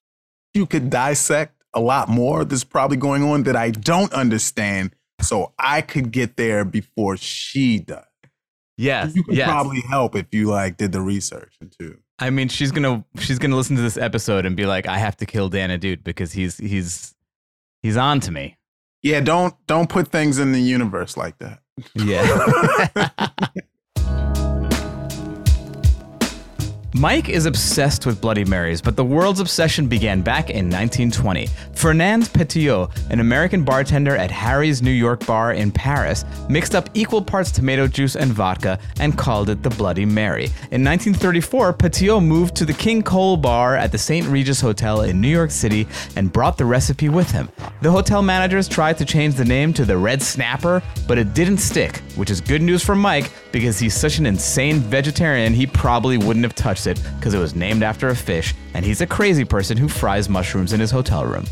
you 0.53 0.65
could 0.65 0.89
dissect 0.89 1.53
a 1.73 1.79
lot 1.79 2.09
more 2.09 2.43
that's 2.43 2.65
probably 2.65 2.97
going 2.97 3.23
on 3.23 3.43
that 3.43 3.55
I 3.55 3.71
don't 3.71 4.11
understand 4.13 4.93
so 5.21 5.53
I 5.57 5.79
could 5.81 6.11
get 6.11 6.35
there 6.35 6.65
before 6.65 7.15
she 7.15 7.79
does. 7.79 8.03
Yes. 8.77 9.15
You 9.15 9.23
could 9.23 9.35
yes. 9.37 9.47
probably 9.49 9.81
help 9.89 10.15
if 10.17 10.25
you 10.33 10.49
like 10.49 10.75
did 10.75 10.91
the 10.91 10.99
research 11.01 11.55
too. 11.79 11.99
I 12.23 12.29
mean, 12.29 12.47
she's 12.47 12.71
gonna 12.71 13.03
she's 13.19 13.37
gonna 13.37 13.57
listen 13.57 13.75
to 13.75 13.81
this 13.81 13.97
episode 13.97 14.45
and 14.45 14.55
be 14.55 14.65
like, 14.65 14.87
I 14.87 14.97
have 14.97 15.17
to 15.17 15.25
kill 15.25 15.49
Dana 15.49 15.77
dude 15.77 16.05
because 16.05 16.31
he's 16.31 16.57
he's 16.57 17.13
he's 17.81 17.97
on 17.97 18.21
to 18.21 18.31
me. 18.31 18.57
Yeah, 19.01 19.19
don't 19.19 19.53
don't 19.67 19.89
put 19.89 20.07
things 20.07 20.39
in 20.39 20.53
the 20.53 20.61
universe 20.61 21.17
like 21.17 21.37
that. 21.39 21.59
Yeah. 21.95 23.27
Mike 26.95 27.27
is 27.27 27.47
obsessed 27.47 28.05
with 28.05 28.21
Bloody 28.21 28.45
Marys, 28.45 28.79
but 28.79 28.95
the 28.95 29.03
world's 29.03 29.39
obsession 29.39 29.87
began 29.87 30.21
back 30.21 30.51
in 30.51 30.69
1920. 30.69 31.47
Fernand 31.73 32.25
Petiot, 32.25 33.09
an 33.09 33.19
American 33.19 33.63
bartender 33.63 34.15
at 34.15 34.29
Harry's 34.29 34.83
New 34.83 34.91
York 34.91 35.25
bar 35.25 35.53
in 35.53 35.71
Paris, 35.71 36.23
mixed 36.49 36.75
up 36.75 36.91
equal 36.93 37.19
parts 37.21 37.51
tomato 37.51 37.87
juice 37.87 38.15
and 38.15 38.31
vodka 38.31 38.77
and 38.99 39.17
called 39.17 39.49
it 39.49 39.63
the 39.63 39.71
Bloody 39.71 40.05
Mary. 40.05 40.45
In 40.69 40.83
1934, 40.83 41.73
Petiot 41.73 42.23
moved 42.23 42.55
to 42.57 42.65
the 42.65 42.73
King 42.73 43.01
Cole 43.01 43.37
bar 43.37 43.75
at 43.75 43.91
the 43.91 43.97
St. 43.97 44.27
Regis 44.27 44.61
Hotel 44.61 45.01
in 45.01 45.19
New 45.19 45.29
York 45.29 45.49
City 45.49 45.87
and 46.15 46.31
brought 46.31 46.59
the 46.59 46.65
recipe 46.65 47.09
with 47.09 47.31
him. 47.31 47.49
The 47.81 47.89
hotel 47.89 48.21
managers 48.21 48.67
tried 48.67 48.99
to 48.99 49.05
change 49.05 49.33
the 49.33 49.45
name 49.45 49.73
to 49.73 49.83
the 49.83 49.97
Red 49.97 50.21
Snapper, 50.21 50.83
but 51.07 51.17
it 51.17 51.33
didn't 51.33 51.57
stick, 51.57 51.97
which 52.15 52.29
is 52.29 52.39
good 52.39 52.61
news 52.61 52.83
for 52.83 52.93
Mike 52.93 53.31
because 53.51 53.79
he's 53.79 53.95
such 53.95 54.19
an 54.19 54.27
insane 54.27 54.79
vegetarian 54.79 55.53
he 55.53 55.65
probably 55.65 56.17
wouldn't 56.17 56.43
have 56.45 56.55
touched 56.55 56.82
it 56.87 57.01
because 57.17 57.33
it 57.33 57.39
was 57.39 57.55
named 57.55 57.83
after 57.83 58.09
a 58.09 58.15
fish, 58.15 58.53
and 58.73 58.85
he's 58.85 59.01
a 59.01 59.07
crazy 59.07 59.45
person 59.45 59.77
who 59.77 59.87
fries 59.87 60.29
mushrooms 60.29 60.73
in 60.73 60.79
his 60.79 60.91
hotel 60.91 61.25
room. 61.25 61.45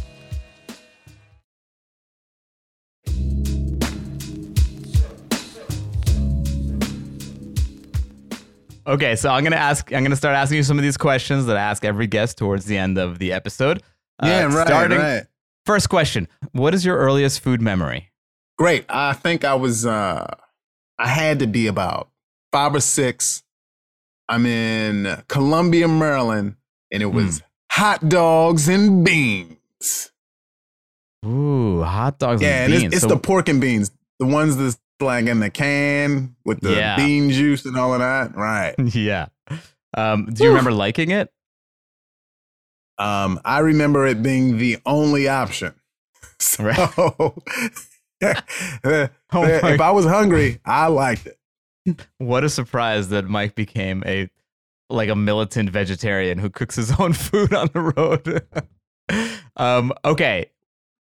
Okay, 8.87 9.15
so 9.15 9.29
I'm 9.29 9.43
gonna 9.43 9.55
ask. 9.57 9.93
I'm 9.93 10.03
gonna 10.03 10.15
start 10.15 10.35
asking 10.35 10.57
you 10.57 10.63
some 10.63 10.77
of 10.77 10.83
these 10.83 10.97
questions 10.97 11.45
that 11.45 11.55
I 11.55 11.61
ask 11.61 11.85
every 11.85 12.07
guest 12.07 12.37
towards 12.37 12.65
the 12.65 12.77
end 12.77 12.97
of 12.97 13.19
the 13.19 13.31
episode. 13.31 13.83
Uh, 14.21 14.27
yeah, 14.27 14.43
right, 14.43 14.67
starting- 14.67 14.97
right. 14.97 15.23
First 15.65 15.89
question: 15.89 16.27
What 16.51 16.73
is 16.73 16.83
your 16.83 16.97
earliest 16.97 17.41
food 17.41 17.61
memory? 17.61 18.11
Great. 18.57 18.85
I 18.89 19.13
think 19.13 19.45
I 19.45 19.53
was 19.53 19.85
uh 19.85 20.25
I 20.97 21.07
had 21.07 21.39
to 21.39 21.47
be 21.47 21.67
about 21.67 22.09
five 22.51 22.73
or 22.73 22.79
six. 22.81 23.43
I'm 24.31 24.45
in 24.45 25.21
Columbia, 25.27 25.87
Maryland, 25.87 26.55
and 26.91 27.03
it 27.03 27.07
was 27.07 27.41
hot 27.71 28.07
dogs 28.09 28.67
and 28.69 29.03
beans. 29.05 30.11
Ooh, 31.25 31.83
hot 31.83 32.17
dogs 32.17 32.41
Yeah, 32.41 32.63
and 32.63 32.73
and 32.73 32.81
beans. 32.81 32.83
it's, 32.85 32.93
it's 32.95 33.01
So- 33.03 33.09
the 33.09 33.17
pork 33.19 33.49
and 33.49 33.59
beans, 33.61 33.91
the 34.19 34.25
ones 34.25 34.55
that's 34.57 34.79
like 35.01 35.25
in 35.25 35.39
the 35.39 35.49
can 35.49 36.35
with 36.45 36.61
the 36.61 36.73
Yeah. 36.75 36.95
bean 36.95 37.29
juice 37.31 37.65
and 37.65 37.75
all 37.77 37.93
of 37.93 37.99
that. 37.99 38.35
Right. 38.35 38.73
yeah. 38.95 39.27
Um, 39.97 40.27
do 40.31 40.43
you 40.43 40.49
remember 40.49 40.71
liking 40.71 41.11
it? 41.11 41.29
Um, 42.97 43.39
I 43.43 43.59
remember 43.59 44.05
it 44.07 44.21
being 44.23 44.57
the 44.57 44.77
only 44.85 45.27
option. 45.27 45.73
So 46.39 46.63
Right. 46.63 46.89
Oh 49.33 49.43
if 49.43 49.81
I 49.81 49.91
was 49.91 50.05
hungry, 50.05 50.59
I 50.65 50.87
liked 50.87 51.25
it. 51.27 51.37
What 52.17 52.43
a 52.43 52.49
surprise 52.49 53.09
that 53.09 53.25
Mike 53.25 53.55
became 53.55 54.03
a 54.05 54.29
like 54.89 55.09
a 55.09 55.15
militant 55.15 55.69
vegetarian 55.69 56.37
who 56.37 56.49
cooks 56.49 56.75
his 56.75 56.91
own 56.99 57.13
food 57.27 57.53
on 57.53 57.69
the 57.73 57.79
road. 57.79 58.45
um, 59.57 59.93
okay, 60.03 60.49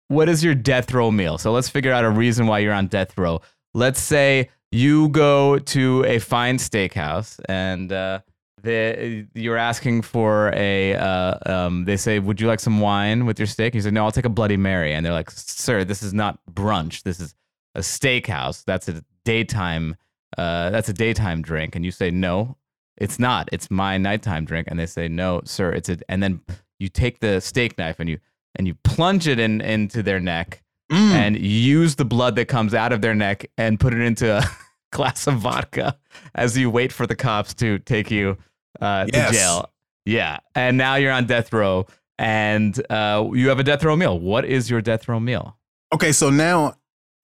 what 0.09 0.29
is 0.29 0.43
your 0.43 0.55
death 0.55 0.93
row 0.93 1.11
meal? 1.11 1.39
So 1.39 1.53
let's 1.53 1.69
figure 1.69 1.93
out 1.93 2.05
a 2.05 2.11
reason 2.11 2.47
why 2.47 2.61
you're 2.61 2.73
on 2.73 2.87
death 2.87 3.17
row. 3.19 3.41
Let's 3.75 4.01
say 4.01 4.49
you 4.73 5.09
go 5.09 5.59
to 5.59 6.05
a 6.05 6.19
fine 6.19 6.59
steakhouse 6.59 7.41
and 7.49 7.93
uh, 7.93 8.21
the, 8.63 9.27
you're 9.35 9.57
asking 9.57 10.03
for 10.03 10.53
a. 10.55 10.95
Uh, 10.95 11.39
um, 11.47 11.85
they 11.85 11.97
say, 11.97 12.19
"Would 12.19 12.41
you 12.41 12.47
like 12.47 12.61
some 12.61 12.81
wine 12.81 13.27
with 13.27 13.39
your 13.39 13.47
steak?" 13.47 13.75
You 13.75 13.81
say, 13.81 13.91
"No, 13.91 14.05
I'll 14.05 14.13
take 14.13 14.27
a 14.27 14.31
Bloody 14.31 14.57
Mary." 14.57 14.93
And 14.93 15.05
they're 15.05 15.13
like, 15.13 15.31
"Sir, 15.31 15.85
this 15.85 16.03
is 16.03 16.13
not 16.13 16.39
brunch. 16.51 17.03
This 17.03 17.21
is 17.21 17.35
a 17.75 17.81
steakhouse. 17.81 18.65
That's 18.65 18.89
a 18.89 19.03
daytime. 19.25 19.97
Uh, 20.39 20.71
that's 20.71 20.89
a 20.89 20.93
daytime 20.93 21.43
drink." 21.43 21.75
And 21.77 21.85
you 21.85 21.91
say, 21.91 22.11
"No, 22.11 22.57
it's 22.97 23.19
not. 23.19 23.49
It's 23.53 23.71
my 23.71 23.99
nighttime 23.99 24.45
drink." 24.45 24.69
And 24.71 24.79
they 24.79 24.87
say, 24.87 25.09
"No, 25.09 25.41
sir, 25.45 25.73
it's 25.73 25.89
a." 25.89 25.99
And 26.09 26.23
then 26.23 26.41
you 26.79 26.89
take 26.89 27.21
the 27.21 27.41
steak 27.41 27.77
knife 27.79 28.01
and 28.01 28.09
you 28.09 28.19
and 28.57 28.67
you 28.67 28.75
plunge 28.85 29.29
it 29.29 29.39
in 29.39 29.61
into 29.61 30.03
their 30.03 30.21
neck 30.21 30.63
Mm. 30.91 31.13
and 31.13 31.39
use 31.39 31.95
the 31.95 32.05
blood 32.05 32.35
that 32.35 32.47
comes 32.49 32.75
out 32.75 32.93
of 32.93 33.01
their 33.01 33.15
neck 33.15 33.47
and 33.57 33.79
put 33.79 33.95
it 33.95 34.01
into 34.01 34.39
a 34.39 34.45
glass 34.91 35.29
of 35.29 35.35
vodka 35.37 35.97
as 36.35 36.59
you 36.59 36.69
wait 36.69 36.93
for 36.93 37.07
the 37.07 37.15
cops 37.15 37.55
to 37.55 37.79
take 37.79 38.11
you 38.11 38.37
uh, 38.81 39.07
Yes. 39.13 39.29
to 39.31 39.35
jail. 39.37 39.71
Yeah, 40.05 40.39
and 40.57 40.77
now 40.77 40.97
you're 40.97 41.13
on 41.13 41.27
death 41.27 41.53
row, 41.53 41.87
and 42.19 42.75
uh, 42.91 43.29
you 43.33 43.49
have 43.51 43.61
a 43.61 43.63
death 43.63 43.85
row 43.85 43.95
meal. 43.95 44.19
What 44.19 44.45
is 44.45 44.69
your 44.69 44.81
death 44.81 45.07
row 45.07 45.21
meal? 45.21 45.57
Okay, 45.95 46.11
so 46.11 46.29
now 46.29 46.75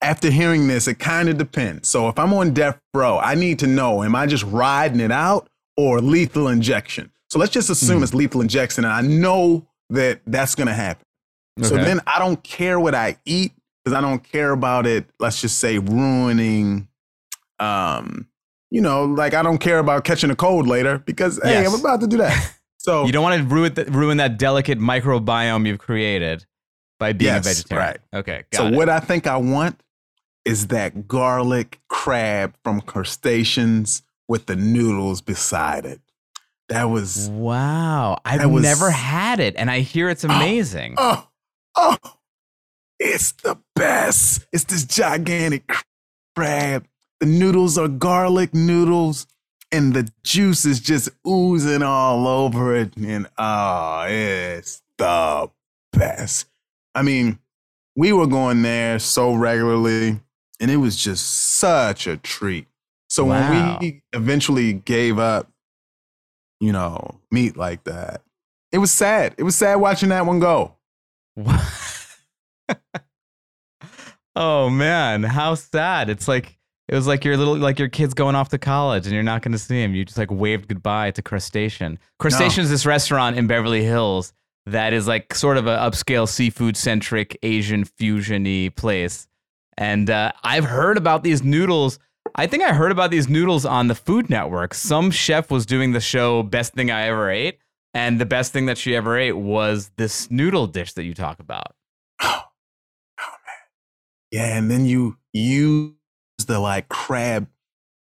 after 0.07 0.29
hearing 0.31 0.67
this, 0.67 0.87
it 0.87 0.95
kind 0.99 1.29
of 1.29 1.37
depends. 1.37 1.87
So 1.89 2.07
if 2.09 2.17
I'm 2.17 2.33
on 2.33 2.53
death 2.53 2.79
row, 2.93 3.19
I 3.19 3.35
need 3.35 3.59
to 3.59 3.67
know: 3.67 4.03
am 4.03 4.15
I 4.15 4.25
just 4.25 4.43
riding 4.45 4.99
it 5.01 5.11
out 5.11 5.49
or 5.75 5.99
lethal 6.01 6.47
injection? 6.47 7.11
So 7.29 7.39
let's 7.39 7.51
just 7.51 7.69
assume 7.69 7.99
Mhm. 7.99 8.03
it's 8.03 8.13
lethal 8.13 8.41
injection, 8.41 8.85
and 8.85 8.93
I 8.93 9.01
know 9.01 9.67
that 9.89 10.21
that's 10.25 10.55
going 10.55 10.67
to 10.67 10.73
happen. 10.73 11.03
So 11.61 11.75
then 11.75 11.99
I 12.05 12.19
don't 12.19 12.41
care 12.43 12.79
what 12.79 12.93
I 12.93 13.17
eat 13.25 13.51
because 13.83 13.97
I 13.97 14.01
don't 14.01 14.23
care 14.23 14.51
about 14.51 14.85
it. 14.85 15.09
Let's 15.19 15.41
just 15.41 15.57
say 15.59 15.79
ruining, 15.79 16.87
um, 17.59 18.27
you 18.69 18.81
know, 18.81 19.05
like 19.05 19.33
I 19.33 19.41
don't 19.43 19.57
care 19.57 19.79
about 19.79 20.03
catching 20.03 20.29
a 20.29 20.35
cold 20.35 20.67
later 20.67 20.99
because 20.99 21.39
hey, 21.43 21.51
Yes. 21.63 21.73
I'm 21.73 21.79
about 21.79 22.01
to 22.01 22.07
do 22.07 22.17
that. 22.17 22.53
So 22.79 23.05
you 23.05 23.11
don't 23.11 23.23
want 23.23 23.41
to 23.41 23.47
ruin, 23.53 23.73
th- 23.75 23.87
ruin 23.89 24.17
that 24.17 24.37
delicate 24.37 24.79
microbiome 24.79 25.67
you've 25.67 25.79
created 25.79 26.45
by 26.99 27.11
being 27.11 27.33
Yes, 27.33 27.45
a 27.45 27.49
vegetarian. 27.49 27.85
right. 27.87 27.99
Okay, 28.13 28.43
got 28.51 28.57
so 28.59 28.67
it. 28.67 28.75
what 28.75 28.87
I 28.87 28.99
think 29.01 29.27
I 29.27 29.35
want 29.35 29.81
is 30.47 30.67
that 30.67 31.07
garlic 31.07 31.79
crab 31.89 32.55
from 32.63 32.81
crustaceans 32.81 34.01
with 34.27 34.45
the 34.45 34.55
noodles 34.55 35.21
beside 35.21 35.85
it. 35.85 36.01
That 36.69 36.85
was 36.85 37.29
Wow, 37.29 38.19
I've 38.25 38.49
was- 38.49 38.63
never 38.63 38.91
had 38.91 39.39
it, 39.39 39.55
and 39.57 39.69
I 39.71 39.79
hear 39.79 40.09
it's 40.09 40.25
oh, 40.25 40.29
amazing. 40.29 40.95
oh 40.97 41.27
oh, 41.75 41.97
it's 42.99 43.31
the 43.33 43.57
best. 43.75 44.45
It's 44.51 44.63
this 44.65 44.83
gigantic 44.83 45.71
crab. 46.35 46.85
The 47.19 47.25
noodles 47.25 47.77
are 47.77 47.87
garlic 47.87 48.53
noodles, 48.53 49.27
and 49.71 49.93
the 49.93 50.09
juice 50.23 50.65
is 50.65 50.79
just 50.79 51.09
oozing 51.27 51.83
all 51.83 52.27
over 52.27 52.75
it. 52.75 52.95
And 52.97 53.27
oh, 53.37 54.05
it's 54.09 54.81
the 54.97 55.49
best. 55.93 56.47
I 56.95 57.01
mean, 57.01 57.39
we 57.95 58.11
were 58.13 58.27
going 58.27 58.61
there 58.61 58.99
so 58.99 59.33
regularly, 59.33 60.19
and 60.59 60.71
it 60.71 60.77
was 60.77 60.95
just 60.95 61.57
such 61.57 62.07
a 62.07 62.17
treat. 62.17 62.67
So 63.09 63.25
Wow. 63.25 63.49
when 63.49 63.79
we 63.79 64.01
eventually 64.13 64.73
gave 64.73 65.17
up, 65.19 65.49
you 66.59 66.71
know, 66.71 67.19
meat 67.31 67.55
like 67.57 67.83
that, 67.85 68.21
it 68.71 68.79
was 68.79 68.91
sad. 68.91 69.35
It 69.37 69.43
was 69.43 69.55
sad 69.55 69.75
watching 69.75 70.09
that 70.09 70.25
one 70.25 70.39
go. 70.39 70.73
oh 74.35 74.69
man, 74.69 75.23
how 75.23 75.55
sad! 75.55 76.09
It's 76.09 76.27
like 76.27 76.57
it 76.87 76.95
was 76.95 77.07
like 77.07 77.23
your 77.25 77.37
little 77.37 77.55
like 77.57 77.79
your 77.79 77.89
kids 77.89 78.13
going 78.13 78.35
off 78.35 78.49
to 78.49 78.57
college 78.57 79.05
and 79.05 79.13
you're 79.13 79.23
not 79.23 79.41
going 79.41 79.51
to 79.51 79.57
see 79.57 79.81
him. 79.81 79.93
You 79.95 80.05
just 80.05 80.17
like 80.17 80.31
waved 80.31 80.67
goodbye 80.67 81.11
to 81.11 81.21
Crustacean. 81.21 81.99
Crustacean 82.19 82.63
is 82.63 82.69
this 82.69 82.85
restaurant 82.85 83.37
in 83.37 83.47
Beverly 83.47 83.83
Hills 83.83 84.33
that 84.65 84.93
is 84.93 85.07
like 85.07 85.33
sort 85.33 85.57
of 85.57 85.67
a 85.67 85.77
upscale 85.77 86.27
seafood 86.27 86.75
centric 86.75 87.37
Asian 87.43 87.85
fusiony 87.85 88.75
place. 88.75 89.27
And 89.77 90.09
uh, 90.09 90.31
I've 90.43 90.65
heard 90.65 90.97
about 90.97 91.23
these 91.23 91.43
noodles. 91.43 91.99
I 92.35 92.47
think 92.47 92.63
I 92.63 92.73
heard 92.73 92.91
about 92.91 93.11
these 93.11 93.29
noodles 93.29 93.65
on 93.65 93.87
the 93.87 93.95
Food 93.95 94.29
Network. 94.29 94.73
Some 94.73 95.11
chef 95.11 95.51
was 95.51 95.65
doing 95.65 95.91
the 95.91 95.99
show 95.99 96.43
Best 96.43 96.73
Thing 96.73 96.91
I 96.91 97.07
Ever 97.07 97.29
Ate, 97.29 97.59
and 97.93 98.19
the 98.19 98.25
best 98.25 98.53
thing 98.53 98.65
that 98.67 98.77
she 98.77 98.95
ever 98.95 99.17
ate 99.17 99.37
was 99.37 99.91
this 99.97 100.29
noodle 100.29 100.67
dish 100.67 100.93
that 100.93 101.03
you 101.03 101.13
talk 101.13 101.39
about. 101.39 101.75
Oh, 102.21 102.43
oh 103.19 103.23
man. 103.23 103.55
Yeah, 104.31 104.57
and 104.57 104.69
then 104.69 104.85
you 104.85 105.17
use 105.33 105.93
the 106.47 106.59
like 106.59 106.89
crab 106.89 107.47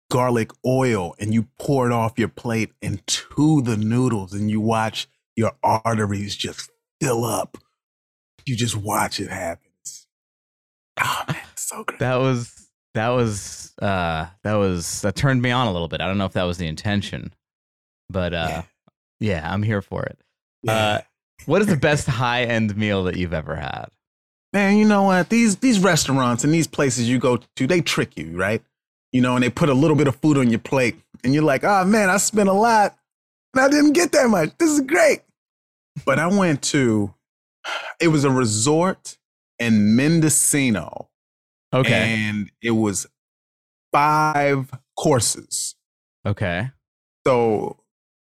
garlic 0.10 0.52
oil 0.66 1.16
and 1.20 1.34
you 1.34 1.48
pour 1.58 1.88
it 1.88 1.94
off 1.94 2.20
your 2.20 2.28
plate 2.28 2.74
into 2.82 3.62
the 3.62 3.78
noodles 3.78 4.34
and 4.34 4.52
you 4.52 4.60
watch 4.60 5.08
your 5.36 5.54
arteries 5.64 6.36
just 6.36 6.70
fill 7.00 7.24
up. 7.24 7.58
You 8.46 8.56
just 8.58 8.76
watch 8.76 9.20
it 9.20 9.30
happen. 9.30 9.72
Oh 11.00 11.24
so 11.82 11.86
great. 11.86 12.00
That 12.00 12.16
was 12.16 12.70
that 12.94 13.10
was 13.10 13.74
uh 13.82 14.28
that 14.44 14.56
was 14.56 15.02
that 15.02 15.16
turned 15.16 15.42
me 15.42 15.52
on 15.52 15.68
a 15.68 15.72
little 15.72 15.88
bit. 15.88 16.02
I 16.02 16.08
don't 16.08 16.18
know 16.18 16.26
if 16.26 16.34
that 16.34 16.44
was 16.44 16.58
the 16.58 16.68
intention, 16.68 17.34
but 18.10 18.34
uh 18.34 18.62
yeah, 19.20 19.48
I'm 19.52 19.64
here 19.64 19.82
for 19.82 20.04
it. 20.04 20.20
Yeah. 20.64 20.74
Uh, 20.74 21.02
what 21.46 21.62
is 21.62 21.68
the 21.68 21.76
best 21.76 22.08
high 22.08 22.44
end 22.44 22.76
meal 22.76 23.04
that 23.06 23.18
you've 23.18 23.34
ever 23.34 23.56
had? 23.56 23.88
man, 24.54 24.78
you 24.78 24.86
know 24.86 25.04
what? 25.04 25.30
These 25.30 25.58
these 25.58 25.80
restaurants 25.80 26.44
and 26.44 26.54
these 26.54 26.68
places 26.68 27.10
you 27.10 27.20
go 27.20 27.40
to, 27.56 27.68
they 27.68 27.82
trick 27.82 28.18
you, 28.18 28.38
right? 28.38 28.62
You 29.12 29.22
know, 29.22 29.36
and 29.36 29.44
they 29.44 29.50
put 29.50 29.70
a 29.70 29.74
little 29.74 29.96
bit 29.96 30.08
of 30.08 30.16
food 30.18 30.38
on 30.38 30.50
your 30.50 30.60
plate, 30.60 30.96
and 31.24 31.34
you're 31.34 31.44
like, 31.44 31.64
oh 31.64 31.86
man, 31.86 32.10
I 32.10 32.18
spent 32.18 32.50
a 32.50 32.54
lot, 32.54 32.98
and 33.54 33.64
I 33.64 33.70
didn't 33.70 33.94
get 33.94 34.12
that 34.14 34.30
much. 34.30 34.50
This 34.58 34.72
is 34.72 34.82
great. 34.82 35.22
But 36.06 36.20
I 36.20 36.28
went 36.28 36.62
to, 36.64 37.14
it 38.00 38.08
was 38.10 38.24
a 38.24 38.32
resort 38.32 39.18
in 39.60 39.96
Mendocino, 39.96 41.10
Okay. 41.74 42.16
and 42.28 42.52
it 42.62 42.72
was 42.72 43.08
five 43.92 44.72
courses. 44.98 45.76
okay. 46.26 46.70
So 47.26 47.78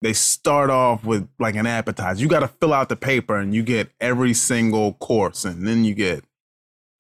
they 0.02 0.12
start 0.12 0.70
off 0.70 1.04
with 1.04 1.28
like 1.40 1.56
an 1.56 1.66
appetizer. 1.66 2.20
You 2.20 2.28
got 2.28 2.40
to 2.40 2.48
fill 2.48 2.72
out 2.72 2.88
the 2.88 2.96
paper 2.96 3.36
and 3.36 3.52
you 3.54 3.62
get 3.62 3.90
every 4.00 4.32
single 4.34 4.92
course. 4.94 5.44
And 5.44 5.66
then 5.66 5.84
you 5.84 5.94
get, 5.94 6.22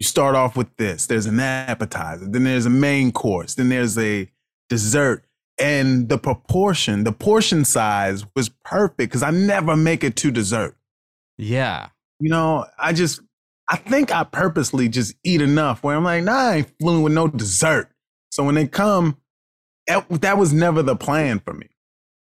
you 0.00 0.06
start 0.06 0.34
off 0.34 0.56
with 0.56 0.74
this. 0.78 1.06
There's 1.06 1.26
an 1.26 1.38
appetizer. 1.38 2.26
Then 2.26 2.44
there's 2.44 2.66
a 2.66 2.70
main 2.70 3.12
course. 3.12 3.54
Then 3.54 3.68
there's 3.68 3.96
a 3.96 4.28
dessert. 4.68 5.24
And 5.58 6.08
the 6.08 6.18
proportion, 6.18 7.04
the 7.04 7.12
portion 7.12 7.64
size 7.64 8.26
was 8.34 8.48
perfect 8.64 8.98
because 8.98 9.22
I 9.22 9.30
never 9.30 9.76
make 9.76 10.02
it 10.02 10.16
to 10.16 10.30
dessert. 10.30 10.76
Yeah. 11.38 11.90
You 12.18 12.30
know, 12.30 12.66
I 12.78 12.92
just, 12.92 13.20
I 13.68 13.76
think 13.76 14.14
I 14.14 14.24
purposely 14.24 14.88
just 14.88 15.14
eat 15.24 15.42
enough 15.42 15.82
where 15.82 15.96
I'm 15.96 16.04
like, 16.04 16.22
nah, 16.24 16.32
I 16.50 16.56
ain't 16.56 16.72
fooling 16.80 17.02
with 17.02 17.12
no 17.12 17.28
dessert. 17.28 17.90
So 18.30 18.44
when 18.44 18.54
they 18.54 18.66
come, 18.66 19.16
that, 19.86 20.38
was 20.38 20.52
never 20.52 20.82
the 20.82 20.96
plan 20.96 21.40
for 21.40 21.52
me. 21.52 21.68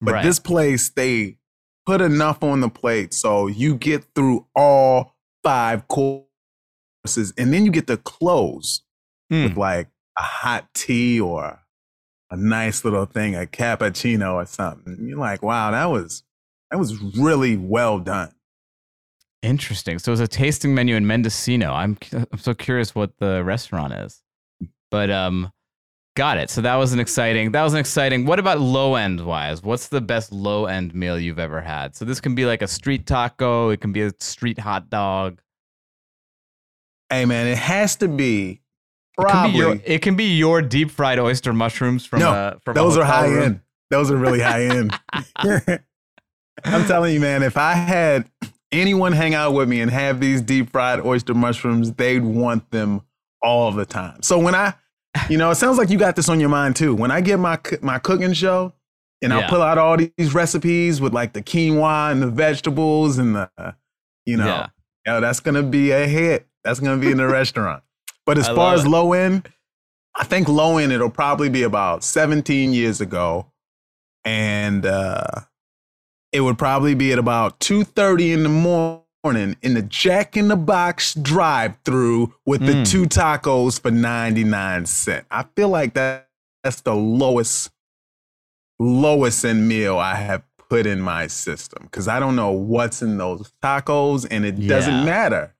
But 0.01 0.15
right. 0.15 0.23
this 0.23 0.39
place, 0.39 0.89
they 0.89 1.37
put 1.85 2.01
enough 2.01 2.43
on 2.43 2.61
the 2.61 2.69
plate 2.69 3.13
so 3.13 3.47
you 3.47 3.75
get 3.75 4.05
through 4.15 4.47
all 4.55 5.15
five 5.43 5.87
courses, 5.87 7.33
and 7.37 7.53
then 7.53 7.65
you 7.65 7.71
get 7.71 7.87
to 7.87 7.97
close 7.97 8.81
Hmm. 9.29 9.43
with 9.43 9.57
like 9.57 9.87
a 10.17 10.23
hot 10.23 10.67
tea 10.73 11.19
or 11.19 11.59
a 12.31 12.35
nice 12.35 12.83
little 12.83 13.05
thing, 13.05 13.35
a 13.35 13.45
cappuccino 13.45 14.33
or 14.33 14.45
something. 14.45 14.93
And 14.93 15.07
you're 15.07 15.19
like, 15.19 15.43
wow, 15.43 15.71
that 15.71 15.85
was 15.85 16.23
that 16.71 16.77
was 16.77 16.99
really 17.15 17.57
well 17.57 17.99
done. 17.99 18.31
Interesting. 19.41 19.99
So 19.99 20.11
it's 20.11 20.21
a 20.21 20.27
tasting 20.27 20.75
menu 20.75 20.95
in 20.95 21.07
Mendocino. 21.07 21.71
I'm 21.71 21.97
I'm 22.13 22.39
so 22.39 22.53
curious 22.53 22.93
what 22.93 23.17
the 23.19 23.43
restaurant 23.43 23.93
is. 23.93 24.21
But 24.91 25.09
um 25.09 25.51
got 26.17 26.37
it. 26.37 26.49
So 26.49 26.61
that 26.61 26.75
was 26.75 26.91
an 26.91 26.99
exciting. 26.99 27.53
That 27.53 27.63
was 27.63 27.73
an 27.73 27.79
exciting. 27.79 28.25
What 28.25 28.39
about 28.39 28.59
low 28.59 28.95
end 28.95 29.25
wise? 29.25 29.63
What's 29.63 29.87
the 29.87 30.01
best 30.01 30.31
low 30.33 30.65
end 30.65 30.93
meal 30.93 31.17
you've 31.17 31.39
ever 31.39 31.61
had? 31.61 31.95
So 31.95 32.03
this 32.03 32.19
can 32.19 32.35
be 32.35 32.45
like 32.45 32.61
a 32.61 32.67
street 32.67 33.05
taco, 33.05 33.69
it 33.69 33.79
can 33.79 33.93
be 33.93 34.01
a 34.01 34.11
street 34.19 34.59
hot 34.59 34.89
dog. 34.89 35.41
Hey 37.09 37.25
man, 37.25 37.47
it 37.47 37.57
has 37.57 37.95
to 37.97 38.07
be 38.07 38.61
Probably. 39.19 39.49
It 39.49 39.51
can, 39.51 39.51
be 39.51 39.57
your, 39.57 39.95
it 39.95 40.01
can 40.01 40.15
be 40.15 40.37
your 40.37 40.61
deep 40.61 40.91
fried 40.91 41.19
oyster 41.19 41.53
mushrooms 41.53 42.05
from 42.05 42.19
no, 42.19 42.31
a 42.31 42.59
from 42.63 42.75
those 42.75 42.97
are 42.97 43.03
high 43.03 43.27
room. 43.27 43.43
end. 43.43 43.59
Those 43.89 44.11
are 44.11 44.17
really 44.17 44.39
high 44.39 44.63
end. 44.63 44.97
I'm 46.63 46.85
telling 46.85 47.13
you, 47.13 47.19
man, 47.19 47.43
if 47.43 47.57
I 47.57 47.73
had 47.73 48.29
anyone 48.71 49.11
hang 49.13 49.33
out 49.33 49.53
with 49.53 49.67
me 49.69 49.81
and 49.81 49.89
have 49.91 50.19
these 50.19 50.41
deep 50.41 50.71
fried 50.71 50.99
oyster 51.05 51.33
mushrooms, 51.33 51.93
they'd 51.93 52.23
want 52.23 52.69
them 52.71 53.01
all 53.41 53.71
the 53.71 53.85
time. 53.85 54.21
So 54.21 54.37
when 54.39 54.53
I, 54.55 54.73
you 55.29 55.37
know, 55.37 55.49
it 55.51 55.55
sounds 55.55 55.77
like 55.77 55.89
you 55.89 55.97
got 55.97 56.15
this 56.15 56.29
on 56.29 56.39
your 56.39 56.49
mind 56.49 56.75
too. 56.75 56.93
When 56.95 57.11
I 57.11 57.21
get 57.21 57.39
my 57.39 57.59
my 57.81 57.99
cooking 57.99 58.33
show, 58.33 58.73
and 59.21 59.33
I'll 59.33 59.49
pull 59.49 59.61
out 59.61 59.77
all 59.77 59.97
these 59.97 60.33
recipes 60.33 61.01
with 61.01 61.13
like 61.13 61.33
the 61.33 61.41
quinoa 61.41 62.11
and 62.11 62.21
the 62.21 62.27
vegetables 62.29 63.17
and 63.17 63.35
the, 63.35 63.75
you 64.25 64.37
know, 64.37 64.45
Yeah. 64.45 64.67
yo, 65.05 65.19
that's 65.21 65.39
gonna 65.41 65.63
be 65.63 65.91
a 65.91 66.07
hit. 66.07 66.47
That's 66.63 66.79
gonna 66.79 67.01
be 67.01 67.11
in 67.11 67.17
the 67.17 67.27
restaurant. 67.39 67.83
But 68.25 68.37
as 68.37 68.47
I 68.47 68.55
far 68.55 68.75
as 68.75 68.85
it. 68.85 68.89
low 68.89 69.11
end, 69.13 69.49
I 70.15 70.23
think 70.23 70.47
low 70.47 70.77
end 70.77 70.91
it'll 70.93 71.09
probably 71.09 71.49
be 71.49 71.63
about 71.63 72.03
17 72.03 72.71
years 72.73 73.01
ago, 73.01 73.51
and 74.25 74.85
uh, 74.85 75.41
it 76.31 76.41
would 76.41 76.57
probably 76.57 76.93
be 76.95 77.11
at 77.11 77.19
about 77.19 77.59
2:30 77.59 78.33
in 78.33 78.43
the 78.43 78.49
morning 78.49 79.57
in 79.61 79.73
the 79.73 79.81
Jack 79.81 80.37
in 80.37 80.47
the 80.47 80.55
Box 80.55 81.13
drive-through 81.13 82.33
with 82.45 82.65
the 82.65 82.73
Mm. 82.73 82.89
two 82.89 83.03
tacos 83.05 83.79
for 83.81 83.91
99 83.91 84.85
cent. 84.85 85.25
I 85.29 85.43
feel 85.55 85.69
like 85.69 85.93
that 85.95 86.29
that's 86.63 86.81
the 86.81 86.95
lowest 86.95 87.71
lowest 88.79 89.43
end 89.43 89.67
meal 89.67 89.97
I 89.97 90.15
have 90.15 90.43
put 90.69 90.85
in 90.85 91.01
my 91.01 91.27
system 91.27 91.83
because 91.83 92.07
I 92.07 92.19
don't 92.19 92.35
know 92.35 92.51
what's 92.51 93.01
in 93.01 93.17
those 93.17 93.51
tacos, 93.61 94.25
and 94.29 94.45
it 94.45 94.57
Yeah. 94.57 94.69
doesn't 94.69 95.03
matter 95.05 95.53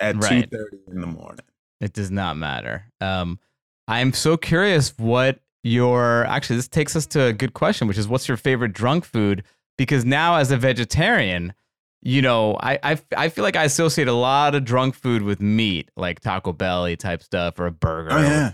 at 0.00 0.16
Right. 0.16 0.50
2:30 0.50 0.78
in 0.90 1.00
the 1.00 1.06
morning. 1.06 1.44
It 1.80 1.92
does 1.92 2.10
not 2.10 2.36
matter. 2.36 2.84
Um, 3.00 3.38
I'm 3.86 4.12
so 4.12 4.36
curious 4.36 4.92
what 4.98 5.40
your 5.62 6.24
actually 6.26 6.56
this 6.56 6.68
takes 6.68 6.94
us 6.94 7.06
to 7.06 7.22
a 7.26 7.32
good 7.32 7.54
question, 7.54 7.88
which 7.88 7.96
is 7.98 8.06
what's 8.06 8.28
your 8.28 8.36
favorite 8.36 8.72
drunk 8.74 9.04
food? 9.04 9.44
Because 9.78 10.04
now 10.04 10.36
as 10.36 10.50
a 10.50 10.58
vegetarian, 10.58 11.54
you 12.02 12.20
know, 12.20 12.56
I, 12.60 12.78
I 12.82 13.00
I 13.16 13.28
feel 13.30 13.44
like 13.44 13.56
I 13.56 13.64
associate 13.64 14.08
a 14.08 14.12
lot 14.12 14.54
of 14.54 14.64
drunk 14.64 14.94
food 14.94 15.22
with 15.22 15.40
meat, 15.40 15.90
like 15.96 16.20
Taco 16.20 16.52
Belly 16.52 16.96
type 16.96 17.22
stuff 17.22 17.58
or 17.58 17.66
a 17.66 17.72
burger. 17.72 18.12
Oh 18.12 18.20
yeah. 18.20 18.52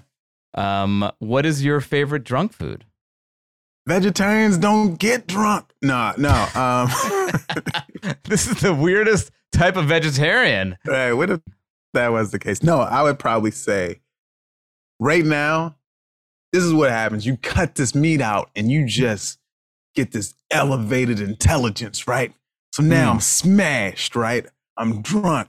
Um, 0.54 1.10
what 1.18 1.44
is 1.44 1.64
your 1.64 1.80
favorite 1.80 2.24
drunk 2.24 2.52
food? 2.52 2.84
Vegetarians 3.86 4.56
don't 4.56 4.94
get 4.98 5.26
drunk. 5.26 5.72
No, 5.82 6.12
no. 6.16 6.30
Um, 6.54 6.88
this 8.24 8.46
is 8.46 8.60
the 8.60 8.74
weirdest 8.74 9.30
type 9.52 9.76
of 9.76 9.86
vegetarian. 9.86 10.78
right, 10.86 11.12
what 11.12 11.30
if 11.30 11.40
that 11.92 12.12
was 12.12 12.30
the 12.30 12.38
case? 12.38 12.62
No, 12.62 12.80
I 12.80 13.02
would 13.02 13.18
probably 13.18 13.50
say 13.50 14.00
right 15.00 15.24
now, 15.24 15.76
this 16.52 16.62
is 16.62 16.72
what 16.72 16.90
happens. 16.90 17.26
You 17.26 17.36
cut 17.36 17.74
this 17.74 17.94
meat 17.94 18.20
out 18.20 18.50
and 18.56 18.70
you 18.70 18.86
just 18.86 19.38
get 19.94 20.12
this 20.12 20.34
elevated 20.50 21.20
intelligence, 21.20 22.06
right? 22.08 22.32
So 22.72 22.82
now 22.82 23.10
Mm. 23.10 23.14
I'm 23.14 23.20
smashed, 23.20 24.16
right? 24.16 24.46
I'm 24.76 25.02
drunk, 25.02 25.48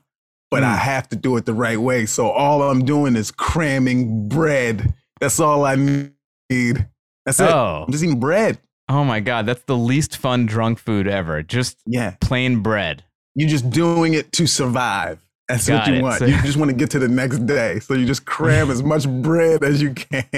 but 0.52 0.64
I 0.64 0.76
Mm. 0.76 0.80
have 0.80 1.10
to 1.10 1.16
do 1.16 1.36
it 1.38 1.46
the 1.46 1.54
right 1.54 1.80
way. 1.80 2.06
So 2.06 2.30
all 2.30 2.62
I'm 2.64 2.86
doing 2.86 3.16
is 3.16 3.32
cramming 3.32 4.30
bread. 4.30 4.93
That's 5.20 5.39
all 5.39 5.66
I 5.66 5.76
need. 5.76 6.88
That's 7.26 7.39
it. 7.39 7.50
Oh. 7.50 7.86
I'm 7.88 7.91
just 7.91 8.04
eating 8.04 8.20
bread. 8.20 8.60
Oh 8.88 9.04
my 9.04 9.20
god, 9.20 9.48
that's 9.48 9.64
the 9.64 9.76
least 9.78 10.16
fun 10.18 10.46
drunk 10.46 10.78
food 10.78 11.08
ever. 11.08 11.41
Just 11.41 11.78
Yeah. 11.88 12.16
plain 12.22 12.60
bread. 12.62 13.04
You're 13.34 13.50
just 13.50 13.70
doing 13.72 14.14
it 14.14 14.32
to 14.34 14.46
survive. 14.46 15.20
That's 15.48 15.68
Got 15.68 15.80
what 15.80 15.88
you 15.88 15.93
it. 15.96 16.02
want. 16.04 16.20
So- 16.20 16.26
you 16.26 16.39
just 16.43 16.58
want 16.58 16.70
to 16.70 16.78
get 16.78 16.91
to 16.91 17.00
the 17.00 17.08
next 17.08 17.46
day. 17.48 17.80
So 17.80 17.96
you 17.96 18.06
just 18.06 18.26
cram 18.26 18.70
as 18.70 18.84
much 18.93 19.08
bread 19.10 19.64
as 19.64 19.82
you 19.82 19.93
can. 19.96 20.30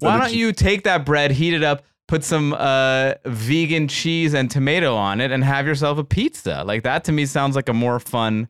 So 0.00 0.06
Why 0.06 0.18
don't 0.18 0.34
you 0.34 0.52
take 0.52 0.84
that 0.84 1.06
bread, 1.06 1.30
heat 1.30 1.54
it 1.54 1.62
up, 1.62 1.82
put 2.10 2.24
some 2.24 2.52
uh, 2.54 3.14
vegan 3.24 3.86
cheese 3.86 4.34
and 4.34 4.50
tomato 4.50 4.96
on 4.96 5.20
it, 5.20 5.30
and 5.30 5.44
have 5.44 5.64
yourself 5.64 5.96
a 5.96 6.02
pizza? 6.02 6.64
Like 6.66 6.82
that 6.82 7.04
to 7.04 7.12
me 7.12 7.24
sounds 7.24 7.54
like 7.54 7.68
a 7.68 7.72
more 7.72 8.00
fun 8.00 8.48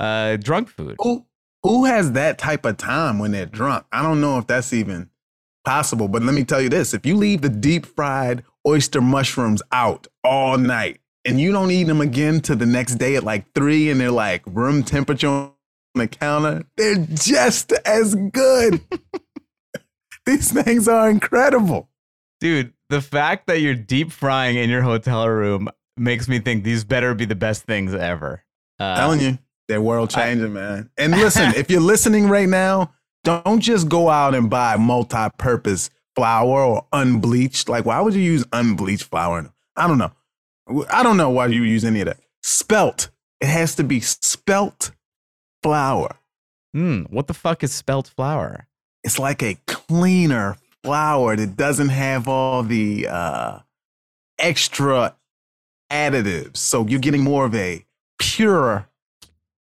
uh, 0.00 0.36
drunk 0.36 0.68
food. 0.68 0.96
Who, 0.98 1.24
who 1.62 1.84
has 1.84 2.12
that 2.12 2.38
type 2.38 2.64
of 2.64 2.76
time 2.76 3.20
when 3.20 3.30
they're 3.30 3.46
drunk? 3.46 3.86
I 3.92 4.02
don't 4.02 4.20
know 4.20 4.38
if 4.38 4.48
that's 4.48 4.72
even 4.72 5.10
possible. 5.64 6.08
But 6.08 6.24
let 6.24 6.34
me 6.34 6.42
tell 6.42 6.60
you 6.60 6.68
this 6.68 6.92
if 6.92 7.06
you 7.06 7.16
leave 7.16 7.40
the 7.40 7.48
deep 7.48 7.86
fried 7.86 8.42
oyster 8.66 9.00
mushrooms 9.00 9.62
out 9.70 10.08
all 10.24 10.58
night 10.58 11.00
and 11.24 11.40
you 11.40 11.52
don't 11.52 11.70
eat 11.70 11.84
them 11.84 12.00
again 12.00 12.40
to 12.40 12.56
the 12.56 12.66
next 12.66 12.96
day 12.96 13.14
at 13.14 13.22
like 13.22 13.52
three 13.54 13.90
and 13.90 14.00
they're 14.00 14.10
like 14.10 14.42
room 14.44 14.82
temperature 14.82 15.28
on 15.28 15.52
the 15.94 16.08
counter, 16.08 16.64
they're 16.76 17.06
just 17.14 17.72
as 17.84 18.16
good. 18.16 18.80
These 20.26 20.50
things 20.50 20.88
are 20.88 21.08
incredible. 21.08 21.88
Dude, 22.40 22.72
the 22.88 23.00
fact 23.00 23.46
that 23.46 23.60
you're 23.60 23.74
deep 23.74 24.12
frying 24.12 24.56
in 24.56 24.70
your 24.70 24.82
hotel 24.82 25.28
room 25.28 25.68
makes 25.96 26.28
me 26.28 26.38
think 26.38 26.64
these 26.64 26.84
better 26.84 27.14
be 27.14 27.24
the 27.24 27.34
best 27.34 27.64
things 27.64 27.94
ever. 27.94 28.44
Uh, 28.78 28.96
telling 28.96 29.20
you, 29.20 29.38
they're 29.66 29.82
world 29.82 30.10
changing, 30.10 30.52
man. 30.52 30.90
And 30.96 31.12
listen, 31.12 31.52
if 31.56 31.70
you're 31.70 31.80
listening 31.80 32.28
right 32.28 32.48
now, 32.48 32.92
don't 33.24 33.60
just 33.60 33.88
go 33.88 34.08
out 34.08 34.34
and 34.34 34.48
buy 34.48 34.76
multi-purpose 34.76 35.90
flour 36.14 36.64
or 36.64 36.86
unbleached. 36.92 37.68
Like, 37.68 37.84
why 37.84 38.00
would 38.00 38.14
you 38.14 38.22
use 38.22 38.44
unbleached 38.52 39.04
flour? 39.04 39.52
I 39.76 39.86
don't 39.86 39.98
know. 39.98 40.12
I 40.90 41.02
don't 41.02 41.16
know 41.16 41.30
why 41.30 41.46
you 41.46 41.62
use 41.62 41.84
any 41.84 42.00
of 42.00 42.06
that. 42.06 42.18
Spelt. 42.42 43.10
It 43.40 43.48
has 43.48 43.74
to 43.76 43.84
be 43.84 44.00
spelt 44.00 44.92
flour. 45.62 46.16
hmm, 46.72 47.02
what 47.02 47.26
the 47.26 47.34
fuck 47.34 47.62
is 47.62 47.72
spelt 47.72 48.08
flour? 48.08 48.66
It's 49.04 49.18
like 49.18 49.42
a 49.42 49.58
cleaner 49.66 50.56
flour 50.84 51.36
that 51.36 51.56
doesn't 51.56 51.88
have 51.90 52.28
all 52.28 52.62
the 52.62 53.06
uh, 53.08 53.58
extra 54.38 55.16
additives. 55.90 56.58
So 56.58 56.86
you're 56.86 57.00
getting 57.00 57.22
more 57.22 57.44
of 57.46 57.54
a 57.54 57.84
pure, 58.18 58.88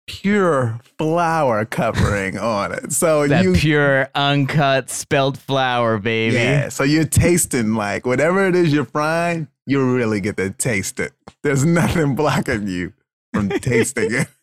pure 0.07 0.79
flour 0.97 1.65
covering 1.65 2.37
on 2.39 2.71
it. 2.73 2.91
So 2.91 3.27
That 3.27 3.43
you, 3.43 3.53
pure, 3.53 4.09
uncut, 4.15 4.89
spelt 4.89 5.37
flour, 5.37 5.97
baby. 5.97 6.35
yeah. 6.35 6.69
So 6.69 6.83
you're 6.83 7.05
tasting 7.05 7.73
like 7.73 8.05
whatever 8.05 8.47
it 8.47 8.55
is 8.55 8.71
you're 8.73 8.85
frying, 8.85 9.47
you 9.65 9.95
really 9.95 10.21
get 10.21 10.37
to 10.37 10.49
taste 10.51 10.99
it. 10.99 11.13
There's 11.43 11.65
nothing 11.65 12.15
blocking 12.15 12.67
you 12.67 12.93
from 13.33 13.49
tasting 13.49 14.09
it. 14.13 14.27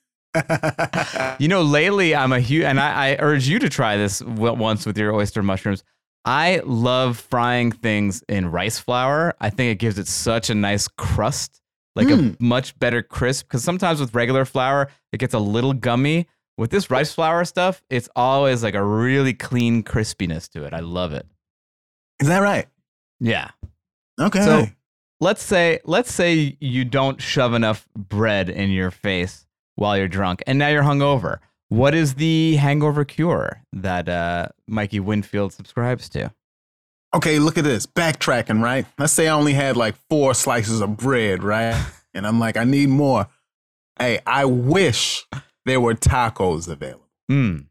You 1.40 1.48
know, 1.48 1.62
lately 1.62 2.14
I'm 2.14 2.32
a 2.32 2.40
huge, 2.40 2.64
and 2.64 2.78
I, 2.80 3.10
I 3.12 3.16
urge 3.18 3.46
you 3.48 3.58
to 3.60 3.68
try 3.68 3.96
this 3.96 4.20
once 4.22 4.84
with 4.86 4.98
your 4.98 5.12
oyster 5.14 5.42
mushrooms. 5.42 5.82
I 6.28 6.60
love 6.66 7.18
frying 7.18 7.72
things 7.72 8.22
in 8.28 8.50
rice 8.50 8.78
flour. 8.78 9.34
I 9.40 9.48
think 9.48 9.72
it 9.72 9.78
gives 9.78 9.98
it 9.98 10.06
such 10.06 10.50
a 10.50 10.54
nice 10.54 10.86
crust, 10.86 11.62
like 11.96 12.08
Mm. 12.08 12.38
a 12.38 12.42
much 12.44 12.78
better 12.78 13.02
crisp. 13.02 13.46
Because 13.48 13.64
sometimes 13.64 13.98
with 13.98 14.14
regular 14.14 14.44
flour, 14.44 14.90
it 15.10 15.18
gets 15.20 15.32
a 15.32 15.38
little 15.38 15.72
gummy. 15.72 16.28
With 16.58 16.70
this 16.70 16.90
rice 16.90 17.14
flour 17.14 17.46
stuff, 17.46 17.82
it's 17.88 18.10
always 18.14 18.62
like 18.62 18.74
a 18.74 18.84
really 18.84 19.32
clean 19.32 19.82
crispiness 19.82 20.50
to 20.50 20.64
it. 20.64 20.74
I 20.74 20.80
love 20.80 21.12
it. 21.14 21.24
Is 22.20 22.28
that 22.28 22.40
right? 22.40 22.66
Yeah. 23.20 23.50
Okay. 24.20 24.42
So 24.44 24.66
let's 25.20 25.42
say 25.42 25.78
let's 25.84 26.12
say 26.12 26.56
you 26.60 26.84
don't 26.84 27.22
shove 27.22 27.54
enough 27.54 27.88
bread 27.96 28.50
in 28.50 28.68
your 28.70 28.90
face 28.90 29.46
while 29.76 29.96
you're 29.96 30.08
drunk, 30.08 30.42
and 30.46 30.58
now 30.58 30.68
you're 30.68 30.82
hungover. 30.82 31.38
What 31.68 31.94
is 31.94 32.14
the 32.14 32.56
hangover 32.56 33.04
cure 33.04 33.62
that 33.72 34.08
uh, 34.08 34.48
Mikey 34.66 35.00
Winfield 35.00 35.52
subscribes 35.52 36.08
to? 36.10 36.32
okay, 37.14 37.38
look 37.38 37.56
at 37.56 37.64
this. 37.64 37.86
Backtracking, 37.86 38.62
right? 38.62 38.84
Let's 38.98 39.14
say 39.14 39.28
I 39.28 39.32
only 39.34 39.54
had 39.54 39.76
like 39.78 39.94
four 40.10 40.34
slices 40.34 40.80
of 40.82 40.96
bread, 40.98 41.42
right? 41.42 41.74
and 42.14 42.26
I'm 42.26 42.38
like, 42.38 42.56
I 42.58 42.64
need 42.64 42.90
more. 42.90 43.26
Hey, 43.98 44.20
I 44.26 44.44
wish 44.44 45.24
there 45.64 45.80
were 45.80 45.94
tacos 45.94 46.68
available. 46.68 47.08
Mm. 47.30 47.64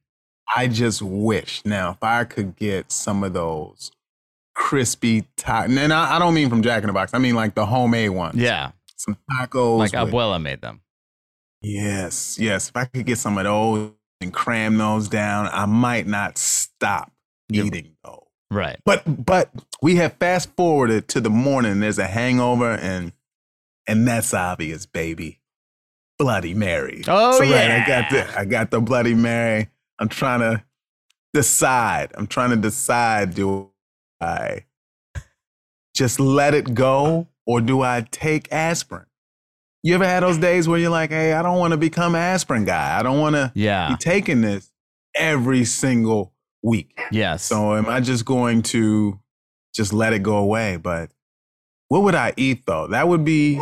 I 0.56 0.68
just 0.68 1.02
wish. 1.04 1.62
Now, 1.66 1.92
if 1.92 2.04
I 2.04 2.24
could 2.24 2.56
get 2.56 2.92
some 2.92 3.24
of 3.24 3.34
those 3.34 3.92
crispy 4.56 5.26
tacos, 5.38 5.78
and 5.78 5.94
I, 5.94 6.16
I 6.16 6.20
don't 6.20 6.34
mean 6.34 6.50
from 6.50 6.64
Jack 6.64 6.82
in 6.84 6.88
the 6.88 6.94
Box, 6.94 7.14
I 7.14 7.20
mean 7.20 7.36
like 7.36 7.54
the 7.54 7.66
homemade 7.68 8.10
ones. 8.12 8.36
Yeah, 8.38 8.72
Some 8.96 9.18
tacos. 9.32 9.78
like 9.78 9.92
with- 9.92 10.12
Abuela 10.14 10.42
made 10.42 10.62
them. 10.62 10.82
Yes, 11.62 12.38
yes. 12.40 12.70
If 12.70 12.78
I 12.78 12.86
could 12.86 13.06
get 13.06 13.18
some 13.18 13.38
of 13.38 13.44
those 13.46 13.92
and 14.22 14.34
cram 14.34 14.78
those 14.78 15.10
down, 15.10 15.50
I 15.52 15.66
might 15.66 16.08
not 16.08 16.38
stop 16.38 17.12
eating 17.52 17.96
those. 18.04 18.24
Right. 18.50 18.80
But 18.86 19.26
but 19.26 19.52
we 19.82 19.96
have 19.98 20.14
fast 20.14 20.50
forwarded 20.56 21.08
to 21.10 21.22
the 21.22 21.30
morning. 21.30 21.80
There's 21.80 22.00
a 22.00 22.08
hangover, 22.08 22.72
and 22.72 23.12
and 23.88 24.08
that's 24.08 24.34
obvious, 24.34 24.86
baby. 24.86 25.40
Bloody 26.18 26.54
Mary. 26.54 27.04
Oh, 27.08 27.34
so, 27.34 27.44
right, 27.44 27.72
I 27.72 27.86
got 27.86 28.10
the 28.10 28.40
I 28.40 28.46
got 28.46 28.72
the 28.72 28.80
Bloody 28.80 29.14
Mary. 29.14 29.70
I'm 30.00 30.10
trying 30.10 30.40
to 30.40 30.64
decide. 31.34 32.12
I'm 32.16 32.28
trying 32.28 32.52
to 32.52 32.56
decide. 32.56 33.36
Do 33.36 33.72
I 34.22 34.66
just 35.94 36.20
let 36.20 36.54
it 36.54 36.74
go, 36.74 37.28
or 37.46 37.62
do 37.62 37.82
I 37.82 38.06
take 38.10 38.52
aspirin? 38.52 39.06
You 39.88 39.96
ever 39.96 40.04
had 40.06 40.22
those 40.22 40.38
days 40.38 40.68
where 40.68 40.78
you're 40.78 40.90
like, 40.90 41.12
hey, 41.12 41.32
I 41.32 41.42
don't 41.42 41.60
want 41.60 41.72
to 41.72 41.78
become 41.78 42.14
aspirin 42.14 42.66
guy. 42.66 43.00
I 43.00 43.04
don't 43.04 43.22
want 43.22 43.38
to 43.38 43.54
Yeah. 43.56 43.88
be 43.88 43.96
taking 43.96 44.42
this 44.42 44.70
every 45.16 45.64
single 45.64 46.34
week. 46.62 47.00
Yes. 47.10 47.44
So 47.44 47.74
am 47.74 47.88
I 47.88 48.02
just 48.02 48.26
going 48.26 48.64
to 48.64 49.18
just 49.74 49.94
let 49.94 50.12
it 50.12 50.24
go 50.24 50.36
away? 50.40 50.76
But 50.76 51.12
what 51.88 52.04
would 52.04 52.16
I 52.16 52.34
eat 52.36 52.66
though? 52.66 52.88
That 52.88 53.08
would 53.08 53.24
be 53.24 53.62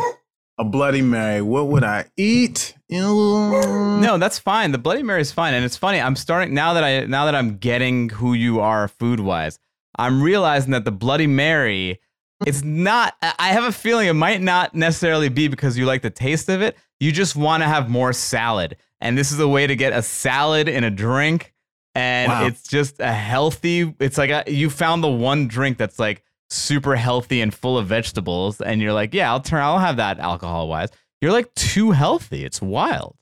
a 0.58 0.64
Bloody 0.64 1.00
Mary. 1.00 1.42
What 1.42 1.68
would 1.68 1.84
I 1.84 2.06
eat? 2.16 2.74
No, 2.90 4.00
No, 4.00 4.18
that's 4.18 4.40
fine. 4.40 4.72
The 4.72 4.78
Bloody 4.78 5.04
Mary 5.04 5.20
is 5.20 5.30
fine, 5.30 5.54
and 5.54 5.64
it's 5.64 5.76
funny. 5.76 6.00
I'm 6.00 6.16
starting 6.16 6.52
now 6.52 6.72
that 6.72 6.82
I 6.82 7.06
now 7.06 7.26
that 7.26 7.36
I'm 7.36 7.58
getting 7.58 8.08
who 8.08 8.32
you 8.34 8.58
are 8.58 8.88
food 8.88 9.20
wise. 9.20 9.60
I'm 9.96 10.20
realizing 10.20 10.72
that 10.72 10.84
the 10.84 10.90
Bloody 10.90 11.28
Mary, 11.28 12.00
it's 12.44 12.62
not. 12.62 13.14
I 13.22 13.48
have 13.48 13.64
a 13.64 13.72
feeling 13.72 14.08
it 14.08 14.12
might 14.14 14.42
not 14.42 14.74
necessarily 14.74 15.28
be 15.28 15.48
because 15.48 15.78
you 15.78 15.86
like 15.86 16.02
the 16.02 16.10
taste 16.10 16.48
of 16.48 16.60
it. 16.60 16.76
You 17.00 17.12
just 17.12 17.36
want 17.36 17.62
to 17.62 17.68
have 17.68 17.88
more 17.88 18.12
salad, 18.12 18.76
and 19.00 19.16
this 19.16 19.32
is 19.32 19.38
a 19.40 19.48
way 19.48 19.66
to 19.66 19.76
get 19.76 19.92
a 19.92 20.02
salad 20.02 20.68
in 20.68 20.84
a 20.84 20.90
drink, 20.90 21.54
and 21.94 22.30
Wow. 22.30 22.46
it's 22.46 22.62
just 22.68 23.00
a 23.00 23.12
healthy. 23.12 23.94
It's 24.00 24.18
like 24.18 24.30
a, 24.30 24.44
you 24.50 24.68
found 24.70 25.02
the 25.02 25.08
one 25.08 25.46
drink 25.48 25.78
that's 25.78 25.98
like 25.98 26.22
super 26.50 26.94
healthy 26.96 27.40
and 27.40 27.54
full 27.54 27.78
of 27.78 27.86
vegetables, 27.86 28.60
and 28.60 28.80
you're 28.82 28.92
like, 28.92 29.14
yeah, 29.14 29.30
I'll 29.30 29.40
turn. 29.40 29.60
I'll 29.62 29.78
have 29.78 29.96
that 29.96 30.18
alcohol 30.18 30.68
wise. 30.68 30.90
You're 31.22 31.32
like 31.32 31.52
too 31.54 31.92
healthy. 31.92 32.44
It's 32.44 32.60
wild. 32.60 33.16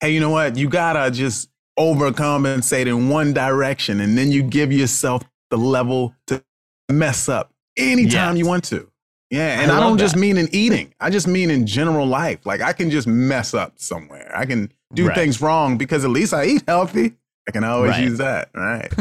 Hey, 0.00 0.10
you 0.12 0.20
know 0.20 0.30
what? 0.30 0.56
You 0.56 0.68
gotta 0.68 1.10
just 1.10 1.48
overcompensate 1.78 2.86
in 2.86 3.08
one 3.08 3.32
direction, 3.32 4.00
and 4.00 4.16
then 4.16 4.30
you 4.32 4.42
give 4.42 4.72
yourself 4.72 5.22
the 5.50 5.56
level 5.58 6.14
to 6.26 6.42
mess 6.90 7.28
up 7.28 7.52
anytime 7.76 8.36
Yes. 8.36 8.38
you 8.38 8.46
want 8.46 8.64
to. 8.64 8.90
Yeah, 9.30 9.60
and 9.60 9.70
I, 9.72 9.78
love 9.78 9.82
don't 9.90 9.98
just 9.98 10.14
mean 10.16 10.36
in 10.36 10.48
eating. 10.52 10.94
I 11.00 11.10
just 11.10 11.26
mean 11.26 11.50
in 11.50 11.66
general 11.66 12.06
life. 12.06 12.46
Like 12.46 12.60
I 12.60 12.72
can 12.72 12.90
just 12.90 13.08
mess 13.08 13.54
up 13.54 13.72
somewhere. 13.76 14.30
I 14.36 14.46
can 14.46 14.72
do 14.94 15.08
Right. 15.08 15.16
things 15.16 15.40
wrong 15.40 15.76
because 15.78 16.04
at 16.04 16.10
least 16.10 16.32
I 16.32 16.44
eat 16.44 16.62
healthy. 16.68 17.14
I 17.48 17.50
can 17.50 17.64
always 17.64 17.90
Right. 17.90 18.04
use 18.04 18.18
that. 18.18 18.50
Right. 18.54 18.92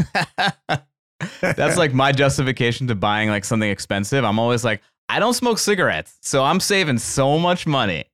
That's 1.42 1.78
like 1.78 1.94
my 1.94 2.12
justification 2.12 2.88
to 2.88 2.96
buying 2.96 3.30
like 3.30 3.46
something 3.46 3.70
expensive. 3.70 4.24
I'm 4.26 4.40
always 4.40 4.64
like, 4.64 4.82
I 5.10 5.20
don't 5.20 5.34
smoke 5.34 5.60
cigarettes, 5.60 6.18
so 6.22 6.44
I'm 6.44 6.60
saving 6.60 6.98
so 6.98 7.38
much 7.40 7.66
money. 7.68 8.06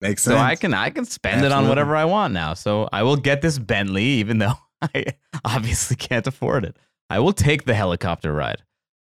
Makes 0.00 0.24
sense. 0.24 0.36
So. 0.36 0.38
I 0.42 0.54
can 0.56 0.74
I 0.74 0.90
can 0.90 1.04
spend 1.04 1.44
it 1.44 1.52
on 1.52 1.68
whatever 1.68 1.96
I 1.96 2.04
want 2.04 2.34
now. 2.34 2.54
So 2.54 2.88
I 2.92 3.02
will 3.04 3.16
get 3.16 3.42
this 3.42 3.58
Bentley, 3.58 4.04
even 4.04 4.38
though 4.38 4.54
I 4.82 5.06
obviously 5.44 5.96
can't 5.96 6.26
afford 6.26 6.64
it. 6.64 6.76
I 7.10 7.20
will 7.20 7.32
take 7.32 7.64
the 7.64 7.74
helicopter 7.74 8.32
ride. 8.32 8.62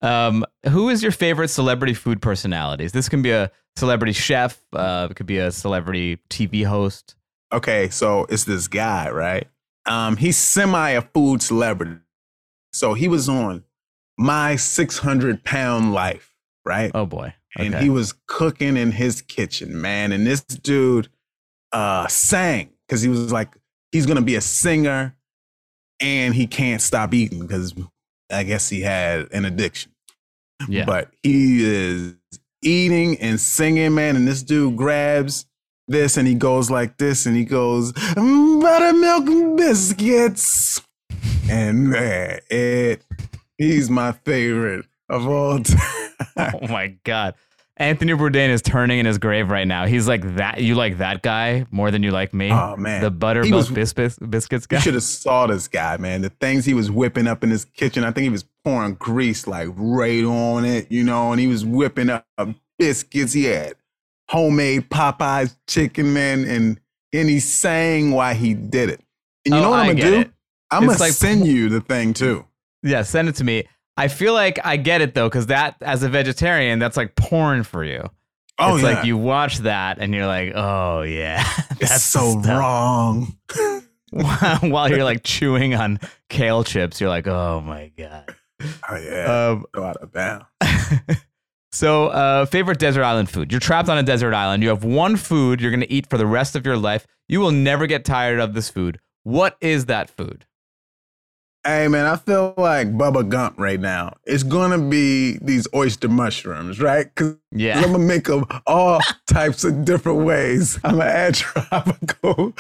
Um, 0.03 0.45
who 0.69 0.89
is 0.91 1.03
your 1.03 1.13
favorite 1.13 1.49
celebrity 1.49 1.95
food 1.95 2.21
personalities? 2.21 2.93
This 2.93 3.09
can 3.09 3.23
be 3.23 3.31
a 3.31 3.51
celebrity 3.77 4.13
chef. 4.13 4.61
Uh, 4.73 5.09
it 5.11 5.15
could 5.15 5.27
be 5.27 5.39
a 5.39 5.51
celebrity 5.51 6.19
TV 6.29 6.65
host. 6.65 7.17
okay, 7.53 7.89
so 7.89 8.27
it's 8.29 8.45
this 8.45 8.69
guy, 8.69 9.11
right? 9.11 9.49
Um, 9.87 10.17
he's 10.17 10.37
semi 10.37 10.91
a 10.91 11.03
food 11.03 11.43
celebrity. 11.43 12.01
So 12.73 12.95
he 12.95 13.07
was 13.09 13.29
on 13.29 13.65
my 14.19 14.57
600 14.57 15.45
pound 15.45 15.93
life, 15.95 16.35
right? 16.65 16.91
Oh 16.95 17.07
boy. 17.07 17.35
and 17.57 17.75
he 17.77 17.89
was 17.91 18.15
cooking 18.27 18.77
in 18.77 18.93
his 18.93 19.23
kitchen, 19.23 19.81
man. 19.81 20.11
And 20.13 20.27
this 20.27 20.41
dude 20.43 21.09
uh, 21.73 22.07
sang 22.09 22.71
because 22.87 23.03
he 23.03 23.09
was 23.09 23.33
like, 23.33 23.55
he's 23.93 24.07
gonna 24.07 24.23
be 24.23 24.35
a 24.35 24.41
singer, 24.41 25.15
and 26.01 26.35
he 26.35 26.47
can't 26.47 26.83
stop 26.83 27.15
eating 27.15 27.41
because 27.41 27.75
I 28.31 28.43
guess 28.45 28.69
he 28.69 28.81
had 28.81 29.33
an 29.33 29.45
addiction. 29.45 29.93
yeah. 30.69 30.85
But 30.85 31.11
he 31.23 31.65
is 31.65 32.15
eating 32.63 33.19
and 33.19 33.39
singing, 33.41 33.95
man. 33.95 34.17
And 34.17 34.27
this 34.27 34.43
dude 34.43 34.77
grabs 34.77 35.47
this 35.89 36.17
and 36.17 36.27
he 36.27 36.35
goes 36.35 36.71
like 36.71 36.97
this, 36.97 37.27
and 37.27 37.37
he 37.37 37.45
goes 37.45 37.93
"Mm, 37.93 38.61
buttermilk 38.63 39.57
biscuits, 39.59 40.81
and 41.51 41.89
man, 41.91 42.41
it 42.49 43.03
he's 43.59 43.91
my 43.91 44.13
favorite 44.13 44.87
of 45.11 45.29
all 45.29 45.59
time. 45.63 46.13
oh 46.39 46.67
my 46.69 46.97
god. 47.05 47.35
Anthony 47.77 48.13
Bourdain 48.13 48.51
is 48.51 48.63
turning 48.63 49.01
in 49.01 49.07
his 49.07 49.19
grave 49.19 49.51
right 49.51 49.67
now. 49.67 49.87
He's 49.87 50.07
like 50.07 50.37
that. 50.37 50.61
You 50.61 50.77
like 50.77 50.99
that 50.99 51.23
guy 51.23 51.67
more 51.73 51.91
than 51.91 52.05
you 52.05 52.13
like 52.13 52.33
me. 52.33 52.51
Oh 52.53 52.77
man, 52.77 53.01
the 53.01 53.09
He 53.11 53.17
buttermilk 53.17 53.75
biscuits, 53.75 54.17
biscuits 54.19 54.67
guy. 54.67 54.77
You 54.77 54.83
should 54.83 54.95
have 54.95 55.03
saw 55.03 55.49
this 55.49 55.67
guy, 55.67 55.97
man. 55.97 56.23
The 56.23 56.29
things 56.31 56.65
he 56.65 56.73
was 56.75 56.91
whipping 56.91 57.27
up 57.27 57.43
in 57.43 57.51
his 57.51 57.65
kitchen. 57.65 58.05
I 58.05 58.13
think 58.13 58.23
he 58.23 58.29
was 58.31 58.45
pouring 58.65 58.95
grease 58.95 59.49
like 59.49 59.69
right 59.75 60.23
on 60.25 60.65
it, 60.65 60.91
you 60.93 61.03
know, 61.03 61.33
and 61.33 61.41
he 61.41 61.49
was 61.49 61.65
whipping 61.65 62.11
up 62.11 62.27
biscuits. 62.79 63.33
He 63.33 63.45
had 63.45 63.75
homemade 64.31 64.89
Popeyes 64.89 65.57
chicken, 65.67 66.13
man, 66.15 66.45
and 66.45 66.79
and 67.13 67.29
he 67.29 67.41
sang 67.41 68.13
why 68.13 68.35
he 68.35 68.55
did 68.55 68.89
it. 68.91 69.01
And 69.45 69.55
you 69.55 69.61
Oh, 69.61 69.63
know 69.65 69.71
what 69.71 69.81
I 69.81 69.89
I'm 69.89 69.97
get 69.97 70.03
gonna 70.05 70.15
do? 70.17 70.21
it. 70.23 70.31
I'm 70.71 70.85
It's 70.85 70.93
gonna 70.95 71.01
like- 71.09 71.13
send 71.13 71.47
you 71.47 71.69
the 71.69 71.81
thing 71.81 72.15
too. 72.15 72.45
Yeah, 72.85 73.03
send 73.03 73.29
it 73.29 73.35
to 73.37 73.45
me. 73.45 73.65
I 73.97 74.09
feel 74.09 74.33
like 74.33 74.59
I 74.65 74.77
get 74.77 75.01
it 75.01 75.15
though, 75.15 75.29
because 75.29 75.47
that 75.47 75.77
as 75.81 76.03
a 76.03 76.09
vegetarian, 76.09 76.79
that's 76.79 76.97
like 76.97 77.15
porn 77.17 77.63
for 77.63 77.85
you. 77.85 78.09
Oh 78.59 78.75
it's 78.77 78.85
yeah, 78.85 78.95
like 78.95 79.05
you 79.05 79.17
watch 79.17 79.59
that 79.59 79.99
and 79.99 80.15
you're 80.15 80.27
like, 80.27 80.53
oh 80.55 81.03
yeah, 81.03 81.45
it's 81.81 81.91
that's 81.91 82.03
so 82.05 82.39
wrong. 82.41 83.37
While 84.11 84.89
you're 84.91 85.05
like 85.05 85.23
chewing 85.25 85.75
on 85.75 85.99
kale 86.29 86.63
chips, 86.65 87.01
you're 87.01 87.11
like, 87.11 87.27
oh 87.27 87.61
my 87.61 87.91
god. 87.97 88.35
Oh 88.89 88.97
yeah, 88.97 89.49
Um, 89.51 89.67
so 89.75 89.83
out 89.83 89.97
of 89.97 90.13
bounds. 90.13 90.47
so, 91.73 92.07
uh, 92.09 92.47
favorite 92.47 92.79
desert 92.79 93.03
island 93.03 93.29
food. 93.29 93.51
You're 93.51 93.61
trapped 93.61 93.89
on 93.89 93.99
a 93.99 94.03
desert 94.05 94.33
island. 94.35 94.63
You 94.63 94.69
have 94.69 94.85
one 94.85 95.17
food 95.17 95.61
you're 95.61 95.73
gonna 95.73 95.87
eat 95.89 96.09
for 96.09 96.17
the 96.19 96.27
rest 96.27 96.55
of 96.55 96.65
your 96.65 96.77
life. 96.77 97.07
You 97.29 97.41
will 97.41 97.51
never 97.51 97.87
get 97.87 98.05
tired 98.05 98.39
of 98.39 98.55
this 98.55 98.71
food. 98.71 99.01
What 99.25 99.57
is 99.61 99.87
that 99.87 100.11
food? 100.11 100.47
Hey 101.67 101.89
man, 101.89 102.05
I 102.05 102.17
feel 102.17 102.53
like 102.59 102.93
Bubba 102.93 103.27
Gump 103.27 103.59
right 103.59 103.81
now. 103.81 104.17
It's 104.25 104.43
gonna 104.43 104.77
be 104.77 105.39
these 105.41 105.67
oyster 105.75 106.09
mushrooms, 106.11 106.79
right? 106.79 107.07
Because 107.15 107.37
Yeah. 107.53 107.79
I'm 107.79 107.93
gonna 107.93 108.01
make 108.01 108.25
them 108.25 108.45
all 108.67 109.01
types 109.27 109.65
of 109.65 109.83
different 109.87 110.27
ways. 110.27 110.79
I'm 110.85 110.99
gonna 110.99 111.09
add 111.11 111.35
tropical, 111.37 112.53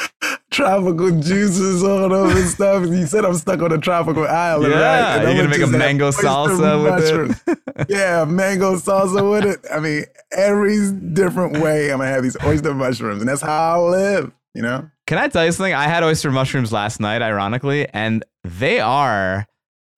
tropical 0.50 1.10
juices 1.20 1.84
on 1.84 2.12
them 2.12 2.34
and 2.34 2.48
stuff. 2.48 2.86
You 2.86 3.06
said 3.06 3.26
I'm 3.26 3.34
stuck 3.34 3.60
on 3.60 3.72
a 3.72 3.78
tropical 3.78 4.26
island, 4.26 4.72
Yeah, 4.72 4.80
right? 4.80 5.24
And 5.26 5.36
you're 5.36 5.44
I'm 5.44 5.50
gonna 5.50 5.58
make 5.66 5.74
a 5.74 5.78
mango 5.78 6.10
salsa 6.10 6.82
with 6.82 7.38
it. 7.48 7.88
yeah, 7.90 8.24
mango 8.24 8.76
salsa 8.76 9.30
with 9.30 9.44
it. 9.44 9.66
I 9.70 9.80
mean, 9.80 10.04
every 10.32 10.92
different 10.92 11.58
way 11.58 11.90
I'm 11.92 11.98
gonna 11.98 12.08
have 12.10 12.22
these 12.22 12.38
oyster 12.42 12.72
mushrooms, 12.72 13.20
and 13.20 13.28
that's 13.28 13.42
how 13.42 13.84
I 13.84 13.88
live. 13.90 14.32
You 14.54 14.62
know? 14.62 14.88
Can 15.06 15.18
I 15.18 15.28
tell 15.28 15.44
you 15.44 15.52
something? 15.52 15.74
I 15.74 15.84
had 15.88 16.02
oyster 16.02 16.30
mushrooms 16.30 16.72
last 16.72 16.98
night, 17.00 17.20
ironically, 17.22 17.86
and 17.92 18.24
they 18.42 18.80
are, 18.80 19.46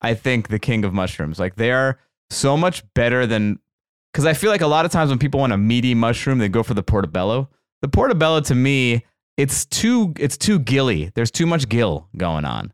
I 0.01 0.13
think, 0.13 0.49
the 0.49 0.59
king 0.59 0.83
of 0.83 0.93
mushrooms. 0.93 1.39
Like 1.39 1.55
they 1.55 1.71
are 1.71 1.97
so 2.29 2.57
much 2.57 2.83
better 2.93 3.25
than 3.25 3.59
because 4.11 4.25
I 4.25 4.33
feel 4.33 4.49
like 4.51 4.61
a 4.61 4.67
lot 4.67 4.85
of 4.85 4.91
times 4.91 5.09
when 5.09 5.19
people 5.19 5.39
want 5.39 5.53
a 5.53 5.57
meaty 5.57 5.93
mushroom, 5.95 6.39
they 6.39 6.49
go 6.49 6.63
for 6.63 6.73
the 6.73 6.83
portobello. 6.83 7.49
The 7.81 7.87
portobello 7.87 8.41
to 8.41 8.55
me, 8.55 9.05
it's 9.37 9.65
too 9.65 10.13
it's 10.19 10.37
too 10.37 10.59
gilly. 10.59 11.11
There's 11.15 11.31
too 11.31 11.45
much 11.45 11.69
gill 11.69 12.07
going 12.17 12.43
on. 12.43 12.73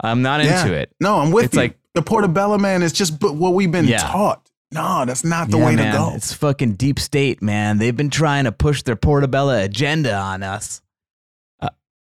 I'm 0.00 0.22
not 0.22 0.44
Yeah. 0.44 0.62
into 0.62 0.74
it. 0.74 0.94
No, 1.00 1.18
I'm 1.20 1.30
with 1.32 1.46
It's 1.46 1.54
you. 1.54 1.60
like- 1.62 1.78
the 1.94 2.02
portobello 2.02 2.58
man 2.58 2.82
is 2.82 2.92
just 2.92 3.20
what 3.22 3.54
we've 3.54 3.70
been 3.70 3.86
Yeah. 3.86 3.98
taught. 3.98 4.48
No, 4.72 5.04
that's 5.04 5.22
not 5.24 5.50
the 5.50 5.58
Yeah, 5.58 5.66
way 5.66 5.76
man, 5.76 5.92
to 5.92 5.98
go. 5.98 6.12
It's 6.14 6.32
fucking 6.32 6.72
deep 6.74 6.98
state, 6.98 7.40
man. 7.40 7.78
They've 7.78 7.96
been 7.96 8.10
trying 8.10 8.44
to 8.44 8.52
push 8.52 8.82
their 8.82 8.96
portobello 8.96 9.56
agenda 9.56 10.12
on 10.14 10.42
us. 10.42 10.82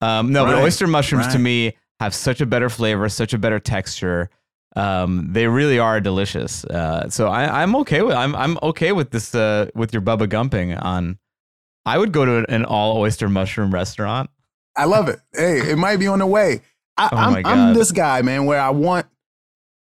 Um, 0.00 0.32
no, 0.32 0.44
but 0.44 0.56
oyster 0.56 0.86
mushrooms 0.86 1.26
to 1.28 1.38
me 1.38 1.74
have 2.00 2.14
such 2.14 2.40
a 2.40 2.46
better 2.46 2.70
flavor, 2.70 3.08
such 3.08 3.32
a 3.34 3.38
better 3.38 3.58
texture. 3.58 4.30
Um, 4.76 5.32
they 5.32 5.46
really 5.46 5.78
are 5.78 6.00
delicious. 6.00 6.64
Uh, 6.64 7.08
so 7.10 7.28
I, 7.28 7.62
I'm 7.62 7.74
okay 7.76 8.02
with 8.02 8.14
I'm 8.14 8.34
I'm 8.34 8.58
okay 8.62 8.92
with 8.92 9.10
this 9.10 9.34
uh, 9.34 9.68
with 9.74 9.92
your 9.92 10.02
Bubba 10.02 10.26
Gumping 10.28 10.80
on. 10.82 11.18
I 11.84 11.98
would 11.98 12.12
go 12.12 12.24
to 12.24 12.44
an 12.48 12.64
all 12.64 12.98
oyster 12.98 13.28
mushroom 13.28 13.72
restaurant. 13.72 14.30
I 14.76 14.84
love 14.84 15.08
it. 15.08 15.20
Hey, 15.34 15.58
it 15.70 15.76
might 15.76 15.96
be 15.96 16.06
on 16.06 16.20
the 16.20 16.26
way. 16.26 16.62
I, 16.96 17.08
Oh 17.12 17.16
I'm, 17.16 17.46
I'm 17.46 17.74
this 17.74 17.92
guy, 17.92 18.22
man, 18.22 18.46
where 18.46 18.60
I 18.60 18.70
want. 18.70 19.06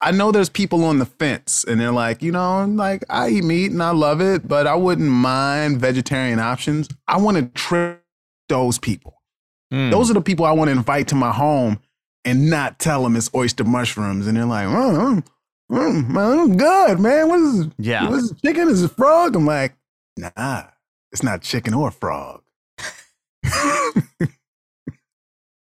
I 0.01 0.11
know 0.11 0.31
there's 0.31 0.49
people 0.49 0.83
on 0.83 0.99
the 0.99 1.05
fence, 1.05 1.65
and 1.67 1.79
they're 1.79 1.91
like, 1.91 2.21
you 2.21 2.31
know, 2.31 2.65
like 2.65 3.03
I 3.09 3.29
eat 3.29 3.43
meat 3.43 3.71
and 3.71 3.81
I 3.81 3.91
love 3.91 4.21
it, 4.21 4.47
but 4.47 4.67
I 4.67 4.75
wouldn't 4.75 5.09
mind 5.09 5.79
vegetarian 5.79 6.39
options. 6.39 6.87
I 7.07 7.17
want 7.17 7.37
to 7.37 7.45
trick 7.59 8.01
those 8.49 8.77
people. 8.77 9.21
Mm. 9.73 9.91
Those 9.91 10.09
are 10.11 10.13
the 10.13 10.21
people 10.21 10.45
I 10.45 10.51
want 10.51 10.67
to 10.69 10.71
invite 10.73 11.07
to 11.09 11.15
my 11.15 11.31
home 11.31 11.79
and 12.23 12.49
not 12.49 12.79
tell 12.79 13.03
them 13.03 13.15
it's 13.15 13.29
oyster 13.35 13.63
mushrooms, 13.63 14.27
and 14.27 14.37
they're 14.37 14.45
like, 14.45 14.67
mm, 14.67 15.23
mm, 15.23 15.23
mm, 15.71 16.07
man, 16.09 16.39
I'm 16.39 16.57
good, 16.57 16.99
man. 16.99 17.27
What 17.29 17.39
is 17.39 17.65
this? 17.65 17.73
yeah. 17.79 18.09
What 18.09 18.19
is 18.19 18.31
it, 18.31 18.41
chicken? 18.43 18.67
Is 18.69 18.83
it 18.83 18.91
frog? 18.91 19.35
I'm 19.35 19.45
like, 19.45 19.73
nah, 20.17 20.63
it's 21.11 21.23
not 21.23 21.41
chicken 21.41 21.73
or 21.73 21.91
frog. 21.91 22.41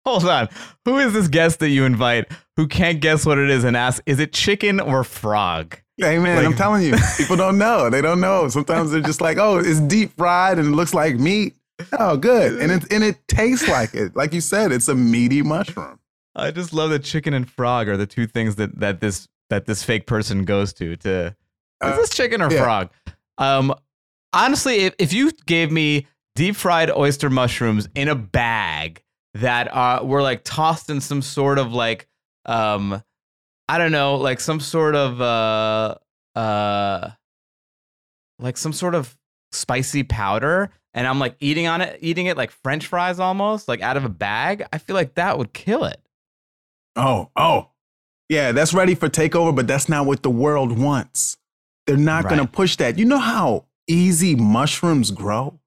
Hold 0.06 0.26
on. 0.26 0.50
Who 0.86 1.00
is 1.00 1.14
this 1.14 1.28
guest 1.28 1.60
that 1.60 1.70
you 1.70 1.84
invite 1.86 2.26
who 2.58 2.68
can't 2.68 3.00
guess 3.02 3.26
what 3.26 3.40
it 3.40 3.50
is 3.50 3.64
and 3.64 3.76
ask, 3.76 4.04
is 4.06 4.20
it 4.20 4.32
chicken 4.34 4.80
or 4.80 5.04
frog? 5.04 5.78
Hey 5.98 6.20
man, 6.20 6.38
Like- 6.38 6.46
I'm 6.46 6.56
telling 6.56 6.84
you, 6.84 6.96
people 7.18 7.38
don't 7.38 7.58
know. 7.58 7.90
They 7.90 8.02
don't 8.02 8.20
know. 8.22 8.48
Sometimes 8.50 8.92
they're 8.92 9.02
just 9.02 9.20
like, 9.22 9.38
oh, 9.38 9.58
it's 9.58 9.80
deep 9.80 10.16
fried 10.16 10.60
and 10.60 10.68
it 10.68 10.72
looks 10.76 10.94
like 10.94 11.16
meat. 11.16 11.56
Oh, 12.00 12.18
good, 12.18 12.60
and 12.62 12.72
it 12.84 12.92
and 12.92 13.04
it 13.04 13.28
tastes 13.28 13.68
like 13.68 13.94
it. 13.94 14.16
Like 14.16 14.34
you 14.34 14.42
said, 14.42 14.72
it's 14.72 14.88
a 14.88 14.96
meaty 14.96 15.42
mushroom. 15.42 16.00
I 16.36 16.52
just 16.52 16.74
love 16.74 16.90
that 16.90 17.04
chicken 17.04 17.34
and 17.34 17.50
frog 17.50 17.88
are 17.88 17.98
the 17.98 18.06
two 18.08 18.28
things 18.28 18.56
that 18.56 18.80
that 18.80 19.00
this 19.02 19.28
that 19.50 19.66
this 19.66 19.84
fake 19.84 20.06
person 20.08 20.44
goes 20.44 20.74
to 20.74 20.96
to 20.98 21.28
is 21.28 21.34
Uh, 21.82 21.96
this 21.98 22.10
chicken 22.10 22.42
or 22.42 22.52
yeah. 22.52 22.64
frog? 22.64 22.90
Um 23.38 23.74
honestly, 24.34 24.78
if, 24.86 24.96
if 25.00 25.14
you 25.14 25.32
gave 25.46 25.72
me 25.72 26.08
deep 26.36 26.56
fried 26.56 26.92
oyster 26.92 27.30
mushrooms 27.30 27.88
in 27.96 28.08
a 28.10 28.16
bag 28.16 29.02
that 29.36 29.74
uh 29.74 30.02
were 30.04 30.22
like 30.22 30.44
tossed 30.44 30.90
in 30.90 31.00
some 31.00 31.22
sort 31.22 31.58
of 31.58 31.72
like 31.74 32.08
um 32.46 33.02
I 33.70 33.78
don't 33.78 33.92
know, 33.92 34.16
like 34.16 34.40
some 34.40 34.60
sort 34.60 34.96
of 34.96 35.22
uh 35.22 35.96
uh 36.38 37.12
like 38.40 38.58
some 38.58 38.74
sort 38.74 38.96
of 38.96 39.16
spicy 39.52 40.04
powder 40.04 40.70
and 40.96 41.06
I'm 41.06 41.20
like 41.20 41.36
eating 41.40 41.68
on 41.68 41.82
it 41.82 42.00
eating 42.02 42.26
it 42.26 42.38
like 42.38 42.50
french 42.50 42.88
fries 42.88 43.20
almost, 43.20 43.68
like 43.68 43.82
out 43.82 43.98
of 43.98 44.06
a 44.06 44.10
bag, 44.10 44.66
I 44.74 44.80
feel 44.80 44.96
like 44.96 45.14
that 45.16 45.38
would 45.38 45.54
kill 45.54 45.86
it. 45.86 46.02
Oh, 46.96 47.30
oh. 47.36 47.70
Yeah, 48.30 48.52
that's 48.54 48.74
ready 48.74 48.96
for 48.96 49.08
takeover, 49.10 49.56
but 49.56 49.68
that's 49.68 49.88
not 49.88 50.08
what 50.08 50.24
the 50.24 50.32
world 50.32 50.80
wants. 50.80 51.38
They're 51.86 51.98
not 51.98 52.24
going 52.24 52.40
to 52.40 52.48
push 52.48 52.78
that. 52.78 52.98
You 52.98 53.06
know 53.06 53.20
how 53.20 53.66
easy 53.88 54.36
mushrooms 54.36 55.12
grow? 55.12 55.60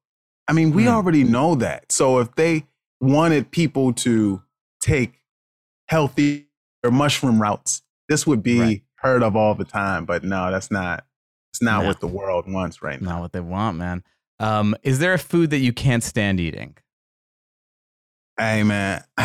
I 0.49 0.51
mean, 0.53 0.71
we 0.71 0.83
Hmm. 0.85 0.89
already 0.89 1.23
know 1.23 1.55
that. 1.55 1.91
So 1.93 2.19
if 2.19 2.35
they 2.35 2.65
wanted 2.99 3.51
people 3.51 3.93
to 3.93 4.41
take 4.81 5.21
healthy 5.87 6.47
or 6.83 6.91
mushroom 6.91 7.41
routes, 7.41 7.81
this 8.09 8.27
would 8.27 8.43
be 8.43 8.59
Right. 8.59 8.83
heard 8.97 9.23
of 9.23 9.35
all 9.37 9.55
the 9.55 9.63
time. 9.63 10.03
But 10.05 10.23
no, 10.25 10.51
that's 10.51 10.69
not. 10.71 11.05
It's 11.53 11.61
not 11.61 11.81
No. 11.83 11.87
what 11.87 11.99
the 12.01 12.07
world 12.07 12.51
wants 12.51 12.81
right 12.81 12.99
now. 13.01 13.11
Not 13.11 13.21
what 13.21 13.31
they 13.31 13.39
want, 13.39 13.77
man. 13.77 14.03
Um, 14.39 14.75
is 14.83 14.99
there 14.99 15.13
a 15.13 15.19
food 15.19 15.49
that 15.49 15.59
you 15.59 15.73
can't 15.73 16.03
stand 16.03 16.39
eating? 16.39 16.75
Hey 18.37 18.63
man, 18.63 19.03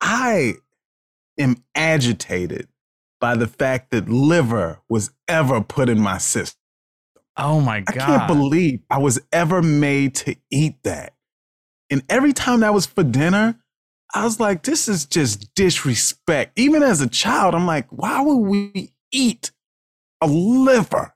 I 0.00 0.54
am 1.38 1.56
agitated 1.74 2.68
by 3.20 3.36
the 3.36 3.46
fact 3.46 3.90
that 3.92 4.08
liver 4.08 4.80
was 4.88 5.10
ever 5.28 5.60
put 5.60 5.88
in 5.88 6.00
my 6.00 6.18
system. 6.18 6.60
Oh 7.36 7.60
my 7.60 7.80
god. 7.80 7.96
I 7.96 8.06
can't 8.06 8.26
believe 8.28 8.80
I 8.90 8.98
was 8.98 9.20
ever 9.32 9.62
made 9.62 10.14
to 10.16 10.36
eat 10.50 10.82
that. 10.84 11.14
And 11.90 12.02
every 12.08 12.32
time 12.32 12.60
that 12.60 12.74
was 12.74 12.86
for 12.86 13.04
dinner, 13.04 13.60
I 14.14 14.24
was 14.24 14.40
like, 14.40 14.62
this 14.62 14.88
is 14.88 15.04
just 15.04 15.54
disrespect. 15.54 16.58
Even 16.58 16.82
as 16.82 17.00
a 17.00 17.08
child, 17.08 17.54
I'm 17.54 17.66
like, 17.66 17.86
why 17.90 18.20
would 18.20 18.36
we 18.36 18.92
eat 19.12 19.52
a 20.20 20.26
liver? 20.26 21.14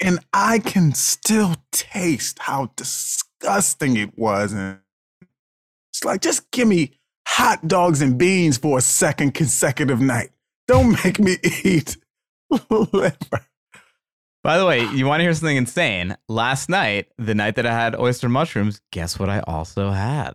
And 0.00 0.20
I 0.32 0.60
can 0.60 0.94
still 0.94 1.56
taste 1.72 2.38
how 2.40 2.70
disgusting 2.76 3.96
it 3.96 4.16
was. 4.18 4.52
And 4.52 4.78
it's 5.92 6.04
like, 6.04 6.20
just 6.20 6.50
give 6.52 6.68
me 6.68 6.98
hot 7.26 7.66
dogs 7.66 8.00
and 8.00 8.16
beans 8.16 8.58
for 8.58 8.78
a 8.78 8.80
second 8.80 9.34
consecutive 9.34 10.00
night. 10.00 10.30
Don't 10.68 11.02
make 11.04 11.18
me 11.18 11.36
eat 11.64 11.96
liver. 12.70 13.16
By 14.44 14.56
the 14.56 14.64
way, 14.66 14.82
you 14.94 15.04
want 15.06 15.18
to 15.20 15.24
hear 15.24 15.34
something 15.34 15.56
insane? 15.56 16.16
Last 16.28 16.68
night, 16.68 17.08
the 17.18 17.34
night 17.34 17.56
that 17.56 17.66
I 17.66 17.72
had 17.72 17.96
oyster 17.98 18.28
mushrooms, 18.28 18.80
guess 18.92 19.18
what 19.18 19.28
I 19.28 19.40
also 19.40 19.90
had? 19.90 20.34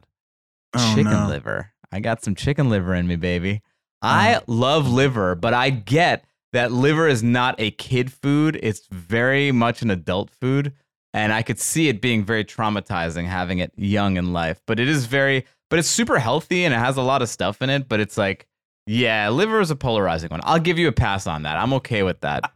Oh, 0.75 0.93
chicken 0.95 1.11
no. 1.13 1.27
liver. 1.27 1.71
I 1.91 1.99
got 1.99 2.23
some 2.23 2.35
chicken 2.35 2.69
liver 2.69 2.93
in 2.95 3.07
me, 3.07 3.15
baby. 3.15 3.61
I 4.01 4.35
Oh. 4.37 4.41
love 4.47 4.89
liver, 4.91 5.35
but 5.35 5.53
I 5.53 5.69
get 5.69 6.25
that 6.53 6.71
liver 6.71 7.07
is 7.07 7.21
not 7.21 7.55
a 7.59 7.71
kid 7.71 8.13
food. 8.13 8.59
It's 8.61 8.87
very 8.91 9.51
much 9.51 9.81
an 9.81 9.89
adult 9.89 10.29
food. 10.29 10.73
And 11.13 11.33
I 11.33 11.41
could 11.41 11.59
see 11.59 11.89
it 11.89 12.01
being 12.01 12.23
very 12.23 12.45
traumatizing 12.45 13.25
having 13.25 13.59
it 13.59 13.71
young 13.75 14.17
in 14.17 14.33
life. 14.33 14.61
But 14.65 14.79
it 14.79 14.87
is 14.87 15.05
very, 15.05 15.45
but 15.69 15.77
it's 15.77 15.87
super 15.87 16.19
healthy 16.19 16.63
and 16.63 16.73
it 16.73 16.77
has 16.77 16.97
a 16.97 17.01
lot 17.01 17.21
of 17.21 17.29
stuff 17.29 17.61
in 17.61 17.69
it. 17.69 17.89
But 17.89 17.99
it's 17.99 18.17
like, 18.17 18.47
yeah, 18.85 19.29
liver 19.29 19.59
is 19.61 19.71
a 19.71 19.75
polarizing 19.75 20.29
one. 20.29 20.41
I'll 20.43 20.59
give 20.59 20.77
you 20.79 20.87
a 20.87 20.91
pass 20.91 21.27
on 21.27 21.43
that. 21.43 21.57
I'm 21.57 21.73
okay 21.73 22.03
with 22.03 22.21
that. 22.21 22.51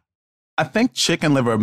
I 0.57 0.63
think 0.63 0.93
chicken 0.93 1.33
liver 1.33 1.57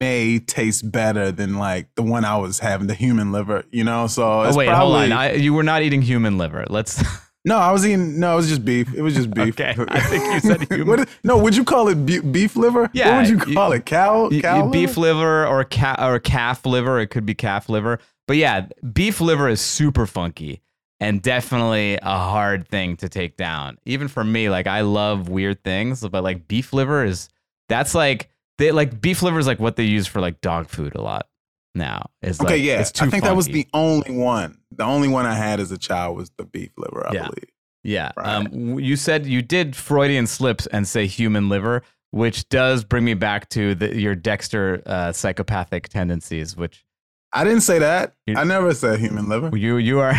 may 0.00 0.38
taste 0.38 0.90
better 0.90 1.32
than 1.32 1.58
like 1.58 1.88
the 1.94 2.02
one 2.02 2.24
I 2.24 2.36
was 2.36 2.60
having, 2.60 2.86
the 2.86 2.94
human 2.94 3.32
liver, 3.32 3.64
you 3.70 3.84
know? 3.84 4.06
So 4.06 4.24
oh, 4.24 4.42
it's 4.42 4.54
Oh, 4.54 4.58
wait, 4.58 4.68
probably, 4.68 5.00
hold 5.00 5.12
on. 5.12 5.12
I, 5.12 5.32
you 5.34 5.52
were 5.52 5.62
not 5.62 5.82
eating 5.82 6.02
human 6.02 6.36
liver. 6.38 6.64
Let's. 6.68 7.02
no, 7.44 7.58
I 7.58 7.72
was 7.72 7.84
eating, 7.86 8.18
no, 8.18 8.32
it 8.32 8.36
was 8.36 8.48
just 8.48 8.64
beef. 8.64 8.92
It 8.94 9.02
was 9.02 9.14
just 9.14 9.30
beef. 9.32 9.60
Okay, 9.60 9.74
I 9.88 10.00
think 10.00 10.24
you 10.34 10.40
said 10.40 10.62
human. 10.70 10.86
What 10.86 11.08
no, 11.24 11.36
would 11.38 11.54
you 11.56 11.64
call 11.64 11.88
it 11.88 12.06
be- 12.06 12.20
beef 12.20 12.56
liver? 12.56 12.90
Yeah, 12.94 13.10
What 13.10 13.20
would 13.22 13.28
you 13.30 13.50
you- 13.50 13.54
call 13.56 13.72
it? 13.72 13.84
Cow? 13.86 14.30
Cow 14.30 14.64
y- 14.66 14.70
beef 14.70 14.96
liver 14.96 15.46
or 15.46 15.64
cat 15.64 16.00
or 16.00 16.18
calf 16.18 16.64
liver. 16.66 16.98
It 17.00 17.08
could 17.08 17.26
be 17.26 17.34
calf 17.34 17.68
liver, 17.68 17.98
but 18.26 18.36
yeah, 18.36 18.66
beef 18.92 19.20
liver 19.20 19.48
is 19.48 19.60
super 19.60 20.06
funky 20.06 20.60
and 21.00 21.20
definitely 21.20 21.98
a 22.00 22.18
hard 22.18 22.66
thing 22.68 22.96
to 22.98 23.08
take 23.08 23.36
down. 23.36 23.76
Even 23.84 24.08
for 24.08 24.24
me, 24.24 24.48
like 24.48 24.66
I 24.66 24.80
love 24.82 25.28
weird 25.28 25.62
things, 25.64 26.00
but 26.08 26.24
like 26.24 26.48
beef 26.48 26.72
liver 26.72 27.04
is 27.04 27.28
that's 27.68 27.94
like 27.94 28.30
they 28.58 28.70
like 28.72 29.00
beef 29.00 29.22
liver 29.22 29.38
is 29.38 29.46
like 29.46 29.58
what 29.60 29.76
they 29.76 29.84
use 29.84 30.06
for 30.06 30.20
like 30.20 30.40
dog 30.40 30.68
food 30.68 30.94
a 30.94 31.02
lot 31.02 31.28
now. 31.74 32.10
Is 32.22 32.40
Okay, 32.40 32.54
like, 32.54 32.62
yeah. 32.62 32.80
it's 32.80 32.92
too 32.92 33.06
I 33.06 33.10
think 33.10 33.24
that 33.24 33.36
was 33.36 33.46
the 33.46 33.66
only 33.74 34.10
one. 34.16 34.58
The 34.70 34.84
only 34.84 35.08
one 35.08 35.26
I 35.26 35.34
had 35.34 35.60
as 35.60 35.70
a 35.72 35.78
child 35.78 36.16
was 36.16 36.30
the 36.38 36.44
beef 36.44 36.70
liver, 36.76 37.06
I 37.08 37.12
Yeah. 37.14 37.22
believe. 37.28 37.50
Yeah. 37.82 38.12
Right. 38.16 38.26
Um, 38.26 38.78
you 38.78 38.96
said 38.96 39.26
you 39.26 39.42
did 39.42 39.76
Freudian 39.76 40.26
slips 40.26 40.66
and 40.68 40.88
say 40.88 41.06
human 41.06 41.48
liver, 41.48 41.82
which 42.12 42.48
does 42.48 42.82
bring 42.84 43.04
me 43.04 43.14
back 43.14 43.48
to 43.50 43.74
the, 43.74 43.94
your 44.00 44.14
Dexter 44.14 44.82
uh, 44.86 45.12
psychopathic 45.12 45.88
tendencies, 45.90 46.56
which 46.56 46.84
I 47.32 47.44
didn't 47.44 47.60
say 47.62 47.80
that. 47.80 48.14
I 48.34 48.44
never 48.44 48.72
said 48.72 49.00
human 49.00 49.28
liver. 49.28 49.54
you 49.56 49.76
you 49.76 49.98
are 50.00 50.14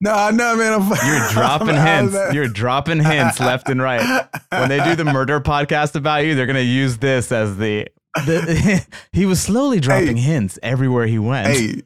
No, 0.00 0.30
no, 0.30 0.56
man. 0.56 0.72
I'm, 0.72 0.88
you're 1.06 1.28
dropping 1.30 1.76
I'm- 1.76 2.10
hints. 2.10 2.34
You're 2.34 2.48
dropping 2.48 3.02
hints 3.04 3.38
left 3.38 3.68
and 3.68 3.80
right. 3.80 4.26
When 4.50 4.68
they 4.68 4.82
do 4.82 4.96
the 4.96 5.04
murder 5.12 5.40
podcast 5.40 5.94
about 5.94 6.24
you, 6.24 6.34
they're 6.34 6.46
gonna 6.46 6.60
use 6.60 6.98
this 6.98 7.30
as 7.30 7.56
the. 7.58 7.86
The 8.14 8.86
he 9.12 9.26
was 9.26 9.40
slowly 9.42 9.80
dropping 9.80 10.16
hints 10.16 10.58
everywhere 10.62 11.06
he 11.06 11.18
went. 11.18 11.48
hey, 11.48 11.82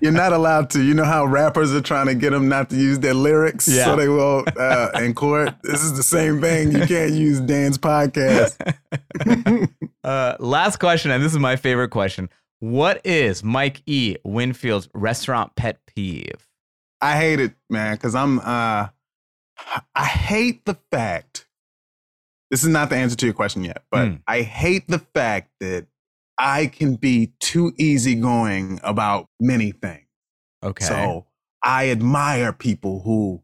you're 0.00 0.12
not 0.12 0.32
allowed 0.32 0.70
to. 0.70 0.82
You 0.82 0.94
know 0.94 1.04
how 1.04 1.24
rappers 1.24 1.72
are 1.74 1.80
trying 1.80 2.06
to 2.06 2.14
get 2.14 2.30
them 2.30 2.48
not 2.48 2.70
to 2.70 2.76
use 2.76 2.98
their 2.98 3.14
lyrics 3.14 3.68
Yeah. 3.68 3.84
so 3.84 3.96
they 3.96 4.08
won't 4.08 4.56
uh, 4.58 4.90
in 4.96 5.14
court. 5.14 5.54
This 5.62 5.82
is 5.82 5.96
the 5.96 6.02
same 6.02 6.40
thing. 6.40 6.72
You 6.72 6.86
can't 6.86 7.12
use 7.12 7.40
Dan's 7.40 7.78
podcast. 7.78 8.56
Uh, 10.04 10.36
last 10.38 10.78
question, 10.78 11.10
and 11.10 11.22
this 11.22 11.32
is 11.32 11.38
my 11.38 11.56
favorite 11.56 11.90
question. 11.90 12.30
What 12.60 13.04
is 13.04 13.44
Mike 13.44 13.82
E. 13.84 14.16
Winfield's 14.24 14.88
restaurant 14.94 15.54
pet 15.54 15.80
peeve? 15.86 16.46
I 17.02 17.16
hate 17.16 17.40
it, 17.40 17.52
man, 17.68 17.94
because 17.96 18.14
I'm. 18.14 18.38
uh 18.38 18.86
I 19.94 20.04
hate 20.04 20.64
the 20.64 20.78
fact. 20.90 21.47
This 22.50 22.62
is 22.62 22.68
not 22.68 22.88
the 22.90 22.96
answer 22.96 23.16
to 23.16 23.26
your 23.26 23.34
question 23.34 23.64
yet, 23.64 23.84
but 23.90 24.08
Hmm. 24.08 24.14
I 24.26 24.42
hate 24.42 24.88
the 24.88 24.98
fact 24.98 25.50
that 25.60 25.86
I 26.38 26.66
can 26.66 26.94
be 26.96 27.32
too 27.40 27.72
easygoing 27.78 28.80
about 28.82 29.26
many 29.40 29.72
things. 29.72 30.06
Okay. 30.62 30.84
So 30.84 31.26
I 31.62 31.90
admire 31.90 32.52
people 32.52 33.00
who 33.04 33.42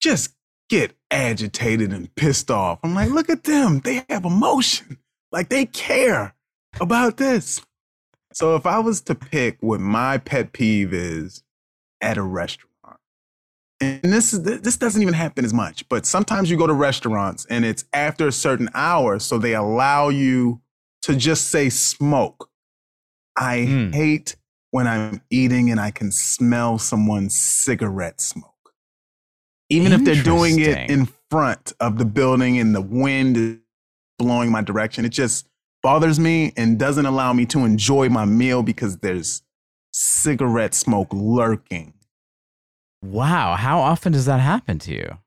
just 0.00 0.34
get 0.68 0.96
agitated 1.10 1.92
and 1.92 2.12
pissed 2.14 2.50
off. 2.50 2.78
I'm 2.82 2.94
like, 2.94 3.10
look 3.10 3.28
at 3.28 3.44
them. 3.44 3.80
They 3.80 4.04
have 4.08 4.24
emotion. 4.24 4.98
Like 5.30 5.48
they 5.50 5.66
care 5.66 6.34
about 6.80 7.18
this. 7.18 7.60
So 8.32 8.56
if 8.56 8.64
I 8.64 8.78
was 8.78 9.02
to 9.02 9.14
pick 9.14 9.58
what 9.60 9.80
my 9.80 10.16
pet 10.18 10.52
peeve 10.52 10.92
is 10.94 11.42
at 12.00 12.16
a 12.16 12.22
restaurant, 12.22 12.71
and 13.82 14.12
this 14.12 14.32
is 14.32 14.42
this 14.42 14.76
doesn't 14.76 15.02
even 15.02 15.14
happen 15.14 15.44
as 15.44 15.52
much, 15.52 15.88
but 15.88 16.06
sometimes 16.06 16.50
you 16.50 16.56
go 16.56 16.66
to 16.66 16.72
restaurants 16.72 17.46
and 17.50 17.64
it's 17.64 17.84
after 17.92 18.28
a 18.28 18.32
certain 18.32 18.68
hour, 18.74 19.18
so 19.18 19.38
they 19.38 19.54
allow 19.54 20.08
you 20.08 20.60
to 21.02 21.16
just 21.16 21.50
say 21.50 21.68
smoke. 21.68 22.48
I 23.36 23.58
Mm. 23.58 23.94
hate 23.94 24.36
when 24.70 24.86
I'm 24.86 25.20
eating 25.30 25.70
and 25.70 25.80
I 25.80 25.90
can 25.90 26.10
smell 26.12 26.78
someone's 26.78 27.34
cigarette 27.34 28.20
smoke. 28.20 28.48
Even 29.68 29.92
if 29.92 30.04
they're 30.04 30.22
doing 30.22 30.60
it 30.60 30.90
in 30.90 31.08
front 31.30 31.72
of 31.80 31.98
the 31.98 32.04
building 32.04 32.58
and 32.58 32.74
the 32.74 32.80
wind 32.82 33.36
is 33.36 33.56
blowing 34.18 34.50
my 34.50 34.60
direction, 34.62 35.04
it 35.04 35.10
just 35.10 35.48
bothers 35.82 36.20
me 36.20 36.52
and 36.56 36.78
doesn't 36.78 37.06
allow 37.06 37.32
me 37.32 37.46
to 37.46 37.60
enjoy 37.64 38.08
my 38.08 38.24
meal 38.24 38.62
because 38.62 38.98
there's 38.98 39.42
cigarette 39.92 40.74
smoke 40.74 41.08
lurking. 41.12 41.94
Wow. 43.02 43.56
How 43.56 43.80
often 43.80 44.12
does 44.12 44.26
that 44.26 44.40
happen 44.40 44.78
to 44.80 44.92
you? 44.92 45.18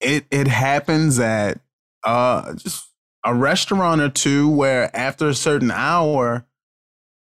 It 0.00 0.26
it 0.30 0.48
happens 0.48 1.18
at 1.18 1.60
uh 2.04 2.54
just 2.54 2.88
a 3.24 3.34
restaurant 3.34 4.00
or 4.00 4.08
two 4.08 4.48
where 4.48 4.94
after 4.96 5.28
a 5.28 5.34
certain 5.34 5.70
hour 5.70 6.46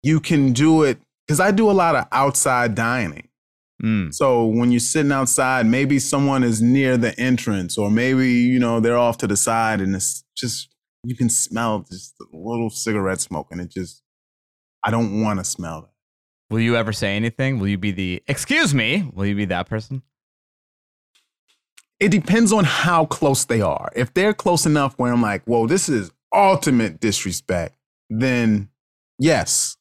you 0.03 0.21
can 0.21 0.53
do 0.53 0.83
it 0.83 0.99
because 1.27 1.41
I 1.41 1.51
do 1.51 1.71
a 1.71 1.73
lot 1.73 1.97
of 1.97 2.07
outside 2.13 2.75
dining. 2.75 3.29
Mm. 3.83 4.15
So 4.15 4.45
when 4.47 4.71
you're 4.71 4.81
sitting 4.81 5.13
outside, 5.13 5.67
maybe 5.67 5.99
someone 5.99 6.45
is 6.45 6.63
near 6.63 6.97
the 6.97 7.19
entrance, 7.19 7.77
or 7.77 7.91
maybe 7.91 8.31
you 8.31 8.59
know 8.59 8.81
they're 8.81 8.99
off 8.99 9.19
to 9.19 9.27
the 9.27 9.37
side, 9.37 9.81
and 9.81 9.95
it's 9.95 10.25
just 10.37 10.69
you 11.05 11.17
can 11.17 11.29
smell 11.29 11.85
just 11.91 12.15
a 12.21 12.37
little 12.37 12.71
cigarette 12.71 13.21
smoke, 13.21 13.49
and 13.51 13.61
it 13.61 13.71
just 13.71 14.03
I 14.85 14.91
don't 14.91 15.23
want 15.23 15.39
to 15.41 15.45
smell 15.45 15.83
that. 15.83 15.94
Will 16.51 16.61
you 16.61 16.77
ever 16.77 16.93
say 16.93 17.17
anything? 17.17 17.59
Will 17.59 17.69
you 17.69 17.79
be 17.79 17.91
the 17.91 18.23
excuse 18.27 18.75
me? 18.75 19.11
Will 19.15 19.27
you 19.27 19.35
be 19.35 19.47
that 19.47 19.69
person? 19.69 20.03
it 22.01 22.11
depends 22.11 22.53
on 22.53 22.65
how 22.65 23.07
close 23.07 23.45
they 23.45 23.61
are. 23.61 23.91
If 23.95 24.13
they're 24.15 24.35
close 24.35 24.67
enough 24.67 24.99
where 24.99 25.13
I'm 25.13 25.23
like, 25.23 25.45
whoa, 25.45 25.67
this 25.67 25.89
is 25.89 26.11
ultimate 26.35 27.01
disrespect, 27.01 27.77
then 28.11 28.69
yes. 29.19 29.77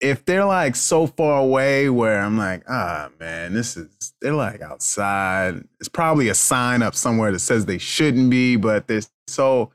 If 0.00 0.24
they're 0.24 0.44
like 0.44 0.76
so 0.76 1.06
far 1.06 1.40
away 1.40 1.88
where 1.88 2.20
I'm 2.20 2.36
like, 2.36 2.64
ah, 2.68 3.08
man, 3.18 3.54
this 3.54 3.76
is, 3.76 4.14
they're 4.20 4.34
like 4.34 4.60
outside. 4.60 5.64
It's 5.80 5.88
probably 5.88 6.28
a 6.28 6.34
sign 6.34 6.82
up 6.82 6.94
somewhere 6.94 7.32
that 7.32 7.38
says 7.38 7.64
they 7.64 7.78
shouldn't 7.78 8.28
be, 8.28 8.56
but 8.56 8.86
they're 8.86 9.00
so, 9.28 9.72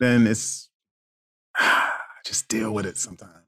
then 0.00 0.26
it's, 0.26 0.70
just 2.24 2.48
deal 2.48 2.72
with 2.72 2.86
it 2.86 2.96
sometimes. 2.96 3.45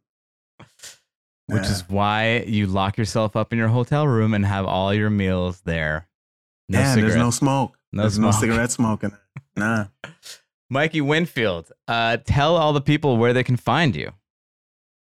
Which 1.48 1.64
Yeah. 1.64 1.70
is 1.72 1.88
why 1.88 2.44
you 2.46 2.66
lock 2.66 2.96
yourself 2.98 3.34
up 3.34 3.52
in 3.52 3.58
your 3.58 3.68
hotel 3.68 4.06
room 4.06 4.34
and 4.34 4.44
have 4.46 4.64
all 4.66 4.92
your 4.94 5.10
meals 5.10 5.60
there. 5.62 6.06
No 6.68 6.78
yeah, 6.78 6.94
there's 6.94 7.16
no 7.16 7.30
smoke. 7.30 7.76
No 7.92 8.02
there's 8.02 8.18
no 8.18 8.30
cigarette 8.30 8.70
smoking. 8.70 9.12
Nah. 9.56 9.86
Mikey 10.70 11.00
Winfield, 11.00 11.72
uh, 11.88 12.18
tell 12.24 12.56
all 12.56 12.72
the 12.72 12.80
people 12.80 13.16
where 13.16 13.32
they 13.32 13.42
can 13.42 13.56
find 13.56 13.96
you. 13.96 14.12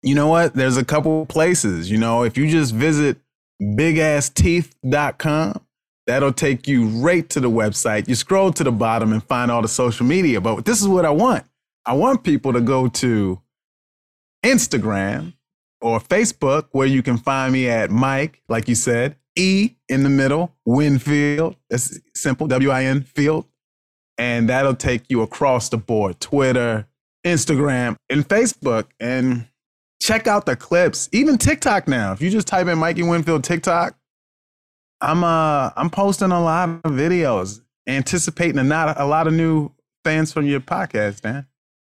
You 0.03 0.15
know 0.17 0.27
what? 0.27 0.55
There's 0.55 0.77
a 0.77 0.85
couple 0.85 1.25
places. 1.27 1.89
You 1.91 1.99
know, 1.99 2.25
if 2.25 2.37
you 2.37 2.49
just 2.51 2.75
visit 2.75 3.19
bigassteeth.com, 3.63 5.61
that'll 6.07 6.33
take 6.33 6.67
you 6.67 6.87
right 6.89 7.29
to 7.31 7.41
the 7.41 7.51
website. 7.51 8.09
You 8.09 8.15
scroll 8.15 8.53
to 8.55 8.65
the 8.65 8.73
bottom 8.73 9.13
and 9.13 9.23
find 9.23 9.51
all 9.51 9.63
the 9.63 9.69
social 9.69 10.07
media. 10.07 10.41
But 10.41 10.65
this 10.65 10.81
is 10.81 10.89
what 10.89 11.05
I 11.05 11.11
want. 11.11 11.45
I 11.87 11.93
want 11.95 12.25
people 12.25 12.53
to 12.53 12.61
go 12.61 12.89
to 12.89 13.41
Instagram 14.45 15.35
or 15.81 16.01
Facebook, 16.01 16.69
where 16.73 16.87
you 16.87 17.03
can 17.03 17.17
find 17.17 17.53
me 17.53 17.69
at 17.69 17.91
Mike, 17.91 18.43
like 18.49 18.69
you 18.69 18.75
said, 18.75 19.17
E 19.37 19.77
in 19.89 20.03
the 20.03 20.09
middle, 20.09 20.55
Winfield. 20.65 21.57
That's 21.69 21.99
simple, 22.15 22.47
W 22.47 22.71
I 22.71 22.85
N 22.85 23.03
Field. 23.03 23.47
And 24.19 24.49
that'll 24.49 24.75
take 24.75 25.05
you 25.09 25.23
across 25.23 25.71
the 25.71 25.79
board 25.79 26.21
Twitter, 26.21 26.87
Instagram, 27.25 27.97
and 28.11 28.29
Facebook. 28.29 28.87
And 28.99 29.47
check 30.01 30.27
out 30.27 30.47
the 30.47 30.57
clips. 30.57 31.09
Even 31.13 31.39
TikTok 31.39 31.89
now. 31.89 32.13
If 32.13 32.21
you 32.21 32.31
just 32.31 32.47
type 32.47 32.67
in 32.67 32.79
Mikey 32.79 33.03
Winfield 33.03 33.45
TikTok, 33.45 33.97
I'm 35.01 35.25
uh 35.25 35.71
I'm 35.77 35.91
posting 35.91 36.33
a 36.33 36.43
lot 36.43 36.69
of 36.85 36.93
videos, 36.93 37.63
anticipating 37.87 38.59
a 38.59 38.65
not 38.65 39.01
a 39.01 39.07
lot 39.07 39.27
of 39.27 39.33
new 39.33 39.71
fans 40.05 40.33
from 40.33 40.47
your 40.47 40.61
podcast, 40.61 41.25
man. 41.25 41.47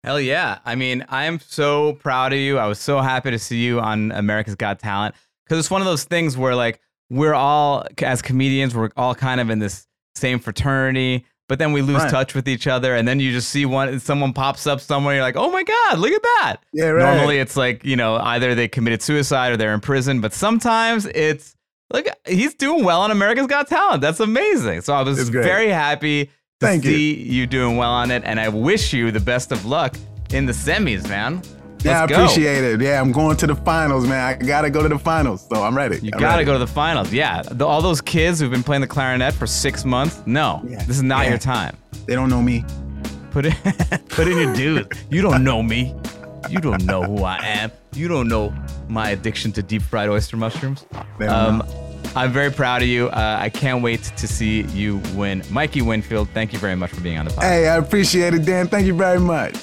Hell 0.06 0.20
yeah. 0.20 0.60
I 0.64 0.76
mean, 0.76 1.04
I 1.08 1.24
am 1.24 1.40
so 1.40 1.94
proud 1.94 2.32
of 2.32 2.38
you. 2.38 2.58
I 2.58 2.68
was 2.68 2.78
so 2.78 3.00
happy 3.00 3.32
to 3.32 3.40
see 3.40 3.58
you 3.58 3.80
on 3.80 4.12
America's 4.12 4.54
Got 4.54 4.78
Talent 4.78 5.16
because 5.44 5.58
it's 5.58 5.68
one 5.70 5.80
of 5.80 5.86
those 5.86 6.04
things 6.04 6.38
where, 6.38 6.54
like, 6.54 6.78
we're 7.10 7.34
all, 7.34 7.84
as 7.98 8.22
comedians, 8.22 8.72
we're 8.72 8.90
all 8.96 9.16
kind 9.16 9.40
of 9.40 9.50
in 9.50 9.58
this 9.58 9.88
same 10.14 10.38
fraternity, 10.38 11.26
but 11.48 11.58
then 11.58 11.72
we 11.72 11.82
lose 11.82 12.02
Right. 12.02 12.10
touch 12.10 12.34
with 12.36 12.46
each 12.48 12.68
other. 12.68 12.94
And 12.94 13.06
then 13.06 13.18
you 13.18 13.32
just 13.32 13.48
see 13.48 13.66
one, 13.66 13.98
someone 13.98 14.32
pops 14.32 14.64
up 14.68 14.80
somewhere. 14.80 15.14
You're 15.16 15.24
like, 15.24 15.34
oh 15.36 15.50
my 15.50 15.64
God, 15.64 15.98
look 15.98 16.12
at 16.12 16.22
that. 16.22 16.56
Yeah, 16.72 16.90
right. 16.90 17.16
Normally 17.16 17.38
it's 17.38 17.56
like, 17.56 17.84
you 17.84 17.96
know, 17.96 18.14
either 18.16 18.54
they 18.54 18.68
committed 18.68 19.02
suicide 19.02 19.50
or 19.50 19.56
they're 19.56 19.74
in 19.74 19.80
prison, 19.80 20.20
but 20.20 20.32
sometimes 20.32 21.06
it's, 21.06 21.56
look, 21.92 22.06
he's 22.28 22.54
doing 22.54 22.84
well 22.84 23.02
on 23.02 23.10
America's 23.10 23.48
Got 23.48 23.66
Talent. 23.66 24.02
That's 24.02 24.20
amazing. 24.20 24.82
So 24.82 24.94
I 24.94 25.02
was 25.02 25.28
very 25.30 25.68
happy 25.68 26.30
Thank 26.60 26.84
you. 26.84 26.90
see 26.90 27.14
you. 27.22 27.46
doing 27.46 27.76
well 27.76 27.90
on 27.90 28.10
it, 28.10 28.22
and 28.24 28.40
I 28.40 28.48
wish 28.48 28.92
you 28.94 29.10
the 29.10 29.20
best 29.20 29.52
of 29.52 29.66
luck 29.66 29.94
in 30.32 30.46
the 30.46 30.52
semis, 30.52 31.06
man. 31.08 31.42
yeah, 31.84 31.98
I 31.98 32.00
Let's 32.00 32.12
go. 32.12 32.24
appreciate 32.24 32.64
it. 32.64 32.80
Yeah, 32.80 32.98
I'm 32.98 33.12
going 33.12 33.36
to 33.36 33.46
the 33.46 33.54
finals, 33.54 34.06
man. 34.06 34.24
I 34.24 34.34
gotta 34.42 34.70
go 34.70 34.82
to 34.82 34.88
the 34.88 34.98
finals, 34.98 35.46
so 35.52 35.62
I'm 35.62 35.76
ready. 35.76 35.96
You 35.98 36.10
I'm 36.14 36.18
gotta 36.20 36.36
ready. 36.38 36.44
go 36.46 36.54
to 36.54 36.58
the 36.58 36.66
finals. 36.66 37.12
Yeah, 37.12 37.42
the, 37.42 37.66
all 37.66 37.82
those 37.82 38.00
kids 38.00 38.40
who've 38.40 38.50
been 38.50 38.62
playing 38.62 38.80
the 38.80 38.86
clarinet 38.86 39.34
for 39.34 39.46
six 39.46 39.84
months. 39.84 40.22
No, 40.24 40.62
Yeah. 40.66 40.82
this 40.84 40.96
is 40.96 41.02
not 41.02 41.24
Yeah. 41.24 41.30
your 41.30 41.38
time. 41.38 41.76
They 42.06 42.14
don't 42.14 42.30
know 42.30 42.40
me. 42.40 42.64
Put 43.32 43.44
in, 43.44 43.52
put 44.08 44.26
in 44.26 44.38
your 44.38 44.54
dues. 44.54 44.86
You 45.10 45.20
don't 45.20 45.44
know 45.44 45.62
me. 45.62 45.94
You 46.48 46.60
don't 46.60 46.84
know 46.86 47.02
who 47.02 47.22
I 47.24 47.36
am. 47.44 47.70
You 47.92 48.08
don't 48.08 48.28
know 48.28 48.54
my 48.88 49.10
addiction 49.10 49.52
to 49.52 49.62
deep 49.62 49.82
fried 49.82 50.08
oyster 50.08 50.38
mushrooms. 50.38 50.86
They 51.18 51.26
don't 51.26 51.34
Um. 51.60 51.62
I'm 52.14 52.32
very 52.32 52.50
proud 52.50 52.82
of 52.82 52.88
you. 52.88 53.08
Uh, 53.08 53.38
I 53.40 53.48
can't 53.48 53.82
wait 53.82 54.02
to 54.16 54.28
see 54.28 54.62
you 54.62 55.02
win. 55.14 55.42
Mikey 55.50 55.82
Winfield, 55.82 56.28
thank 56.30 56.52
you 56.52 56.58
very 56.58 56.76
much 56.76 56.90
for 56.90 57.00
being 57.00 57.18
on 57.18 57.26
the 57.26 57.30
podcast. 57.32 57.42
Hey, 57.42 57.68
I 57.68 57.76
appreciate 57.76 58.34
it, 58.34 58.44
Dan. 58.44 58.68
Thank 58.68 58.86
you 58.86 58.94
very 58.94 59.20
much. 59.20 59.54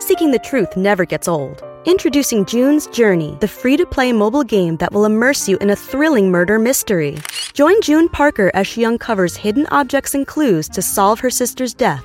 Seeking 0.00 0.30
the 0.30 0.40
truth 0.42 0.76
never 0.76 1.04
gets 1.04 1.28
old. 1.28 1.62
Introducing 1.84 2.44
June's 2.44 2.86
Journey, 2.88 3.36
the 3.40 3.48
free 3.48 3.76
to 3.76 3.86
play 3.86 4.12
mobile 4.12 4.42
game 4.42 4.76
that 4.78 4.92
will 4.92 5.04
immerse 5.04 5.48
you 5.48 5.56
in 5.58 5.70
a 5.70 5.76
thrilling 5.76 6.30
murder 6.30 6.58
mystery. 6.58 7.18
Join 7.52 7.80
June 7.82 8.08
Parker 8.08 8.50
as 8.54 8.66
she 8.66 8.84
uncovers 8.84 9.36
hidden 9.36 9.66
objects 9.70 10.14
and 10.14 10.26
clues 10.26 10.68
to 10.70 10.82
solve 10.82 11.20
her 11.20 11.30
sister's 11.30 11.74
death 11.74 12.04